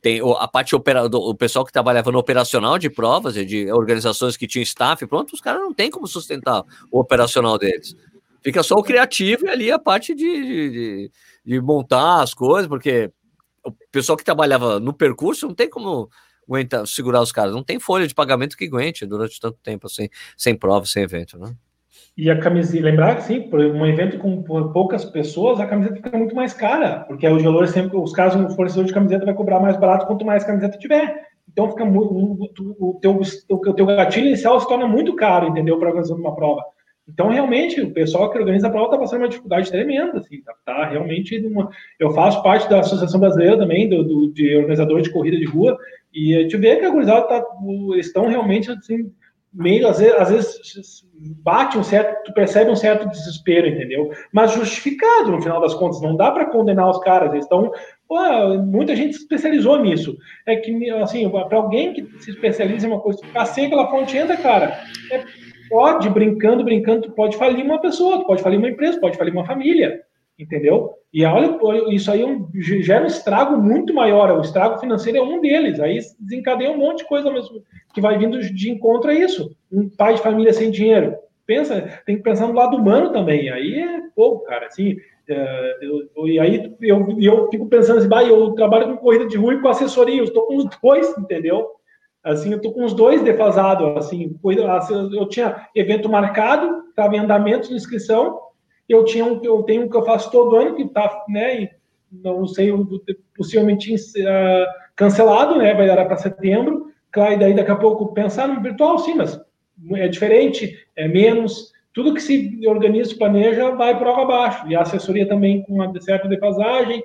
tem 0.00 0.20
a 0.38 0.48
parte 0.48 0.74
operador, 0.74 1.28
o 1.28 1.34
pessoal 1.34 1.64
que 1.64 1.72
trabalhava 1.72 2.10
no 2.12 2.18
operacional 2.18 2.78
de 2.78 2.88
provas 2.88 3.34
de 3.34 3.70
organizações 3.70 4.36
que 4.36 4.46
tinham 4.46 4.62
staff, 4.62 5.04
pronto, 5.06 5.32
os 5.34 5.40
caras 5.40 5.60
não 5.60 5.74
têm 5.74 5.90
como 5.90 6.06
sustentar 6.06 6.64
o 6.90 7.00
operacional 7.00 7.58
deles. 7.58 7.96
Fica 8.42 8.62
só 8.62 8.76
o 8.76 8.82
criativo 8.82 9.46
e 9.46 9.48
ali 9.48 9.70
a 9.70 9.78
parte 9.78 10.14
de, 10.14 10.24
de, 10.24 11.10
de, 11.44 11.60
montar 11.60 12.22
as 12.22 12.34
coisas, 12.34 12.66
porque 12.66 13.10
o 13.64 13.72
pessoal 13.90 14.16
que 14.16 14.24
trabalhava 14.24 14.80
no 14.80 14.92
percurso 14.92 15.46
não 15.46 15.54
tem 15.54 15.70
como 15.70 16.08
aguentar, 16.48 16.86
segurar 16.86 17.20
os 17.20 17.30
caras, 17.30 17.54
não 17.54 17.62
tem 17.62 17.78
folha 17.78 18.06
de 18.06 18.14
pagamento 18.14 18.56
que 18.56 18.66
aguente 18.66 19.06
durante 19.06 19.40
tanto 19.40 19.58
tempo 19.62 19.86
assim, 19.86 20.08
sem 20.36 20.56
prova, 20.56 20.84
sem 20.86 21.02
evento, 21.02 21.38
né? 21.38 21.54
E 22.16 22.30
a 22.30 22.38
camiseta, 22.38 22.84
lembrar 22.84 23.16
que 23.16 23.22
sim, 23.22 23.48
um 23.52 23.86
evento 23.86 24.18
com 24.18 24.42
poucas 24.42 25.04
pessoas, 25.04 25.60
a 25.60 25.66
camiseta 25.66 25.96
fica 25.96 26.16
muito 26.16 26.34
mais 26.34 26.52
cara, 26.52 27.00
porque 27.00 27.26
o 27.26 27.38
gelor 27.38 27.66
sempre, 27.68 27.96
os 27.96 28.12
caras, 28.12 28.34
um 28.34 28.50
fornecedor 28.50 28.84
de 28.84 28.92
camiseta 28.92 29.24
vai 29.24 29.34
cobrar 29.34 29.60
mais 29.60 29.78
barato 29.78 30.06
quanto 30.06 30.24
mais 30.24 30.44
camiseta 30.44 30.78
tiver. 30.78 31.26
Então 31.50 31.70
fica 31.70 31.84
muito, 31.84 32.14
o 32.78 32.98
teu, 33.00 33.20
o 33.48 33.74
teu 33.74 33.86
gatilho 33.86 34.26
inicial 34.26 34.60
se 34.60 34.68
torna 34.68 34.86
muito 34.86 35.14
caro, 35.16 35.48
entendeu, 35.48 35.78
para 35.78 35.88
organizar 35.88 36.14
uma 36.14 36.34
prova. 36.34 36.62
Então, 37.08 37.28
realmente, 37.28 37.80
o 37.80 37.92
pessoal 37.92 38.30
que 38.30 38.38
organiza 38.38 38.68
a 38.68 38.70
prova 38.70 38.86
está 38.86 38.98
passando 38.98 39.20
uma 39.20 39.28
dificuldade 39.28 39.70
tremenda, 39.70 40.18
assim, 40.18 40.40
tá, 40.42 40.54
tá 40.64 40.84
realmente 40.86 41.36
uma... 41.46 41.68
Eu 41.98 42.10
faço 42.12 42.42
parte 42.42 42.70
da 42.70 42.80
Associação 42.80 43.18
Brasileira 43.18 43.58
também, 43.58 43.88
do, 43.88 44.04
do 44.04 44.32
de 44.32 44.56
organizadores 44.56 45.04
de 45.04 45.12
corrida 45.12 45.36
de 45.36 45.44
rua, 45.44 45.76
e 46.14 46.36
a 46.36 46.40
gente 46.42 46.56
vê 46.56 46.76
que 46.76 46.84
a 46.84 46.90
gurizada 46.90 47.26
tá, 47.26 47.44
estão 47.96 48.28
realmente, 48.28 48.70
assim, 48.70 49.10
meio, 49.52 49.86
às 49.88 49.98
vezes, 49.98 50.14
às 50.14 50.30
vezes 50.30 51.02
bate 51.42 51.76
um 51.76 51.82
certo, 51.82 52.24
tu 52.24 52.32
percebe 52.32 52.70
um 52.70 52.76
certo 52.76 53.08
desespero, 53.08 53.66
entendeu? 53.66 54.10
Mas 54.32 54.52
justificado, 54.52 55.30
no 55.30 55.42
final 55.42 55.60
das 55.60 55.74
contas, 55.74 56.00
não 56.00 56.16
dá 56.16 56.30
para 56.30 56.46
condenar 56.46 56.88
os 56.88 56.98
caras, 57.00 57.32
eles 57.32 57.44
estão 57.44 57.70
muita 58.64 58.94
gente 58.94 59.14
se 59.14 59.22
especializou 59.22 59.80
nisso. 59.80 60.16
É 60.46 60.56
que, 60.56 60.90
assim, 60.90 61.28
para 61.28 61.56
alguém 61.56 61.94
que 61.94 62.06
se 62.20 62.30
especializa 62.30 62.86
em 62.86 62.90
uma 62.90 63.00
coisa, 63.00 63.20
sem 63.46 63.66
aquela 63.66 63.90
fonte 63.90 64.16
entra, 64.16 64.36
cara, 64.36 64.78
é 65.10 65.24
pode, 65.72 66.10
brincando, 66.10 66.62
brincando, 66.62 67.02
tu 67.02 67.12
pode 67.12 67.36
falir 67.36 67.64
uma 67.64 67.80
pessoa, 67.80 68.18
tu 68.18 68.26
pode 68.26 68.42
falir 68.42 68.58
uma 68.58 68.68
empresa, 68.68 69.00
pode 69.00 69.16
falir 69.16 69.32
uma 69.32 69.46
família, 69.46 70.02
entendeu? 70.38 70.90
E 71.12 71.24
olha, 71.24 71.58
isso 71.94 72.10
aí 72.12 72.22
é 72.22 72.82
gera 72.82 73.04
um 73.04 73.06
estrago 73.06 73.56
muito 73.56 73.94
maior, 73.94 74.30
o 74.36 74.42
estrago 74.42 74.78
financeiro 74.78 75.18
é 75.18 75.22
um 75.22 75.40
deles, 75.40 75.80
aí 75.80 75.98
desencadeia 76.20 76.70
um 76.70 76.76
monte 76.76 76.98
de 76.98 77.08
coisa 77.08 77.30
mesmo 77.32 77.62
que 77.94 78.00
vai 78.00 78.18
vindo 78.18 78.38
de 78.38 78.70
encontro 78.70 79.10
a 79.10 79.14
isso. 79.14 79.56
Um 79.72 79.88
pai 79.88 80.14
de 80.14 80.22
família 80.22 80.52
sem 80.52 80.70
dinheiro, 80.70 81.14
pensa, 81.46 82.00
tem 82.04 82.16
que 82.16 82.22
pensar 82.22 82.46
no 82.46 82.54
lado 82.54 82.76
humano 82.76 83.10
também, 83.10 83.50
aí 83.50 83.74
é 83.74 84.02
pouco, 84.14 84.44
cara, 84.44 84.66
assim, 84.66 84.96
é, 85.28 85.78
eu, 85.80 86.28
e 86.28 86.38
aí 86.38 86.76
eu, 86.82 87.16
eu 87.18 87.48
fico 87.50 87.66
pensando 87.66 87.98
assim, 87.98 88.08
bah, 88.08 88.24
eu 88.24 88.52
trabalho 88.52 88.88
com 88.88 88.96
corrida 88.96 89.26
de 89.26 89.38
rua 89.38 89.54
e 89.54 89.60
com 89.60 89.68
assessoria, 89.68 90.18
eu 90.18 90.24
estou 90.24 90.44
com 90.46 90.56
os 90.56 90.66
dois, 90.82 91.16
entendeu? 91.16 91.68
Assim, 92.24 92.52
eu 92.52 92.60
tô 92.60 92.70
com 92.70 92.84
os 92.84 92.94
dois 92.94 93.20
defasados, 93.22 93.96
assim, 93.96 94.38
assim, 94.70 95.16
eu 95.16 95.28
tinha 95.28 95.66
evento 95.74 96.08
marcado, 96.08 96.88
estava 96.88 97.16
em 97.16 97.18
andamento 97.18 97.68
de 97.68 97.74
inscrição, 97.74 98.38
eu 98.88 99.04
tinha 99.04 99.24
um, 99.24 99.40
eu 99.42 99.62
tenho 99.64 99.84
um 99.84 99.88
que 99.88 99.96
eu 99.96 100.04
faço 100.04 100.30
todo 100.30 100.54
ano, 100.54 100.76
que 100.76 100.82
está, 100.82 101.24
né, 101.28 101.70
não 102.12 102.46
sei, 102.46 102.70
possivelmente 103.36 103.92
uh, 103.94 104.66
cancelado, 104.94 105.56
né, 105.56 105.74
vai 105.74 105.86
dar 105.86 106.04
para 106.04 106.16
setembro, 106.16 106.92
claro, 107.10 107.32
e 107.32 107.38
daí 107.38 107.54
daqui 107.54 107.70
a 107.70 107.76
pouco 107.76 108.14
pensar 108.14 108.46
no 108.46 108.62
virtual, 108.62 108.98
sim, 108.98 109.14
mas 109.14 109.40
é 109.94 110.06
diferente, 110.06 110.78
é 110.94 111.08
menos, 111.08 111.72
tudo 111.92 112.14
que 112.14 112.20
se 112.20 112.60
organiza, 112.68 113.16
planeja, 113.16 113.72
vai 113.72 113.98
por 113.98 114.06
água 114.06 114.22
abaixo, 114.22 114.68
e 114.68 114.76
a 114.76 114.82
assessoria 114.82 115.26
também 115.26 115.62
com 115.62 115.74
uma 115.74 116.00
certa 116.00 116.28
defasagem, 116.28 117.02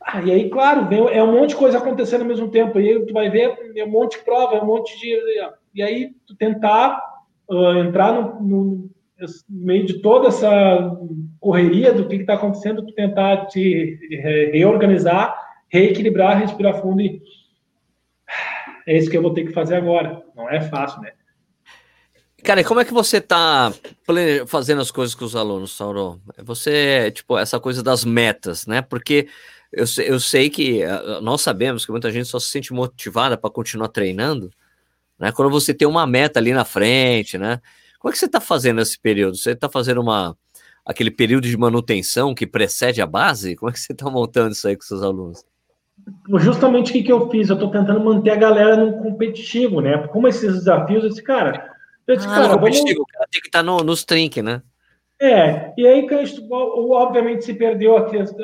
ah, 0.00 0.22
e 0.22 0.30
aí, 0.30 0.50
claro, 0.50 0.88
vem, 0.88 1.00
é 1.08 1.22
um 1.22 1.32
monte 1.32 1.50
de 1.50 1.56
coisa 1.56 1.78
acontecendo 1.78 2.22
ao 2.22 2.28
mesmo 2.28 2.48
tempo. 2.48 2.78
E 2.78 2.88
aí 2.88 3.06
tu 3.06 3.12
vai 3.12 3.28
ver 3.28 3.56
é 3.76 3.84
um 3.84 3.90
monte 3.90 4.18
de 4.18 4.24
prova, 4.24 4.56
é 4.56 4.62
um 4.62 4.66
monte 4.66 4.98
de. 4.98 5.18
E 5.74 5.82
aí 5.82 6.12
tu 6.26 6.36
tentar 6.36 7.00
uh, 7.48 7.78
entrar 7.78 8.12
no, 8.12 8.40
no, 8.40 8.90
meio 9.48 9.84
de 9.84 10.00
toda 10.00 10.28
essa 10.28 10.96
correria 11.40 11.92
do 11.92 12.06
que 12.06 12.16
está 12.16 12.34
acontecendo, 12.34 12.86
tu 12.86 12.92
tentar 12.92 13.46
te 13.46 13.98
reorganizar, 14.52 15.36
reequilibrar, 15.68 16.38
respirar 16.38 16.80
fundo 16.80 17.00
e. 17.00 17.20
É 18.86 18.96
isso 18.96 19.10
que 19.10 19.16
eu 19.16 19.22
vou 19.22 19.34
ter 19.34 19.44
que 19.44 19.52
fazer 19.52 19.74
agora. 19.74 20.22
Não 20.36 20.48
é 20.48 20.60
fácil, 20.60 21.02
né? 21.02 21.10
Cara, 22.44 22.60
e 22.60 22.64
como 22.64 22.78
é 22.78 22.84
que 22.84 22.94
você 22.94 23.16
está 23.16 23.72
fazendo 24.46 24.80
as 24.80 24.92
coisas 24.92 25.16
com 25.16 25.24
os 25.24 25.34
alunos, 25.34 25.76
Sauro? 25.76 26.20
Você, 26.44 27.10
tipo, 27.10 27.36
essa 27.36 27.58
coisa 27.58 27.82
das 27.82 28.04
metas, 28.04 28.68
né? 28.68 28.82
Porque 28.82 29.26
eu, 29.72 29.84
eu 30.04 30.20
sei 30.20 30.48
que 30.48 30.82
eh, 30.82 31.20
nós 31.20 31.42
sabemos 31.42 31.84
que 31.84 31.92
muita 31.92 32.10
gente 32.10 32.28
só 32.28 32.38
se 32.38 32.48
sente 32.48 32.72
motivada 32.72 33.36
para 33.36 33.50
continuar 33.50 33.88
treinando, 33.88 34.50
né? 35.18 35.32
Quando 35.32 35.50
você 35.50 35.74
tem 35.74 35.86
uma 35.86 36.06
meta 36.06 36.38
ali 36.38 36.52
na 36.52 36.64
frente, 36.64 37.38
né? 37.38 37.60
Como 37.98 38.10
é 38.10 38.12
que 38.12 38.18
você 38.18 38.26
está 38.26 38.40
fazendo 38.40 38.80
esse 38.80 38.98
período? 38.98 39.36
Você 39.36 39.52
está 39.52 39.68
fazendo 39.68 40.00
uma 40.00 40.36
aquele 40.84 41.10
período 41.10 41.48
de 41.48 41.56
manutenção 41.56 42.34
que 42.34 42.46
precede 42.46 43.02
a 43.02 43.06
base? 43.06 43.56
Como 43.56 43.68
é 43.68 43.72
que 43.72 43.80
você 43.80 43.92
está 43.92 44.08
montando 44.08 44.52
isso 44.52 44.68
aí 44.68 44.76
com 44.76 44.82
seus 44.82 45.02
alunos? 45.02 45.44
Justamente 46.38 46.90
o 46.90 46.92
que, 46.92 47.02
que 47.02 47.10
eu 47.10 47.28
fiz? 47.28 47.48
Eu 47.48 47.54
estou 47.54 47.70
tentando 47.70 47.98
manter 47.98 48.30
a 48.30 48.36
galera 48.36 48.76
no 48.76 49.02
competitivo, 49.02 49.80
né? 49.80 50.06
Como 50.08 50.28
esses 50.28 50.52
desafios, 50.52 51.04
esse 51.04 51.22
cara. 51.22 51.74
Eu 52.06 52.14
disse, 52.14 52.28
ah, 52.28 52.34
cara, 52.34 52.56
vamos... 52.56 52.80
tem 52.84 52.94
que 53.40 53.48
estar 53.48 53.64
no, 53.64 53.78
nos 53.78 54.04
trinques, 54.04 54.44
né? 54.44 54.62
É, 55.20 55.72
e 55.78 55.86
aí, 55.86 56.06
obviamente, 56.50 57.44
se 57.44 57.54
perdeu 57.54 57.96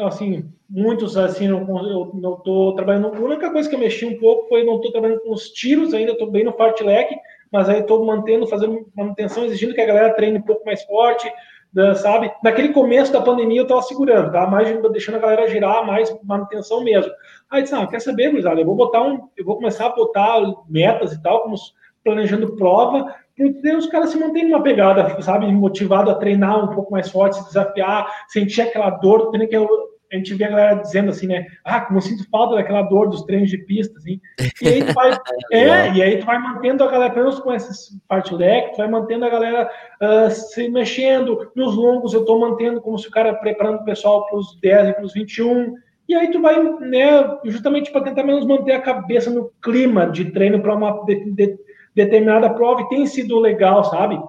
assim, 0.07 0.51
muitos, 0.69 1.19
assim, 1.19 1.47
não, 1.49 1.61
eu 1.87 2.11
não 2.15 2.35
estou 2.35 2.75
trabalhando. 2.75 3.09
A 3.09 3.21
única 3.21 3.51
coisa 3.51 3.69
que 3.69 3.75
eu 3.75 3.81
mexi 3.81 4.07
um 4.07 4.19
pouco 4.19 4.49
foi 4.49 4.65
não 4.65 4.77
estou 4.77 4.91
trabalhando 4.91 5.21
com 5.21 5.33
os 5.33 5.51
tiros 5.51 5.93
ainda, 5.93 6.13
estou 6.13 6.31
bem 6.31 6.45
no 6.45 6.53
fartlek, 6.53 7.15
mas 7.53 7.69
aí 7.69 7.81
estou 7.81 8.05
mantendo, 8.07 8.47
fazendo 8.47 8.87
manutenção, 8.97 9.45
exigindo 9.45 9.75
que 9.75 9.81
a 9.83 9.87
galera 9.87 10.15
treine 10.15 10.39
um 10.39 10.43
pouco 10.43 10.65
mais 10.65 10.83
forte, 10.85 11.31
né, 11.75 11.95
sabe? 11.95 12.33
Naquele 12.43 12.71
começo 12.71 13.13
da 13.13 13.21
pandemia 13.21 13.61
eu 13.61 13.65
estava 13.65 13.83
segurando, 13.83 14.33
tá? 14.33 14.47
Mais 14.47 14.69
deixando 14.93 15.17
a 15.17 15.21
galera 15.21 15.49
girar, 15.49 15.87
mais 15.87 16.15
manutenção 16.25 16.83
mesmo. 16.83 17.13
Aí 17.51 17.63
disse, 17.63 17.75
ah, 17.75 17.87
quer 17.87 18.01
saber, 18.01 18.31
gurizada, 18.31 18.59
eu 18.61 18.67
vou 18.67 18.75
botar 18.75 19.03
um, 19.03 19.29
eu 19.37 19.45
vou 19.45 19.57
começar 19.57 19.87
a 19.87 19.95
botar 19.95 20.41
metas 20.69 21.13
e 21.13 21.23
tal, 21.23 21.43
como 21.43 21.55
planejando 22.03 22.57
prova, 22.57 23.15
porque 23.37 23.77
os 23.77 23.87
caras 23.87 24.11
se 24.11 24.19
mantêm 24.19 24.49
numa 24.49 24.63
pegada, 24.63 25.21
sabe, 25.23 25.51
motivado 25.51 26.11
a 26.11 26.15
treinar 26.15 26.65
um 26.65 26.75
pouco 26.75 26.93
mais 26.93 27.11
forte, 27.11 27.37
se 27.37 27.47
desafiar, 27.47 28.07
sentir 28.29 28.63
aquela 28.63 28.91
dor, 28.91 29.31
que 29.31 29.57
eu, 29.57 29.69
a 30.13 30.17
gente 30.17 30.35
vê 30.35 30.45
a 30.45 30.51
galera 30.51 30.75
dizendo 30.75 31.11
assim, 31.11 31.27
né? 31.27 31.47
Ah, 31.65 31.81
como 31.81 31.97
eu 31.97 32.03
sinto 32.03 32.29
falta 32.29 32.57
daquela 32.57 32.83
dor 32.83 33.09
dos 33.09 33.23
treinos 33.23 33.49
de 33.49 33.59
pista, 33.59 33.97
assim. 33.99 34.21
E 34.61 34.69
aí 34.69 34.85
tu 34.85 34.93
vai, 34.93 35.11
é, 35.51 35.93
e 35.93 36.03
aí 36.03 36.19
tu 36.19 36.27
vai 36.27 36.39
mantendo 36.39 36.85
a 36.85 36.91
galera, 36.91 37.13
pelo 37.13 37.27
menos 37.27 37.41
com 37.41 37.53
esses 37.53 37.99
fartlek, 38.07 38.73
tu 38.73 38.77
vai 38.77 38.89
mantendo 38.89 39.25
a 39.25 39.31
galera 39.31 39.71
uh, 40.03 40.31
se 40.31 40.69
mexendo. 40.69 41.51
Nos 41.57 41.75
longos 41.75 42.13
eu 42.13 42.27
tô 42.27 42.39
mantendo 42.39 42.83
como 42.83 42.99
se 42.99 43.09
o 43.09 43.11
cara 43.11 43.35
preparando 43.35 43.81
o 43.81 43.85
pessoal 43.85 44.27
para 44.27 44.39
os 44.39 44.59
10 44.61 44.89
e 44.89 44.93
para 44.93 45.05
os 45.05 45.15
21. 45.15 45.75
E 46.09 46.15
aí 46.15 46.31
tu 46.31 46.43
vai, 46.43 46.63
né, 46.81 47.39
justamente 47.47 47.91
para 47.91 48.03
tentar 48.03 48.23
menos 48.23 48.45
manter 48.45 48.73
a 48.73 48.83
cabeça 48.83 49.31
no 49.31 49.51
clima 49.63 50.11
de 50.11 50.27
treino 50.27 50.61
para 50.61 50.75
uma 50.75 51.05
de, 51.07 51.31
de, 51.33 51.59
determinada 51.95 52.51
prova 52.51 52.83
e 52.83 52.89
tem 52.89 53.07
sido 53.07 53.39
legal, 53.39 53.85
sabe? 53.85 54.21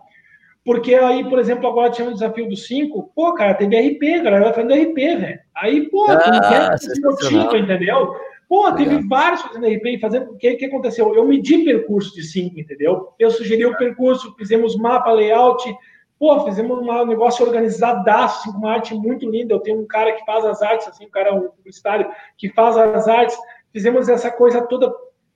Porque 0.66 0.95
aí, 0.95 1.28
por 1.30 1.39
exemplo, 1.39 1.68
agora 1.68 1.91
tinha 1.91 2.07
um 2.07 2.14
desafio 2.14 2.47
dos 2.47 2.66
5, 2.68 3.11
pô, 3.14 3.34
cara, 3.34 3.53
teve 3.53 3.78
RP, 3.78 4.24
galera 4.24 4.45
vai 4.45 4.53
fazendo 4.53 4.74
RP, 4.74 4.95
velho. 4.95 5.39
Aí, 5.55 5.89
pô, 5.89 6.05
ah, 6.09 6.32
não 6.32 6.49
quer 6.49 6.78
se 6.80 7.01
motiva, 7.01 7.57
entendeu? 7.57 8.16
Pô, 8.47 8.72
teve 8.72 8.95
Legal. 8.95 9.09
vários 9.09 9.41
fazendo 9.41 9.68
RP 9.68 9.86
e 9.86 9.99
fazendo. 9.99 10.32
O 10.32 10.38
que, 10.38 10.55
que 10.55 10.66
aconteceu? 10.66 11.14
Eu 11.14 11.26
medi 11.28 11.66
percurso 11.66 12.14
de 12.14 12.24
5, 12.24 12.59
entendeu? 12.59 13.09
Eu 13.20 13.32
sugeri 13.32 13.66
o 13.66 13.76
percurso, 13.78 14.34
fizemos 14.38 14.76
mapa, 14.78 15.11
layout, 15.11 15.76
pô, 16.20 16.39
fizemos 16.45 16.80
um 16.80 17.05
negócio 17.05 17.45
organizadaço, 17.45 18.41
assim, 18.41 18.51
com 18.51 18.59
uma 18.59 18.74
arte 18.74 18.93
muito 18.93 19.30
linda. 19.30 19.53
Eu 19.53 19.59
tenho 19.59 19.82
um 19.82 19.88
cara 19.88 20.14
que 20.14 20.24
faz 20.26 20.45
as 20.45 20.61
artes, 20.61 20.88
assim, 20.88 21.05
um 21.05 21.09
cara, 21.09 21.34
um 21.34 21.49
publicitário, 21.49 22.09
que 22.38 22.47
faz 22.49 22.78
as 22.78 23.07
artes. 23.07 23.38
Fizemos 23.74 24.07
essa 24.07 24.32
coisa 24.32 24.61
toda 24.61 24.93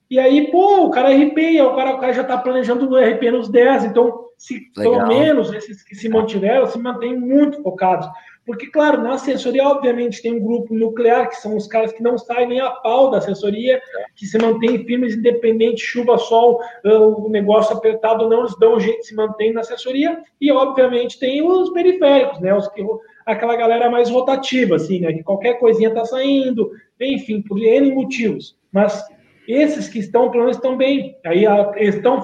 e 0.09 0.19
aí, 0.19 0.49
pô, 0.49 0.85
o 0.85 0.89
cara 0.89 1.09
RP, 1.09 1.61
o 1.61 1.75
cara, 1.75 1.95
o 1.95 1.99
cara 1.99 2.13
já 2.13 2.21
está 2.21 2.37
planejando 2.37 2.89
o 2.89 2.97
RP 2.97 3.23
nos 3.31 3.49
10, 3.49 3.85
então, 3.85 4.27
se 4.37 4.71
Legal. 4.77 4.93
pelo 4.93 5.07
menos 5.07 5.53
esses 5.53 5.83
que 5.83 5.95
se 5.95 6.07
mantiveram, 6.07 6.67
se 6.67 6.79
mantêm 6.79 7.17
muito 7.17 7.61
focados. 7.61 8.07
Porque, 8.45 8.67
claro, 8.67 9.01
na 9.01 9.15
assessoria, 9.15 9.67
obviamente, 9.67 10.21
tem 10.21 10.33
um 10.33 10.39
grupo 10.39 10.73
nuclear, 10.73 11.27
que 11.27 11.35
são 11.35 11.57
os 11.57 11.67
caras 11.67 11.91
que 11.91 12.01
não 12.01 12.17
saem 12.17 12.47
nem 12.47 12.61
a 12.61 12.69
pau 12.69 13.11
da 13.11 13.17
assessoria, 13.17 13.81
que 14.15 14.25
se 14.25 14.37
mantêm 14.37 14.85
firmes, 14.85 15.17
independente, 15.17 15.81
chuva, 15.81 16.17
sol, 16.17 16.61
ah, 16.85 16.97
o 16.97 17.27
negócio 17.27 17.75
apertado 17.75 18.23
ou 18.23 18.29
não, 18.29 18.39
eles 18.39 18.57
dão 18.57 18.75
um 18.75 18.79
jeito 18.79 19.01
de 19.01 19.07
se 19.07 19.15
manter 19.15 19.51
na 19.51 19.59
assessoria. 19.59 20.17
E, 20.39 20.49
obviamente, 20.49 21.19
tem 21.19 21.45
os 21.45 21.71
periféricos, 21.71 22.39
né? 22.39 22.55
Os 22.55 22.69
que, 22.69 22.81
aquela 23.25 23.57
galera 23.57 23.89
mais 23.89 24.09
rotativa, 24.09 24.77
assim, 24.77 25.01
né? 25.01 25.11
Que 25.11 25.23
qualquer 25.23 25.55
coisinha 25.59 25.93
tá 25.93 26.05
saindo, 26.05 26.71
enfim, 27.01 27.41
por 27.41 27.61
N 27.61 27.91
motivos. 27.91 28.57
Mas 28.71 29.03
esses 29.47 29.87
que 29.87 29.99
estão, 29.99 30.29
pelo 30.29 30.43
menos, 30.43 30.57
estão 30.57 30.75
bem. 30.75 31.17
Aí 31.25 31.45
eles 31.75 31.95
estão 31.95 32.21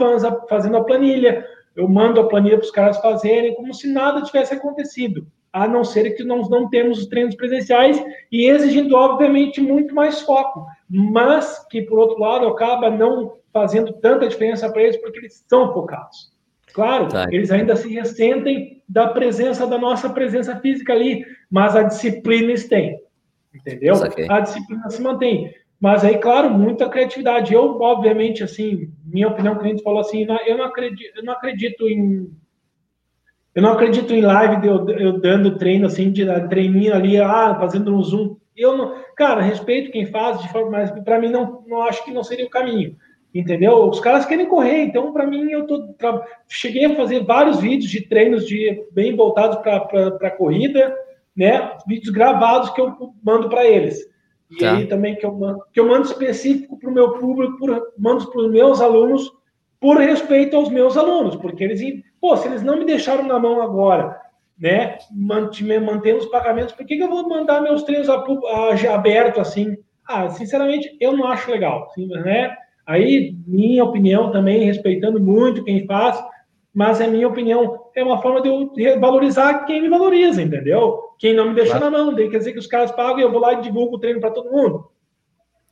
fazendo 0.47 0.77
a 0.77 0.83
planilha, 0.83 1.45
eu 1.75 1.87
mando 1.87 2.19
a 2.19 2.27
planilha 2.27 2.57
para 2.57 2.65
os 2.65 2.71
caras 2.71 2.97
fazerem, 2.97 3.55
como 3.55 3.73
se 3.73 3.87
nada 3.87 4.21
tivesse 4.21 4.53
acontecido, 4.53 5.25
a 5.51 5.67
não 5.67 5.83
ser 5.83 6.11
que 6.11 6.23
nós 6.23 6.49
não 6.49 6.69
temos 6.69 6.99
os 6.99 7.07
treinos 7.07 7.35
presenciais 7.35 8.03
e 8.31 8.49
exigindo, 8.49 8.95
obviamente, 8.95 9.61
muito 9.61 9.93
mais 9.93 10.21
foco, 10.21 10.65
mas 10.89 11.65
que, 11.69 11.81
por 11.83 11.99
outro 11.99 12.19
lado, 12.19 12.47
acaba 12.47 12.89
não 12.89 13.33
fazendo 13.51 13.93
tanta 13.93 14.27
diferença 14.27 14.69
para 14.71 14.81
eles 14.81 14.97
porque 14.97 15.19
eles 15.19 15.35
estão 15.35 15.71
focados. 15.71 16.33
Claro, 16.73 17.07
tá. 17.07 17.27
eles 17.31 17.51
ainda 17.51 17.75
se 17.75 17.87
ressentem 17.93 18.81
da 18.89 19.07
presença, 19.07 19.67
da 19.67 19.77
nossa 19.77 20.09
presença 20.09 20.55
física 20.55 20.91
ali, 20.91 21.23
mas 21.49 21.75
a 21.75 21.83
disciplina 21.83 22.45
eles 22.45 22.67
têm, 22.67 22.99
entendeu? 23.53 23.93
A 24.27 24.39
disciplina 24.39 24.89
se 24.89 25.01
mantém. 25.01 25.53
Mas 25.83 26.05
aí, 26.05 26.17
claro, 26.17 26.49
muita 26.49 26.87
criatividade. 26.87 27.53
Eu, 27.53 27.77
obviamente, 27.81 28.41
assim, 28.41 28.89
minha 29.03 29.27
opinião, 29.27 29.55
o 29.55 29.59
cliente 29.59 29.83
falou 29.83 29.99
assim, 29.99 30.25
eu 30.47 30.57
não 30.57 30.63
acredito, 30.63 31.17
eu 31.17 31.25
não 31.25 31.33
acredito 31.33 31.89
em 31.89 32.31
eu 33.53 33.61
não 33.61 33.73
acredito 33.73 34.13
em 34.13 34.21
live 34.21 34.65
eu, 34.65 34.89
eu 34.91 35.19
dando 35.19 35.57
treino 35.57 35.85
assim, 35.85 36.09
de 36.09 36.25
treininho 36.47 36.95
ali, 36.95 37.19
ah, 37.19 37.57
fazendo 37.59 37.93
um 37.93 38.01
zoom. 38.01 38.37
Eu 38.55 38.77
não, 38.77 38.95
cara, 39.17 39.41
respeito 39.41 39.91
quem 39.91 40.05
faz 40.05 40.41
de 40.41 40.49
forma, 40.53 40.71
mas 40.71 40.89
para 40.89 41.19
mim 41.19 41.29
não, 41.29 41.61
não 41.67 41.81
acho 41.83 42.03
que 42.05 42.13
não 42.13 42.23
seria 42.23 42.45
o 42.45 42.49
caminho. 42.49 42.95
Entendeu? 43.35 43.89
Os 43.89 43.99
caras 43.99 44.25
querem 44.25 44.45
correr, 44.45 44.85
então 44.85 45.11
para 45.11 45.27
mim 45.27 45.51
eu 45.51 45.67
tô 45.67 45.93
cheguei 46.47 46.85
a 46.85 46.95
fazer 46.95 47.25
vários 47.25 47.59
vídeos 47.59 47.91
de 47.91 48.07
treinos 48.07 48.47
de 48.47 48.81
bem 48.93 49.17
voltados 49.17 49.57
para 49.57 50.31
corrida, 50.31 50.95
né? 51.35 51.75
Vídeos 51.85 52.09
gravados 52.09 52.69
que 52.69 52.79
eu 52.79 53.13
mando 53.21 53.49
para 53.49 53.67
eles. 53.67 54.12
E 54.51 54.57
tá. 54.57 54.75
aí 54.75 54.87
também 54.87 55.15
que 55.15 55.25
eu 55.25 55.33
mando, 55.33 55.63
que 55.71 55.79
eu 55.79 55.87
mando 55.87 56.07
específico 56.07 56.77
para 56.77 56.89
o 56.89 56.93
meu 56.93 57.13
público, 57.13 57.57
por, 57.57 57.93
mando 57.97 58.29
para 58.29 58.41
os 58.41 58.51
meus 58.51 58.81
alunos, 58.81 59.31
por 59.79 59.97
respeito 59.97 60.55
aos 60.55 60.69
meus 60.69 60.95
alunos, 60.95 61.35
porque 61.35 61.63
eles, 61.63 61.81
pô, 62.21 62.37
se 62.37 62.47
eles 62.47 62.63
não 62.63 62.77
me 62.77 62.85
deixaram 62.85 63.23
na 63.23 63.37
mão 63.39 63.61
agora, 63.61 64.17
né, 64.57 64.97
mantendo 65.11 66.19
os 66.19 66.27
pagamentos, 66.27 66.73
por 66.73 66.85
que, 66.85 66.95
que 66.95 67.03
eu 67.03 67.09
vou 67.09 67.27
mandar 67.27 67.61
meus 67.61 67.83
treinos 67.83 68.09
a, 68.09 68.15
a, 68.15 68.95
aberto 68.95 69.41
assim? 69.41 69.75
Ah, 70.07 70.29
sinceramente, 70.29 70.95
eu 70.99 71.15
não 71.17 71.27
acho 71.27 71.51
legal, 71.51 71.91
né? 71.97 72.55
Aí, 72.85 73.35
minha 73.47 73.83
opinião 73.83 74.31
também, 74.31 74.65
respeitando 74.65 75.19
muito 75.19 75.63
quem 75.63 75.85
faz, 75.85 76.21
mas 76.73 76.99
é 76.99 77.07
minha 77.07 77.27
opinião, 77.27 77.85
é 77.95 78.03
uma 78.03 78.21
forma 78.21 78.41
de 78.41 78.49
eu 78.49 78.99
valorizar 78.99 79.65
quem 79.65 79.81
me 79.81 79.89
valoriza, 79.89 80.41
entendeu? 80.41 80.99
Quem 81.19 81.33
não 81.33 81.49
me 81.49 81.55
deixa 81.55 81.77
claro. 81.77 81.91
na 81.91 82.03
mão, 82.03 82.15
quer 82.15 82.37
dizer 82.37 82.51
que 82.51 82.59
os 82.59 82.67
caras 82.67 82.91
pagam 82.91 83.19
e 83.19 83.21
eu 83.21 83.31
vou 83.31 83.39
lá 83.39 83.53
e 83.53 83.61
divulgo 83.61 83.95
o 83.95 83.99
treino 83.99 84.19
para 84.19 84.31
todo 84.31 84.51
mundo. 84.51 84.89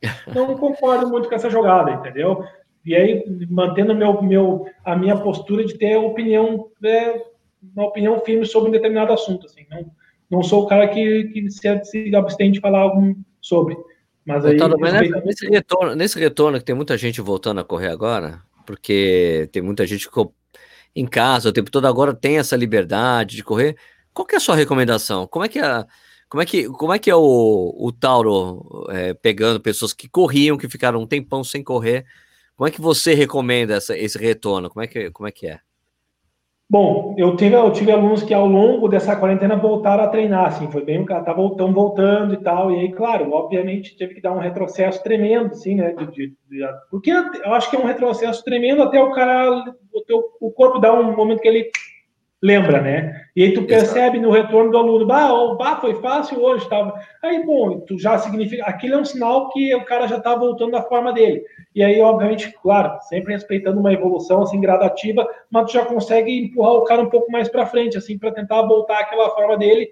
Não 0.34 0.56
concordo 0.56 1.08
muito 1.08 1.28
com 1.28 1.34
essa 1.34 1.50
jogada, 1.50 1.92
entendeu? 1.92 2.44
E 2.84 2.94
aí, 2.96 3.24
mantendo 3.48 3.94
meu, 3.94 4.20
meu, 4.20 4.66
a 4.84 4.96
minha 4.96 5.16
postura 5.16 5.64
de 5.64 5.78
ter 5.78 5.96
opinião, 5.96 6.68
é, 6.84 7.22
uma 7.74 7.86
opinião 7.86 8.18
firme 8.20 8.44
sobre 8.44 8.70
um 8.70 8.72
determinado 8.72 9.12
assunto, 9.12 9.46
assim, 9.46 9.64
não, 9.70 9.86
não 10.28 10.42
sou 10.42 10.64
o 10.64 10.66
cara 10.66 10.88
que, 10.88 11.24
que 11.24 11.48
se, 11.48 11.84
se 11.84 12.16
abstém 12.16 12.50
de 12.50 12.58
falar 12.58 12.80
algo 12.80 13.16
sobre. 13.40 13.76
Mas 14.26 14.44
aí, 14.44 14.54
então, 14.54 14.68
mas 14.80 14.92
nesse, 15.24 15.48
retorno, 15.48 15.94
nesse 15.94 16.18
retorno 16.18 16.58
que 16.58 16.64
tem 16.64 16.74
muita 16.74 16.96
gente 16.96 17.20
voltando 17.20 17.60
a 17.60 17.64
correr 17.64 17.88
agora, 17.88 18.40
porque 18.66 19.48
tem 19.52 19.62
muita 19.62 19.86
gente 19.86 20.08
que 20.08 20.12
em 20.94 21.06
casa 21.06 21.48
o 21.48 21.52
tempo 21.52 21.70
todo, 21.70 21.86
agora 21.86 22.14
tem 22.14 22.38
essa 22.38 22.56
liberdade 22.56 23.36
de 23.36 23.44
correr. 23.44 23.76
Qual 24.12 24.26
que 24.26 24.34
é 24.34 24.38
a 24.38 24.40
sua 24.40 24.56
recomendação? 24.56 25.26
Como 25.26 25.44
é 25.44 25.48
que 25.48 25.58
é, 25.58 25.84
como 26.28 26.42
é, 26.42 26.46
que, 26.46 26.68
como 26.68 26.92
é, 26.94 26.98
que 26.98 27.10
é 27.10 27.14
o, 27.16 27.74
o 27.78 27.92
Tauro 27.92 28.86
é, 28.90 29.14
pegando 29.14 29.60
pessoas 29.60 29.92
que 29.92 30.08
corriam, 30.08 30.56
que 30.56 30.68
ficaram 30.68 31.00
um 31.00 31.06
tempão 31.06 31.44
sem 31.44 31.62
correr? 31.62 32.06
Como 32.56 32.68
é 32.68 32.70
que 32.70 32.80
você 32.80 33.14
recomenda 33.14 33.74
essa, 33.74 33.96
esse 33.96 34.18
retorno? 34.18 34.70
Como 34.70 34.82
é 34.82 34.86
que, 34.86 35.10
como 35.10 35.28
é, 35.28 35.32
que 35.32 35.46
é? 35.46 35.60
Bom, 36.68 37.14
eu 37.18 37.36
tive, 37.36 37.54
eu 37.54 37.70
tive 37.70 37.92
alunos 37.92 38.22
que 38.22 38.32
ao 38.32 38.46
longo 38.46 38.88
dessa 38.88 39.14
quarentena 39.14 39.56
voltaram 39.56 40.04
a 40.04 40.08
treinar, 40.08 40.46
assim, 40.46 40.70
foi 40.70 40.82
bem, 40.82 41.04
tá 41.04 41.32
voltando, 41.32 41.74
voltando 41.74 42.32
e 42.32 42.38
tal, 42.38 42.70
e 42.70 42.80
aí, 42.80 42.92
claro, 42.92 43.30
obviamente 43.30 43.94
teve 43.94 44.14
que 44.14 44.22
dar 44.22 44.32
um 44.32 44.38
retrocesso 44.38 45.02
tremendo, 45.02 45.50
assim, 45.50 45.74
né, 45.74 45.92
de, 45.92 46.06
de, 46.06 46.28
de, 46.28 46.66
porque 46.90 47.10
eu 47.10 47.52
acho 47.52 47.68
que 47.68 47.76
é 47.76 47.78
um 47.78 47.84
retrocesso 47.84 48.42
tremendo 48.42 48.82
até 48.82 49.02
o 49.02 49.12
cara, 49.12 49.50
o, 49.92 50.00
teu, 50.06 50.22
o 50.40 50.50
corpo 50.50 50.78
dá 50.78 50.94
um 50.94 51.14
momento 51.14 51.40
que 51.40 51.48
ele 51.48 51.70
lembra, 52.42 52.80
né? 52.82 53.22
E 53.36 53.44
aí 53.44 53.54
tu 53.54 53.62
percebe 53.62 54.18
no 54.18 54.30
retorno 54.30 54.72
do 54.72 54.76
aluno, 54.76 55.06
bah, 55.06 55.32
oh, 55.32 55.56
bah 55.56 55.76
foi 55.80 55.94
fácil 55.94 56.42
hoje, 56.42 56.68
tava. 56.68 57.00
Aí, 57.22 57.46
bom, 57.46 57.80
tu 57.80 57.96
já 57.98 58.18
significa, 58.18 58.64
aquilo 58.64 58.96
é 58.96 58.98
um 58.98 59.04
sinal 59.04 59.48
que 59.50 59.72
o 59.74 59.84
cara 59.84 60.08
já 60.08 60.20
tá 60.20 60.34
voltando 60.34 60.72
da 60.72 60.82
forma 60.82 61.12
dele. 61.12 61.42
E 61.74 61.82
aí, 61.82 62.00
obviamente, 62.00 62.52
claro, 62.60 62.98
sempre 63.02 63.32
respeitando 63.32 63.78
uma 63.78 63.92
evolução 63.92 64.42
assim 64.42 64.60
gradativa, 64.60 65.26
mas 65.48 65.66
tu 65.66 65.74
já 65.74 65.84
consegue 65.86 66.36
empurrar 66.36 66.72
o 66.72 66.84
cara 66.84 67.00
um 67.00 67.08
pouco 67.08 67.30
mais 67.30 67.48
para 67.48 67.64
frente, 67.64 67.96
assim, 67.96 68.18
para 68.18 68.32
tentar 68.32 68.62
voltar 68.62 68.98
àquela 68.98 69.30
forma 69.30 69.56
dele 69.56 69.90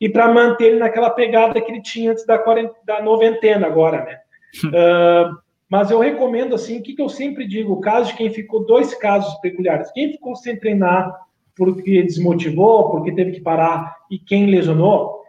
e 0.00 0.08
para 0.08 0.32
manter 0.32 0.66
ele 0.66 0.78
naquela 0.78 1.10
pegada 1.10 1.60
que 1.60 1.70
ele 1.70 1.82
tinha 1.82 2.12
antes 2.12 2.24
da, 2.24 2.40
da 2.86 3.02
noventena 3.02 3.66
agora, 3.66 4.04
né? 4.04 4.18
uh, 4.66 5.36
mas 5.68 5.90
eu 5.90 5.98
recomendo 5.98 6.54
assim, 6.54 6.78
o 6.78 6.82
que, 6.82 6.94
que 6.94 7.02
eu 7.02 7.08
sempre 7.08 7.46
digo, 7.46 7.72
o 7.72 7.80
caso 7.80 8.12
de 8.12 8.16
quem 8.16 8.30
ficou 8.30 8.64
dois 8.64 8.94
casos 8.94 9.34
peculiares, 9.40 9.90
quem 9.92 10.12
ficou 10.12 10.36
sem 10.36 10.56
treinar 10.56 11.12
porque 11.58 12.02
desmotivou, 12.02 12.90
porque 12.90 13.12
teve 13.12 13.32
que 13.32 13.40
parar 13.40 13.96
e 14.10 14.18
quem 14.18 14.46
lesionou, 14.46 15.22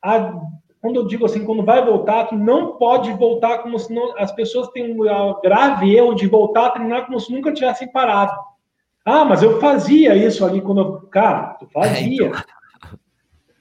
a, 0.00 0.40
quando 0.80 0.96
eu 0.96 1.06
digo 1.06 1.24
assim, 1.24 1.44
quando 1.44 1.64
vai 1.64 1.84
voltar, 1.84 2.26
tu 2.26 2.36
não 2.36 2.76
pode 2.76 3.10
voltar 3.14 3.58
como 3.58 3.78
se 3.78 3.92
não, 3.92 4.16
as 4.16 4.30
pessoas 4.30 4.68
têm 4.68 4.92
um 4.92 5.40
grave 5.42 5.96
erro 5.96 6.14
de 6.14 6.28
voltar 6.28 6.66
a 6.66 6.70
treinar 6.70 7.06
como 7.06 7.18
se 7.18 7.32
nunca 7.32 7.52
tivessem 7.52 7.90
parado. 7.90 8.32
Ah, 9.04 9.24
mas 9.24 9.42
eu 9.42 9.58
fazia 9.58 10.14
isso 10.14 10.44
ali 10.44 10.60
quando 10.60 10.80
eu... 10.80 10.92
Cara, 11.08 11.54
tu 11.54 11.66
fazia. 11.66 12.26
É, 12.26 12.28
então... 12.28 12.42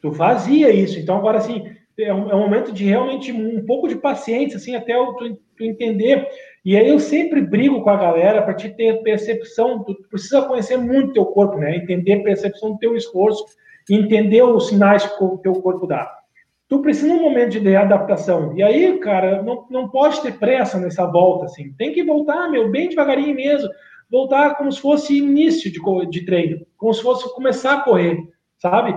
Tu 0.01 0.11
fazia 0.13 0.71
isso. 0.71 0.97
Então, 0.97 1.17
agora, 1.17 1.37
assim, 1.37 1.75
é 1.97 2.13
um, 2.13 2.29
é 2.29 2.35
um, 2.35 2.39
momento 2.39 2.71
de 2.71 2.85
realmente 2.85 3.31
um 3.31 3.65
pouco 3.65 3.87
de 3.87 3.95
paciência, 3.95 4.57
assim, 4.57 4.75
até 4.75 4.93
tu, 4.93 5.37
tu 5.57 5.63
entender. 5.63 6.27
E 6.65 6.75
aí 6.75 6.87
eu 6.87 6.99
sempre 6.99 7.41
brigo 7.41 7.81
com 7.81 7.89
a 7.89 7.97
galera 7.97 8.41
para 8.41 8.53
te 8.53 8.69
ter 8.69 9.01
percepção. 9.01 9.83
Tu 9.83 9.95
precisa 10.09 10.41
conhecer 10.41 10.77
muito 10.77 11.13
teu 11.13 11.25
corpo, 11.25 11.57
né? 11.57 11.77
Entender 11.77 12.13
a 12.13 12.23
percepção 12.23 12.73
do 12.73 12.77
teu 12.77 12.95
esforço, 12.95 13.45
entender 13.89 14.43
os 14.43 14.67
sinais 14.67 15.05
que 15.05 15.23
o 15.23 15.37
teu 15.37 15.53
corpo 15.61 15.87
dá. 15.87 16.09
Tu 16.67 16.79
precisa 16.81 17.13
um 17.13 17.21
momento 17.21 17.59
de 17.59 17.75
adaptação. 17.75 18.55
E 18.55 18.61
aí, 18.61 18.99
cara, 18.99 19.41
não, 19.41 19.65
não 19.69 19.89
pode 19.89 20.21
ter 20.21 20.37
pressa 20.37 20.79
nessa 20.79 21.05
volta, 21.05 21.45
assim. 21.45 21.73
Tem 21.73 21.91
que 21.91 22.03
voltar, 22.03 22.49
meu, 22.49 22.69
bem 22.69 22.89
devagarinho 22.89 23.35
mesmo. 23.35 23.69
Voltar 24.11 24.55
como 24.55 24.71
se 24.71 24.79
fosse 24.79 25.17
início 25.17 25.71
de, 25.71 25.79
de 26.09 26.25
treino, 26.25 26.65
como 26.77 26.93
se 26.93 27.01
fosse 27.01 27.33
começar 27.33 27.75
a 27.75 27.81
correr, 27.81 28.19
sabe? 28.57 28.93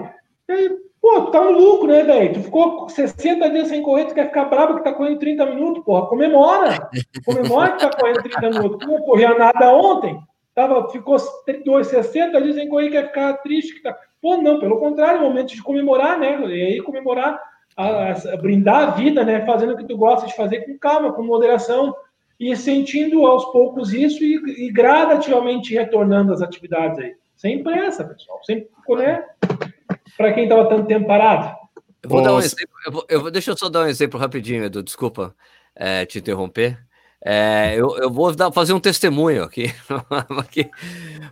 E, 0.49 0.71
Pô, 1.03 1.23
tu 1.23 1.33
tá 1.33 1.41
no 1.41 1.51
lucro, 1.51 1.89
né, 1.89 2.05
velho? 2.05 2.35
Tu 2.35 2.43
ficou 2.43 2.89
60 2.89 3.51
dias 3.51 3.67
sem 3.67 3.83
correr, 3.83 4.05
tu 4.05 4.15
quer 4.15 4.29
ficar 4.29 4.45
bravo 4.45 4.77
que 4.77 4.85
tá 4.85 4.93
correndo 4.93 5.19
30 5.19 5.47
minutos, 5.47 5.83
porra. 5.83 6.07
Comemora! 6.07 6.89
Comemora 7.27 7.73
que 7.73 7.79
tá 7.81 7.91
correndo 7.91 8.23
30 8.23 8.51
minutos. 8.51 8.79
Tu 8.79 8.87
não 8.87 9.03
corria 9.03 9.37
nada 9.37 9.73
ontem, 9.73 10.17
tava, 10.55 10.89
ficou 10.91 11.19
60 11.19 12.41
dias 12.41 12.55
sem 12.55 12.69
correr, 12.69 12.91
quer 12.91 13.09
ficar 13.09 13.33
triste. 13.39 13.75
Que 13.75 13.83
tá... 13.83 13.99
Pô, 14.21 14.37
não, 14.37 14.61
pelo 14.61 14.79
contrário, 14.79 15.19
é 15.19 15.21
momento 15.21 15.53
de 15.53 15.61
comemorar, 15.61 16.21
né? 16.21 16.41
E 16.47 16.67
aí 16.67 16.81
comemorar, 16.81 17.37
a, 17.77 18.13
a, 18.13 18.37
brindar 18.37 18.89
a 18.89 18.91
vida, 18.93 19.25
né? 19.25 19.45
Fazendo 19.45 19.73
o 19.73 19.77
que 19.77 19.89
tu 19.89 19.97
gosta 19.97 20.29
de 20.29 20.37
fazer 20.37 20.61
com 20.61 20.79
calma, 20.79 21.13
com 21.13 21.25
moderação, 21.25 21.97
e 22.39 22.55
sentindo 22.55 23.27
aos 23.27 23.45
poucos 23.47 23.93
isso 23.93 24.23
e, 24.23 24.67
e 24.67 24.71
gradativamente 24.71 25.75
retornando 25.75 26.33
às 26.33 26.43
atividades 26.43 27.01
aí. 27.01 27.17
Sem 27.37 27.61
pressa, 27.61 28.05
pessoal. 28.05 28.39
Sem, 28.45 28.69
né? 28.91 29.25
Para 30.17 30.33
quem 30.33 30.45
estava 30.45 30.69
tanto 30.69 30.87
tempo 30.87 31.07
parado. 31.07 31.57
Eu 32.03 32.11
vou 32.11 32.23
dar 32.23 32.35
um 32.35 32.39
exemplo, 32.39 32.75
eu 32.85 32.93
vou, 32.93 33.07
eu 33.09 33.21
vou, 33.21 33.31
deixa 33.31 33.51
eu 33.53 33.57
só 33.57 33.69
dar 33.69 33.85
um 33.85 33.89
exemplo 33.89 34.19
rapidinho, 34.19 34.65
Edu, 34.65 34.83
desculpa 34.83 35.35
é, 35.75 36.05
te 36.05 36.19
interromper. 36.19 36.79
É, 37.25 37.75
eu, 37.77 37.97
eu 37.99 38.11
vou 38.11 38.35
dar, 38.35 38.51
fazer 38.51 38.73
um 38.73 38.81
testemunho 38.81 39.45
aqui, 39.45 39.73
aqui. 40.39 40.69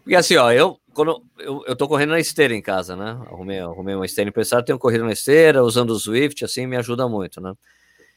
Porque 0.02 0.14
assim, 0.14 0.36
ó, 0.36 0.52
eu, 0.52 0.78
quando, 0.94 1.22
eu, 1.38 1.64
eu 1.66 1.74
tô 1.74 1.88
correndo 1.88 2.10
na 2.10 2.20
esteira 2.20 2.54
em 2.54 2.62
casa, 2.62 2.94
né? 2.94 3.10
Arrumei, 3.26 3.58
arrumei 3.58 3.94
uma 3.96 4.06
esteira 4.06 4.30
emprestada, 4.30 4.64
tenho 4.64 4.78
corrido 4.78 5.04
na 5.04 5.12
esteira, 5.12 5.64
usando 5.64 5.90
o 5.90 5.98
Swift, 5.98 6.44
assim, 6.44 6.66
me 6.66 6.76
ajuda 6.76 7.08
muito, 7.08 7.40
né? 7.40 7.52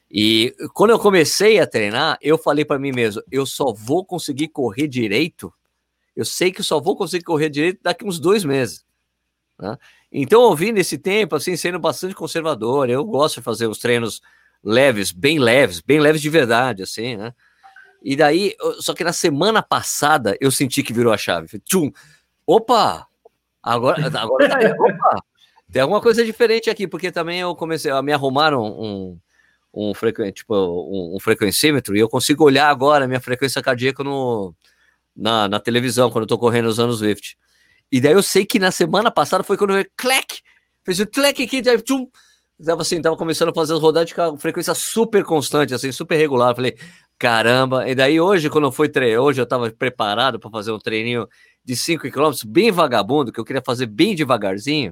E 0.09 0.53
quando 0.75 0.91
eu 0.91 0.99
comecei 0.99 1.59
a 1.59 1.65
treinar, 1.65 2.19
eu 2.21 2.37
falei 2.37 2.63
para 2.63 2.77
mim 2.77 2.91
mesmo, 2.91 3.23
eu 3.31 3.47
só 3.47 3.73
vou 3.73 4.05
conseguir 4.05 4.49
correr 4.49 4.87
direito, 4.87 5.51
eu 6.15 6.23
sei 6.23 6.51
que 6.51 6.59
eu 6.59 6.65
só 6.65 6.79
vou 6.79 6.95
conseguir 6.95 7.23
correr 7.23 7.49
direito 7.49 7.79
daqui 7.81 8.05
uns 8.05 8.19
dois 8.19 8.45
meses. 8.45 8.85
Né? 9.63 9.77
Então, 10.11 10.41
ouvindo 10.41 10.77
esse 10.77 10.97
tempo, 10.97 11.37
assim, 11.37 11.55
sendo 11.55 11.79
bastante 11.79 12.13
conservador, 12.13 12.89
eu 12.89 13.03
gosto 13.05 13.35
de 13.35 13.41
fazer 13.41 13.65
os 13.65 13.77
treinos 13.77 14.21
leves, 14.61 15.13
bem 15.13 15.39
leves, 15.39 15.79
bem 15.79 16.01
leves 16.01 16.21
de 16.21 16.29
verdade, 16.29 16.83
assim, 16.83 17.15
né? 17.15 17.33
E 18.03 18.17
daí, 18.17 18.53
só 18.79 18.93
que 18.93 19.05
na 19.05 19.13
semana 19.13 19.63
passada 19.63 20.37
eu 20.41 20.51
senti 20.51 20.83
que 20.83 20.91
virou 20.91 21.13
a 21.13 21.17
chave. 21.17 21.47
Tchum! 21.59 21.89
Opa! 22.45 23.07
Agora, 23.61 24.05
agora 24.19 24.49
tá 24.49 24.57
aí, 24.57 24.65
opa! 24.77 25.23
Tem 25.71 25.81
alguma 25.81 26.01
coisa 26.01 26.25
diferente 26.25 26.69
aqui, 26.69 26.85
porque 26.85 27.09
também 27.09 27.39
eu 27.39 27.55
comecei 27.55 27.89
a 27.89 28.01
me 28.01 28.11
arrumar 28.11 28.53
um, 28.53 28.65
um, 28.65 29.19
um, 29.73 29.93
frequen, 29.93 30.29
tipo, 30.33 30.53
um, 30.53 31.15
um 31.15 31.19
frequencímetro 31.21 31.95
e 31.95 31.99
eu 31.99 32.09
consigo 32.09 32.43
olhar 32.43 32.67
agora 32.67 33.05
a 33.05 33.07
minha 33.07 33.21
frequência 33.21 33.61
cardíaca 33.61 34.03
no, 34.03 34.53
na, 35.15 35.47
na 35.47 35.59
televisão, 35.61 36.11
quando 36.11 36.23
eu 36.23 36.27
tô 36.27 36.37
correndo 36.37 36.67
usando 36.67 36.89
o 36.89 36.93
Swift. 36.93 37.37
E 37.93 38.01
daí 38.01 38.13
eu 38.13 38.23
sei 38.23 38.43
que 38.43 38.57
na 38.57 38.71
semana 38.71 39.11
passada 39.11 39.43
foi 39.43 39.55
quando 39.55 39.77
eu 39.77 39.85
clack, 39.95 40.41
fez 40.83 40.99
o 40.99 41.05
clack 41.05 41.43
aqui, 41.43 41.61
daí, 41.61 41.79
tchum, 41.79 42.07
tava 42.65 42.81
assim, 42.81 42.99
tava 42.99 43.15
começando 43.15 43.49
a 43.49 43.53
fazer 43.53 43.75
as 43.75 43.79
rodadas 43.79 44.11
com 44.11 44.35
frequência 44.35 44.73
super 44.73 45.23
constante, 45.23 45.75
assim, 45.75 45.91
super 45.91 46.15
regular. 46.15 46.55
Falei, 46.55 46.75
caramba. 47.19 47.87
E 47.87 47.93
daí 47.93 48.19
hoje, 48.19 48.49
quando 48.49 48.63
eu 48.63 48.71
fui 48.71 48.89
treinar, 48.89 49.21
hoje 49.21 49.39
eu 49.39 49.45
tava 49.45 49.69
preparado 49.69 50.39
para 50.39 50.49
fazer 50.49 50.71
um 50.71 50.79
treininho 50.79 51.27
de 51.63 51.75
5 51.75 52.09
km, 52.09 52.31
bem 52.47 52.71
vagabundo, 52.71 53.31
que 53.31 53.39
eu 53.39 53.45
queria 53.45 53.61
fazer 53.63 53.85
bem 53.85 54.15
devagarzinho. 54.15 54.91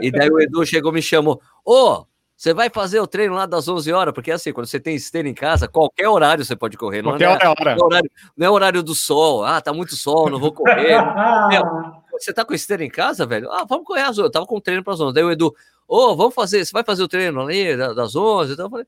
E 0.00 0.10
daí 0.10 0.30
o 0.30 0.40
Edu 0.40 0.64
chegou 0.64 0.92
e 0.92 0.94
me 0.94 1.02
chamou: 1.02 1.42
Ô, 1.62 1.74
oh, 1.74 2.06
você 2.34 2.54
vai 2.54 2.70
fazer 2.70 3.00
o 3.00 3.06
treino 3.06 3.34
lá 3.34 3.46
das 3.46 3.68
11 3.68 3.92
horas, 3.92 4.14
porque 4.14 4.30
assim, 4.30 4.52
quando 4.52 4.66
você 4.66 4.80
tem 4.80 4.96
esteira 4.96 5.28
em 5.28 5.34
casa, 5.34 5.68
qualquer 5.68 6.08
horário 6.08 6.44
você 6.44 6.56
pode 6.56 6.76
correr. 6.76 7.02
Não, 7.02 7.16
é, 7.16 7.28
hora. 7.28 7.44
Não, 7.44 7.70
é 7.70 7.84
horário, 7.84 8.10
não 8.36 8.46
é 8.46 8.50
horário 8.50 8.82
do 8.82 8.94
sol. 8.94 9.44
Ah, 9.44 9.60
tá 9.60 9.72
muito 9.72 9.94
sol, 9.94 10.30
não 10.30 10.38
vou 10.40 10.52
correr. 10.52 10.96
Meu, 11.48 11.93
você 12.22 12.32
tá 12.32 12.44
com 12.44 12.54
esteira 12.54 12.84
em 12.84 12.90
casa, 12.90 13.26
velho? 13.26 13.50
Ah, 13.50 13.64
vamos 13.64 13.86
correr 13.86 14.02
às 14.02 14.18
11. 14.18 14.22
Eu 14.22 14.30
tava 14.30 14.46
com 14.46 14.60
treino 14.60 14.82
para 14.82 14.94
as 14.94 15.00
11. 15.00 15.14
Daí 15.14 15.24
o 15.24 15.30
Edu, 15.30 15.54
ô, 15.88 16.10
oh, 16.10 16.16
vamos 16.16 16.34
fazer, 16.34 16.64
você 16.64 16.72
vai 16.72 16.84
fazer 16.84 17.02
o 17.02 17.08
treino 17.08 17.40
ali 17.40 17.76
das 17.76 18.14
11? 18.14 18.52
Então 18.52 18.66
eu 18.66 18.70
falei, 18.70 18.86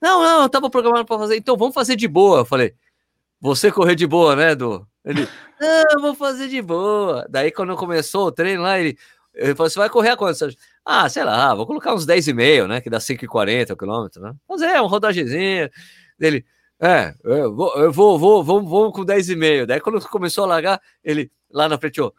não, 0.00 0.22
não, 0.22 0.42
eu 0.42 0.48
tava 0.48 0.68
programado 0.68 1.06
para 1.06 1.18
fazer. 1.18 1.36
Então 1.36 1.56
vamos 1.56 1.74
fazer 1.74 1.96
de 1.96 2.08
boa. 2.08 2.40
Eu 2.40 2.44
falei, 2.44 2.74
você 3.40 3.70
correr 3.70 3.94
de 3.94 4.06
boa, 4.06 4.36
né, 4.36 4.52
Edu? 4.52 4.86
Ele, 5.04 5.28
não, 5.60 6.02
vou 6.02 6.14
fazer 6.14 6.48
de 6.48 6.60
boa. 6.62 7.26
Daí 7.28 7.50
quando 7.50 7.76
começou 7.76 8.26
o 8.26 8.32
treino 8.32 8.62
lá, 8.62 8.78
ele, 8.78 8.98
ele 9.34 9.54
falou, 9.54 9.70
você 9.70 9.78
vai 9.78 9.90
correr 9.90 10.10
a 10.10 10.16
quanto? 10.16 10.46
Ah, 10.84 11.08
sei 11.08 11.24
lá, 11.24 11.54
vou 11.54 11.66
colocar 11.66 11.94
uns 11.94 12.06
10,5, 12.06 12.66
né? 12.66 12.80
Que 12.80 12.90
dá 12.90 12.98
5,40 12.98 13.76
km, 13.76 14.20
né? 14.20 14.34
Mas 14.48 14.62
é, 14.62 14.80
um 14.80 14.86
rodagezinho 14.86 15.70
dele. 16.18 16.44
É, 16.80 17.14
eu 17.22 17.54
vou, 17.54 17.74
eu 17.76 17.92
vou, 17.92 18.18
vou, 18.18 18.44
vamos, 18.44 18.70
vamos 18.70 18.92
com 18.92 19.04
10,5. 19.04 19.66
Daí 19.66 19.80
quando 19.80 20.00
começou 20.08 20.44
a 20.44 20.46
largar, 20.46 20.80
ele 21.02 21.30
lá 21.50 21.68
na 21.68 21.78
frente, 21.78 22.00
ó. 22.00 22.10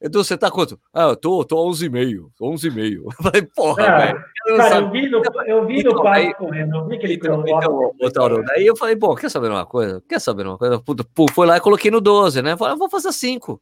Edu, 0.00 0.22
você 0.22 0.36
tá 0.36 0.50
quanto? 0.50 0.78
Ah, 0.92 1.04
eu 1.04 1.16
tô, 1.16 1.44
tô 1.44 1.56
11,5, 1.70 2.30
11,5. 2.40 3.04
Eu 3.04 3.10
falei, 3.22 3.42
porra, 3.42 3.82
é, 3.82 4.06
velho. 4.06 4.24
Cara, 4.56 4.76
eu 4.76 4.90
vi 4.90 5.08
no, 5.08 5.22
eu 5.46 5.66
vi 5.66 5.78
então, 5.78 5.92
no 5.92 6.02
pai 6.02 6.34
correndo, 6.34 6.76
eu 6.76 6.86
vi 6.86 6.98
que 6.98 7.06
ele 7.06 7.14
então, 7.14 7.42
então, 7.46 8.10
Tauro, 8.12 8.42
Daí 8.44 8.66
eu 8.66 8.76
falei, 8.76 8.94
bom, 8.94 9.14
quer 9.14 9.30
saber 9.30 9.48
uma 9.48 9.64
coisa? 9.64 10.02
Quer 10.06 10.20
saber 10.20 10.46
uma 10.46 10.58
coisa? 10.58 10.78
Puta, 10.78 11.06
foi 11.32 11.46
lá 11.46 11.56
e 11.56 11.60
coloquei 11.60 11.90
no 11.90 12.00
12, 12.02 12.42
né? 12.42 12.54
Falei, 12.54 12.74
eu 12.74 12.78
vou 12.78 12.90
fazer 12.90 13.10
5. 13.10 13.60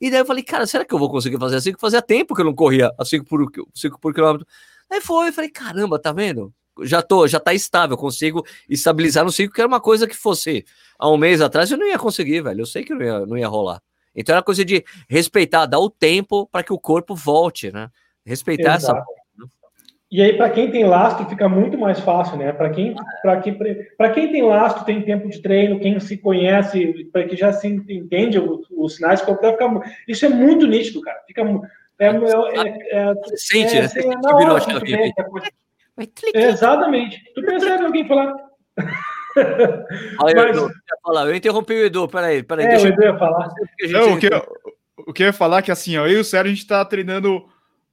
E 0.00 0.10
daí 0.10 0.20
eu 0.20 0.26
falei, 0.26 0.44
cara, 0.44 0.66
será 0.66 0.84
que 0.84 0.94
eu 0.94 0.98
vou 0.98 1.10
conseguir 1.10 1.38
fazer 1.38 1.56
assim? 1.56 1.74
Fazia 1.76 2.00
tempo 2.00 2.34
que 2.34 2.40
eu 2.40 2.44
não 2.44 2.54
corria 2.54 2.92
a 2.96 3.04
5 3.04 3.26
por, 3.26 3.44
5 3.74 4.00
por 4.00 4.14
quilômetro. 4.14 4.46
Aí 4.88 5.00
foi, 5.00 5.28
eu 5.28 5.32
falei, 5.32 5.50
caramba, 5.50 5.98
tá 5.98 6.12
vendo? 6.12 6.52
Já 6.82 7.02
tô, 7.02 7.26
já 7.26 7.40
tá 7.40 7.52
estável, 7.52 7.96
consigo 7.96 8.46
estabilizar 8.68 9.24
no 9.24 9.32
5, 9.32 9.52
que 9.52 9.60
era 9.60 9.68
uma 9.68 9.80
coisa 9.80 10.06
que 10.06 10.16
fosse 10.16 10.64
há 10.98 11.10
um 11.10 11.16
mês 11.16 11.40
atrás 11.40 11.70
eu 11.70 11.76
não 11.76 11.86
ia 11.86 11.98
conseguir, 11.98 12.42
velho. 12.42 12.60
Eu 12.60 12.66
sei 12.66 12.84
que 12.84 12.94
não 12.94 13.02
ia, 13.02 13.26
não 13.26 13.36
ia 13.36 13.48
rolar. 13.48 13.82
Então 14.14 14.34
era 14.34 14.42
coisa 14.42 14.64
de 14.64 14.84
respeitar, 15.08 15.66
dar 15.66 15.78
o 15.78 15.90
tempo 15.90 16.46
para 16.46 16.62
que 16.62 16.72
o 16.72 16.78
corpo 16.78 17.14
volte, 17.14 17.72
né? 17.72 17.88
Respeitar 18.24 18.76
Exato. 18.76 18.98
essa 18.98 19.20
e 20.12 20.20
aí, 20.20 20.36
para 20.36 20.50
quem 20.50 20.72
tem 20.72 20.84
lastro, 20.84 21.28
fica 21.28 21.48
muito 21.48 21.78
mais 21.78 22.00
fácil, 22.00 22.36
né? 22.36 22.52
Para 22.52 22.68
quem, 22.70 22.96
quem, 23.44 23.54
quem 24.12 24.32
tem 24.32 24.42
lastro, 24.42 24.84
tem 24.84 25.00
tempo 25.02 25.28
de 25.28 25.40
treino, 25.40 25.78
quem 25.78 26.00
se 26.00 26.16
conhece, 26.16 27.08
para 27.12 27.22
que 27.22 27.36
já 27.36 27.52
se 27.52 27.68
entende 27.68 28.36
os, 28.36 28.66
os 28.72 28.96
sinais, 28.96 29.20
fica, 29.20 29.56
isso 30.08 30.26
é 30.26 30.28
muito 30.28 30.66
nítido, 30.66 31.00
cara. 31.00 31.20
Fica, 31.28 31.42
é, 32.00 32.06
é, 32.06 32.08
é, 32.08 33.10
é, 33.10 33.14
sente, 33.36 33.76
é, 33.76 33.82
né? 33.82 34.16
Na 34.20 34.34
hora, 34.34 34.80
vê, 34.80 35.12
é, 36.34 36.48
exatamente. 36.48 37.22
Tu 37.32 37.42
percebe 37.42 37.84
alguém 37.84 38.08
falar. 38.08 38.34
Olha, 40.20 40.34
Mas... 40.34 40.56
Edu, 40.56 40.70
eu, 41.06 41.28
eu 41.28 41.34
interrompi 41.34 41.74
o 41.74 41.86
Edu, 41.86 42.08
peraí, 42.08 42.42
peraí. 42.42 42.66
É, 42.66 42.68
deixa 42.70 42.86
o 42.86 42.88
Edu 42.88 43.02
ia 43.02 43.18
falar. 43.18 43.48
Não, 43.90 44.14
o, 44.14 44.18
que 44.18 44.26
eu, 44.26 44.46
o 45.06 45.12
que 45.12 45.22
eu 45.22 45.26
ia 45.28 45.32
falar 45.32 45.58
é 45.58 45.62
que 45.62 45.70
assim, 45.70 45.96
ó, 45.96 46.06
eu 46.06 46.18
e 46.18 46.20
o 46.20 46.24
Sérgio, 46.24 46.52
a 46.52 46.54
gente 46.54 46.66
tá 46.66 46.84
treinando 46.84 47.44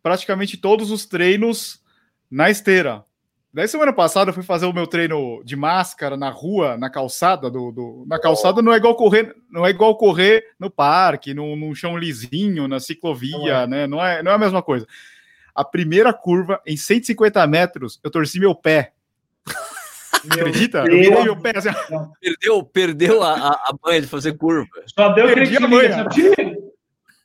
praticamente 0.02 0.58
todos 0.58 0.92
os 0.92 1.06
treinos 1.06 1.82
na 2.30 2.50
esteira. 2.50 3.04
Daí 3.54 3.68
semana 3.68 3.92
passada 3.92 4.30
eu 4.30 4.34
fui 4.34 4.44
fazer 4.44 4.66
o 4.68 4.74
meu 4.74 4.86
treino 4.86 5.42
de 5.44 5.56
máscara 5.56 6.16
na 6.16 6.30
rua, 6.30 6.78
na 6.78 6.90
calçada 6.90 7.50
do, 7.50 7.72
do 7.72 8.06
na 8.08 8.20
calçada 8.20 8.62
não 8.62 8.72
é 8.72 8.78
igual 8.78 8.96
correr, 8.96 9.36
não 9.50 9.66
é 9.66 9.70
igual 9.70 9.98
correr 9.98 10.44
no 10.60 10.70
parque, 10.70 11.34
no, 11.34 11.56
no 11.56 11.74
chão 11.74 11.98
lisinho, 11.98 12.68
na 12.68 12.80
ciclovia, 12.80 13.32
não 13.32 13.48
é. 13.48 13.68
né? 13.68 13.88
Não 13.88 14.06
é, 14.06 14.22
não 14.22 14.32
é 14.32 14.36
a 14.36 14.38
mesma 14.38 14.62
coisa. 14.62 14.86
A 15.56 15.64
primeira 15.64 16.14
curva 16.14 16.62
em 16.68 16.78
150 16.78 17.48
metros, 17.48 18.00
eu 18.04 18.12
torci 18.12 18.40
meu 18.40 18.54
pé. 18.54 18.94
Meu 20.24 20.48
Acredita? 20.48 20.84
Deus. 20.84 20.94
Eu 20.94 21.02
virei 21.02 21.24
meu 21.24 21.36
pé 21.38 21.54
assim. 21.56 21.70
Perdeu, 22.22 22.64
perdeu 22.64 23.24
a, 23.24 23.34
a 23.34 23.74
manha 23.84 24.02
de 24.02 24.08
fazer 24.08 24.34
curva. 24.34 24.68
Só 24.88 25.10
deu 25.10 25.28
Perdi 25.28 25.58
a 25.58 25.68
manha. 25.68 26.06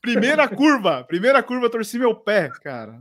Primeira 0.00 0.48
curva, 0.48 1.04
primeira 1.04 1.42
curva, 1.42 1.70
torci 1.70 1.98
meu 1.98 2.14
pé, 2.14 2.50
cara. 2.62 2.98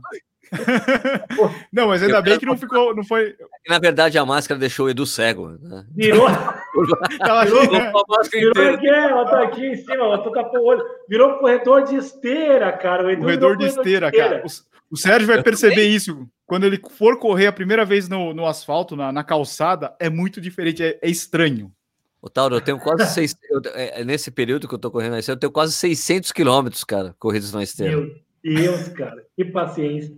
não, 1.72 1.88
mas 1.88 2.02
ainda 2.02 2.20
bem 2.20 2.38
que 2.38 2.46
não 2.46 2.56
ficou, 2.56 2.94
não 2.94 3.02
foi. 3.02 3.34
Na 3.66 3.78
verdade, 3.78 4.18
a 4.18 4.26
máscara 4.26 4.60
deixou 4.60 4.86
o 4.86 4.90
Edu 4.90 5.06
cego. 5.06 5.56
Né? 5.60 5.84
Virou. 5.94 6.28
Ela 7.20 7.44
virou, 7.44 7.62
virou, 7.62 7.78
a 7.78 8.04
máscara 8.08 8.52
virou 8.52 8.74
aqui, 8.74 8.88
ela 8.88 9.24
tá 9.24 9.42
aqui 9.42 9.66
em 9.66 9.76
cima, 9.76 9.94
ela 9.94 10.18
toca 10.18 10.58
o 10.58 10.64
olho. 10.64 10.84
Virou 11.08 11.38
corredor 11.38 11.84
de 11.84 11.96
esteira, 11.96 12.72
cara. 12.72 13.12
O 13.12 13.18
corredor 13.18 13.56
de 13.56 13.66
esteira, 13.66 14.10
de 14.10 14.16
esteira, 14.16 14.40
cara. 14.40 14.46
O, 14.46 14.71
o 14.92 14.96
Sérgio 14.96 15.26
vai 15.26 15.42
perceber 15.42 15.86
isso. 15.86 16.28
Quando 16.46 16.64
ele 16.64 16.78
for 16.90 17.18
correr 17.18 17.46
a 17.46 17.52
primeira 17.52 17.84
vez 17.84 18.08
no, 18.08 18.34
no 18.34 18.46
asfalto, 18.46 18.94
na, 18.94 19.10
na 19.10 19.24
calçada, 19.24 19.96
é 19.98 20.10
muito 20.10 20.40
diferente, 20.40 20.82
é, 20.82 20.98
é 21.00 21.08
estranho. 21.08 21.72
O 22.20 22.28
Tauro, 22.28 22.56
eu 22.56 22.60
tenho 22.60 22.78
quase 22.78 23.06
seis, 23.12 23.34
eu, 23.50 23.60
é, 23.74 24.04
nesse 24.04 24.30
período 24.30 24.68
que 24.68 24.74
eu 24.74 24.78
tô 24.78 24.90
correndo 24.90 25.12
na 25.12 25.18
esteira, 25.18 25.36
eu 25.36 25.40
tenho 25.40 25.52
quase 25.52 25.72
600 25.72 26.30
quilômetros, 26.30 26.84
cara, 26.84 27.16
corridos 27.18 27.52
na 27.52 27.62
esteira. 27.62 27.96
Meu 27.96 28.14
Deus, 28.44 28.88
cara, 28.88 29.24
que 29.34 29.44
paciência. 29.46 30.14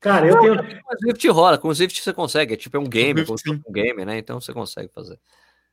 Cara, 0.00 0.26
eu 0.26 0.40
tenho. 0.40 0.56
Com 0.56 0.94
o 0.94 0.98
Zwift 0.98 1.28
rola, 1.28 1.58
com 1.58 1.68
o 1.68 1.74
Zwift 1.74 2.00
você 2.00 2.12
consegue, 2.12 2.54
é 2.54 2.56
tipo 2.56 2.76
é 2.76 2.80
um 2.80 2.88
game, 2.88 3.24
como 3.24 3.38
um 3.68 3.72
game, 3.72 4.04
né? 4.04 4.18
Então 4.18 4.40
você 4.40 4.52
consegue 4.52 4.90
fazer. 4.94 5.18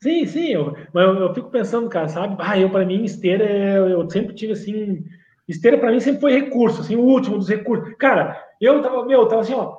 Sim, 0.02 0.26
sim, 0.26 0.50
eu, 0.50 0.76
mas 0.94 1.08
eu, 1.08 1.16
eu, 1.16 1.34
fico 1.34 1.50
pensando, 1.50 1.88
cara, 1.90 2.10
sabe? 2.10 2.36
Ah, 2.40 2.60
eu, 2.60 2.70
para 2.70 2.86
mim, 2.86 3.06
esteira, 3.06 3.46
eu, 3.46 3.88
eu, 3.88 4.10
sempre 4.10 4.36
tive 4.36 4.52
assim. 4.52 5.06
Esteira, 5.48 5.78
para 5.78 5.92
mim, 5.92 6.00
sempre 6.00 6.22
foi 6.22 6.32
recurso, 6.34 6.82
assim, 6.82 6.96
o 6.96 7.02
último 7.02 7.38
dos 7.38 7.50
recursos. 7.50 7.94
Cara, 7.98 8.42
eu 8.62 8.82
tava, 8.82 9.06
meu, 9.06 9.28
tava 9.28 9.42
assim, 9.42 9.54
ó, 9.54 9.78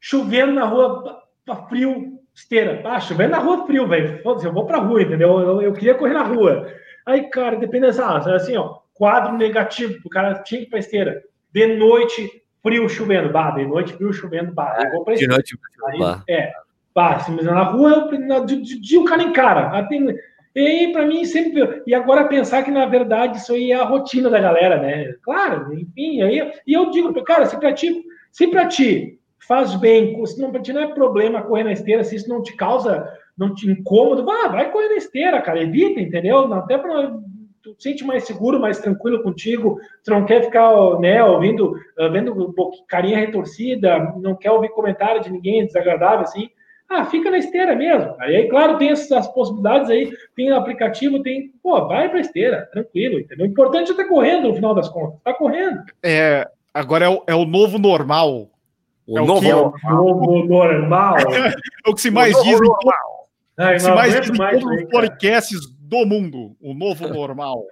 chovendo 0.00 0.52
na 0.52 0.64
rua, 0.64 1.22
frio, 1.68 2.18
esteira. 2.34 2.82
Ah, 2.84 2.98
chovendo 2.98 3.32
na 3.32 3.38
rua, 3.38 3.66
frio, 3.66 3.86
velho. 3.86 4.20
Eu 4.24 4.52
vou 4.52 4.66
pra 4.66 4.78
rua, 4.78 5.02
entendeu? 5.02 5.38
Eu, 5.40 5.62
eu, 5.62 5.72
queria 5.72 5.94
correr 5.94 6.14
na 6.14 6.22
rua. 6.22 6.72
Aí, 7.04 7.28
cara, 7.28 7.56
dependendo, 7.56 8.00
ah, 8.02 8.18
assim, 8.34 8.56
ó, 8.56 8.78
quadro 8.94 9.36
negativo, 9.36 9.98
o 10.04 10.08
cara 10.08 10.42
tinha 10.42 10.60
que 10.60 10.66
ir 10.66 10.70
pra 10.70 10.78
esteira. 10.78 11.22
De 11.52 11.76
noite, 11.76 12.42
frio, 12.62 12.88
chovendo. 12.88 13.30
Bah, 13.30 13.50
de 13.50 13.66
noite, 13.66 13.92
frio, 13.92 14.12
chovendo. 14.12 14.52
Bah, 14.52 14.74
eu 14.84 14.90
vou 14.90 15.04
pra 15.04 15.14
esteira. 15.14 15.32
De 15.32 15.36
noite, 15.36 15.58
frio, 15.58 16.06
Aí, 16.08 16.22
É, 16.28 16.52
bah, 16.94 17.16
assim, 17.16 17.36
mas 17.36 17.44
na 17.44 17.62
rua, 17.62 18.08
de, 18.46 18.80
de 18.80 18.98
o 18.98 19.04
cara 19.04 19.22
encara. 19.22 19.70
Aí, 19.72 19.86
tem, 19.88 20.16
e 20.54 20.92
para 20.92 21.06
mim, 21.06 21.24
sempre. 21.24 21.82
E 21.86 21.94
agora 21.94 22.28
pensar 22.28 22.62
que, 22.62 22.70
na 22.70 22.86
verdade, 22.86 23.38
isso 23.38 23.52
aí 23.52 23.72
é 23.72 23.76
a 23.76 23.84
rotina 23.84 24.28
da 24.28 24.38
galera, 24.38 24.78
né? 24.80 25.14
Claro, 25.22 25.72
enfim. 25.72 26.22
Aí, 26.22 26.52
e 26.66 26.72
eu 26.72 26.90
digo, 26.90 27.12
cara, 27.24 27.46
se 27.46 27.58
pra 27.58 27.72
ti, 27.72 28.02
se 28.30 28.48
pra 28.48 28.66
ti 28.66 29.18
faz 29.48 29.74
bem, 29.74 30.24
se 30.24 30.40
não, 30.40 30.50
pra 30.52 30.60
ti 30.60 30.72
não 30.72 30.82
é 30.82 30.94
problema 30.94 31.42
correr 31.42 31.64
na 31.64 31.72
esteira, 31.72 32.04
se 32.04 32.16
isso 32.16 32.28
não 32.28 32.42
te 32.42 32.54
causa, 32.54 33.08
não 33.36 33.54
te 33.54 33.68
incômodo, 33.68 34.24
vá, 34.24 34.48
vai 34.48 34.70
correr 34.70 34.88
na 34.90 34.96
esteira, 34.96 35.40
cara, 35.42 35.62
evita, 35.62 36.00
entendeu? 36.00 36.52
Até 36.54 36.78
para 36.78 37.18
tu 37.62 37.74
te 37.74 37.82
sente 37.82 38.04
mais 38.04 38.24
seguro, 38.24 38.60
mais 38.60 38.78
tranquilo 38.78 39.22
contigo, 39.22 39.78
tu 40.04 40.10
não 40.10 40.24
quer 40.24 40.44
ficar, 40.44 40.98
né, 41.00 41.24
ouvindo, 41.24 41.74
vendo 42.12 42.54
carinha 42.88 43.18
retorcida, 43.18 44.14
não 44.20 44.36
quer 44.36 44.50
ouvir 44.50 44.68
comentário 44.70 45.22
de 45.22 45.30
ninguém 45.30 45.66
desagradável, 45.66 46.20
assim, 46.20 46.48
ah, 46.88 47.06
fica 47.06 47.30
na 47.30 47.38
esteira 47.38 47.74
mesmo. 47.74 48.14
Aí, 48.20 48.48
claro, 48.48 48.76
tem 48.76 48.90
essas 48.90 49.26
possibilidades 49.28 49.88
aí, 49.88 50.12
tem 50.36 50.50
aplicativo, 50.50 51.22
tem. 51.22 51.50
Pô, 51.62 51.86
vai 51.86 52.08
pra 52.08 52.20
esteira, 52.20 52.68
tranquilo, 52.70 53.18
entendeu? 53.18 53.46
O 53.46 53.48
importante 53.48 53.88
é 53.88 53.92
estar 53.92 54.02
tá 54.02 54.08
correndo 54.08 54.48
no 54.48 54.54
final 54.54 54.74
das 54.74 54.88
contas. 54.88 55.18
Tá 55.24 55.32
correndo. 55.32 55.82
É, 56.02 56.46
agora 56.72 57.06
é 57.06 57.08
o, 57.08 57.22
é 57.26 57.34
o 57.34 57.46
novo 57.46 57.78
normal. 57.78 58.50
O 59.06 59.18
é 59.18 59.24
novo, 59.24 59.32
o 59.38 59.72
que, 59.72 59.86
novo 59.88 60.44
normal. 60.44 61.16
é 61.86 61.90
o 61.90 61.94
que 61.94 62.00
se 62.00 62.10
mais 62.10 62.34
diz 62.42 62.60
em, 62.60 63.64
é, 63.64 63.78
se 63.78 63.90
mais 63.90 64.20
diz 64.20 64.38
todos 64.38 64.64
os 64.64 64.84
podcasts 64.90 65.60
do 65.80 66.04
mundo. 66.04 66.54
O 66.60 66.74
novo 66.74 67.08
normal. 67.08 67.64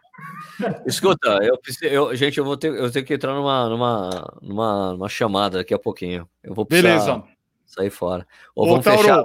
Escuta, 0.86 1.38
eu, 1.42 1.58
eu, 1.82 2.16
gente, 2.16 2.38
eu 2.38 2.44
vou 2.44 2.56
ter, 2.56 2.72
eu 2.74 2.90
tenho 2.90 3.04
que 3.04 3.14
entrar 3.14 3.34
numa, 3.34 3.68
numa, 3.68 4.38
numa, 4.42 4.92
numa 4.92 5.08
chamada 5.08 5.58
daqui 5.58 5.74
a 5.74 5.78
pouquinho. 5.78 6.26
Eu 6.42 6.54
vou 6.54 6.64
precisar... 6.64 6.88
Beleza 6.88 7.39
sair 7.70 7.90
fora. 7.90 8.26
Ô, 8.54 8.78
Tauro, 8.80 9.02
fechar. 9.02 9.24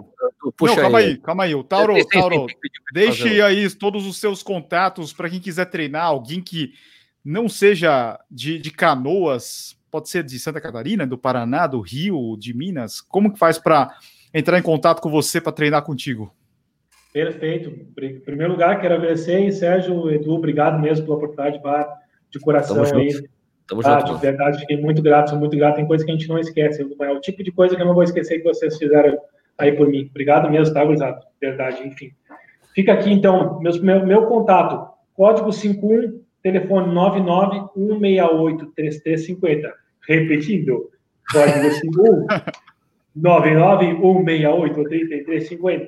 Puxa 0.56 0.76
não, 0.76 0.82
calma 0.84 1.00
aí. 1.00 1.06
aí, 1.06 1.18
calma 1.18 1.44
aí. 1.44 1.56
O 1.56 1.64
Tauro, 1.64 1.94
Tauro 2.08 2.46
deixe 2.94 3.42
aí 3.42 3.70
todos 3.72 4.06
os 4.06 4.18
seus 4.18 4.44
contatos 4.44 5.12
para 5.12 5.30
quem 5.30 5.40
quiser 5.40 5.66
treinar, 5.66 6.06
alguém 6.06 6.42
que 6.42 6.74
não 7.24 7.50
seja 7.50 8.20
de, 8.30 8.60
de 8.60 8.70
canoas, 8.70 9.76
pode 9.90 10.10
ser 10.10 10.24
de 10.24 10.38
Santa 10.38 10.62
Catarina, 10.62 11.08
do 11.08 11.18
Paraná, 11.18 11.66
do 11.66 11.82
Rio, 11.82 12.38
de 12.38 12.54
Minas. 12.54 13.02
Como 13.02 13.34
que 13.34 13.40
faz 13.40 13.58
para 13.58 13.98
entrar 14.32 14.60
em 14.60 14.64
contato 14.64 15.02
com 15.02 15.10
você 15.10 15.42
para 15.42 15.52
treinar 15.52 15.82
contigo? 15.82 16.32
Perfeito. 17.12 17.70
Em 18.00 18.20
primeiro 18.20 18.54
lugar, 18.54 18.80
quero 18.80 18.96
agradecer, 18.96 19.52
Sérgio, 19.54 20.12
Edu, 20.12 20.34
obrigado 20.34 20.80
mesmo 20.80 21.06
pela 21.06 21.18
oportunidade, 21.18 21.60
de 22.30 22.40
coração 22.40 22.84
aí. 22.84 23.10
Tamo 23.68 23.82
ah, 23.84 24.00
junto. 24.00 24.16
De 24.16 24.22
verdade, 24.22 24.60
fiquei 24.60 24.78
muito 24.78 25.02
grato, 25.02 25.32
sou 25.32 25.40
muito 25.40 25.58
grato. 25.58 25.76
Tem 25.76 25.88
coisa 25.88 26.06
que 26.06 26.12
a 26.12 26.14
gente 26.14 26.30
não 26.30 26.38
esquece. 26.38 26.82
É 26.82 27.12
o 27.12 27.20
tipo 27.20 27.44
de 27.44 27.52
coisa 27.52 27.76
que 27.76 27.82
eu 27.82 27.86
não 27.86 27.94
vou 27.94 28.04
esquecer 28.04 28.38
que 28.38 28.44
vocês 28.44 28.78
fizeram 28.78 29.18
aí 29.58 29.72
por 29.72 29.88
mim. 29.88 30.08
Obrigado 30.10 30.50
mesmo, 30.50 30.74
tá, 30.74 30.84
gurizada? 30.84 31.22
Verdade, 31.42 31.88
enfim. 31.88 32.12
Fica 32.74 32.94
aqui, 32.94 33.12
então, 33.12 33.60
meus, 33.60 33.80
meu, 33.80 34.06
meu 34.06 34.28
contato. 34.28 34.94
Código 35.14 35.52
51, 35.52 36.22
telefone 36.44 36.94
991683350. 36.94 39.72
Repetindo, 40.08 40.92
código 41.32 41.72
51 41.72 42.28
991683350. 43.18 45.88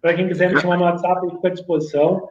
Para 0.00 0.14
quem 0.14 0.28
quiser 0.28 0.52
me 0.52 0.60
chamar 0.60 0.78
no 0.78 0.84
WhatsApp, 0.84 1.24
eu 1.24 1.32
fico 1.32 1.46
à 1.46 1.50
disposição. 1.50 2.28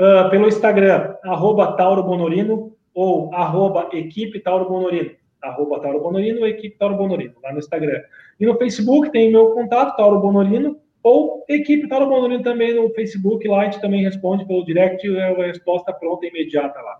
Uh, 0.00 0.30
pelo 0.30 0.48
Instagram, 0.48 1.14
arroba 1.22 1.76
Tauro 1.76 2.02
Bonorino, 2.02 2.74
ou 2.94 3.32
arroba 3.34 3.88
equipe 3.92 4.40
Tauro 4.40 4.68
Bonorino, 4.68 5.10
arroba 5.42 5.80
Tauro 5.80 6.00
Bonorino 6.00 6.40
ou 6.40 6.46
equipe 6.46 6.76
Tauro 6.76 6.96
Bonorino, 6.96 7.34
lá 7.42 7.52
no 7.52 7.58
Instagram. 7.58 8.00
E 8.38 8.46
no 8.46 8.56
Facebook 8.56 9.10
tem 9.10 9.30
meu 9.30 9.50
contato, 9.50 9.96
Tauro 9.96 10.20
Bonorino, 10.20 10.78
ou 11.02 11.44
equipe 11.48 11.88
Tauro 11.88 12.08
Bonorino 12.08 12.42
também 12.42 12.74
no 12.74 12.88
Facebook, 12.90 13.46
lá 13.48 13.62
a 13.62 13.64
gente 13.64 13.80
também 13.80 14.02
responde 14.02 14.46
pelo 14.46 14.64
direct, 14.64 15.06
é 15.16 15.22
a 15.22 15.46
resposta 15.46 15.92
pronta 15.92 16.26
e 16.26 16.28
imediata 16.28 16.80
lá. 16.80 16.98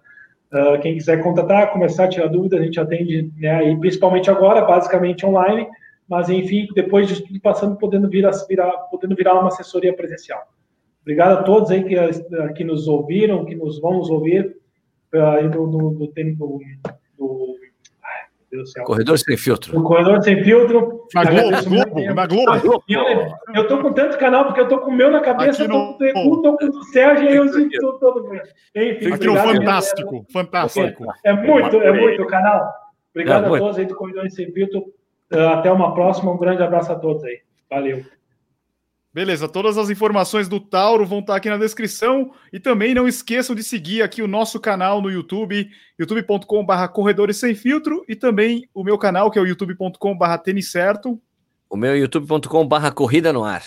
Uh, 0.52 0.80
quem 0.80 0.94
quiser 0.94 1.22
contatar, 1.22 1.72
começar 1.72 2.04
a 2.04 2.08
tirar 2.08 2.26
dúvidas, 2.26 2.60
a 2.60 2.64
gente 2.64 2.78
atende, 2.78 3.30
né, 3.38 3.70
e 3.70 3.76
principalmente 3.78 4.30
agora, 4.30 4.60
basicamente 4.62 5.24
online, 5.24 5.66
mas 6.06 6.28
enfim, 6.28 6.66
depois 6.74 7.08
de 7.08 7.22
tudo 7.22 7.40
passando, 7.40 7.76
podendo 7.76 8.08
virar, 8.08 8.32
virar, 8.46 8.70
podendo 8.90 9.14
virar 9.14 9.34
uma 9.34 9.48
assessoria 9.48 9.94
presencial. 9.94 10.42
Obrigado 11.00 11.38
a 11.38 11.42
todos 11.42 11.70
aí 11.70 11.82
que, 11.84 11.96
que 12.54 12.64
nos 12.64 12.86
ouviram, 12.86 13.44
que 13.44 13.54
nos 13.54 13.80
vão 13.80 13.94
nos 13.94 14.10
ouvir 14.10 14.54
aí 15.14 15.48
do, 15.48 15.66
do, 15.66 15.90
do 15.90 16.08
tempo 16.08 16.60
do, 17.18 17.56
Corredor 18.84 19.18
sem 19.18 19.36
filtro. 19.36 19.78
O 19.78 19.82
corredor 19.82 20.22
sem 20.22 20.44
filtro. 20.44 21.06
Na 21.14 21.24
Globo, 21.24 21.50
Globo, 21.64 22.14
na 22.14 22.26
Globo. 22.26 22.84
Eu, 22.86 23.32
eu 23.54 23.66
tô 23.66 23.80
com 23.80 23.94
tanto 23.94 24.18
canal, 24.18 24.44
porque 24.44 24.60
eu 24.60 24.68
tô 24.68 24.78
com 24.80 24.90
o 24.90 24.94
meu 24.94 25.10
na 25.10 25.20
cabeça, 25.20 25.66
no... 25.66 25.96
tô, 25.96 26.12
com, 26.12 26.42
tô 26.42 26.56
com 26.58 26.66
o 26.66 26.84
Sérgio 26.84 27.30
e 27.30 27.36
eu 27.36 27.48
sinto 27.48 27.98
todo 27.98 28.24
mundo. 28.24 28.42
Enfim, 28.74 29.12
Aqui 29.12 29.26
no 29.26 29.36
Fantástico, 29.36 30.26
Fantástico. 30.30 31.04
É 31.24 31.32
muito, 31.32 31.76
é 31.76 31.92
muito 31.92 32.22
o 32.22 32.26
canal. 32.26 32.70
Obrigado 33.14 33.54
é, 33.54 33.56
a 33.56 33.60
todos 33.60 33.78
aí 33.78 33.86
do 33.86 33.94
Corredor 33.94 34.30
Sem 34.30 34.52
Filtro. 34.52 34.84
Até 35.30 35.72
uma 35.72 35.94
próxima. 35.94 36.30
Um 36.30 36.38
grande 36.38 36.62
abraço 36.62 36.92
a 36.92 36.96
todos 36.96 37.24
aí. 37.24 37.40
Valeu. 37.70 38.04
Beleza, 39.14 39.46
todas 39.46 39.76
as 39.76 39.90
informações 39.90 40.48
do 40.48 40.58
Tauro 40.58 41.04
vão 41.04 41.18
estar 41.18 41.36
aqui 41.36 41.50
na 41.50 41.58
descrição 41.58 42.32
e 42.50 42.58
também 42.58 42.94
não 42.94 43.06
esqueçam 43.06 43.54
de 43.54 43.62
seguir 43.62 44.00
aqui 44.00 44.22
o 44.22 44.26
nosso 44.26 44.58
canal 44.58 45.02
no 45.02 45.10
YouTube, 45.10 45.68
youtube.com/barra 45.98 46.88
Corredores 46.88 47.36
Sem 47.36 47.54
Filtro 47.54 48.02
e 48.08 48.16
também 48.16 48.66
o 48.72 48.82
meu 48.82 48.96
canal 48.96 49.30
que 49.30 49.38
é 49.38 49.42
o 49.42 49.46
youtube.com/barra 49.46 50.38
Tênis 50.38 50.70
Certo. 50.72 51.20
O 51.68 51.76
meu 51.76 51.94
youtube.com/barra 51.94 52.90
Corrida 52.90 53.34
no 53.34 53.44
Ar. 53.44 53.62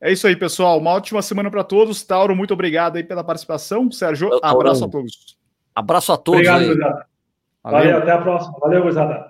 É 0.00 0.12
isso 0.12 0.28
aí, 0.28 0.36
pessoal. 0.36 0.78
Uma 0.78 0.92
ótima 0.92 1.20
semana 1.20 1.50
para 1.50 1.64
todos. 1.64 2.02
Tauro, 2.04 2.36
muito 2.36 2.54
obrigado 2.54 2.96
aí 2.96 3.02
pela 3.02 3.24
participação. 3.24 3.90
Sérgio, 3.90 4.30
abraço 4.40 4.84
a 4.84 4.88
todos. 4.88 5.36
Abraço 5.74 6.12
a 6.12 6.16
todos. 6.16 6.48
Obrigado, 6.48 6.60
aí. 6.62 6.78
Valeu. 6.78 7.04
Valeu, 7.62 7.98
até 7.98 8.12
a 8.12 8.18
próxima. 8.18 8.58
Valeu, 8.60 8.82
Guzada. 8.84 9.29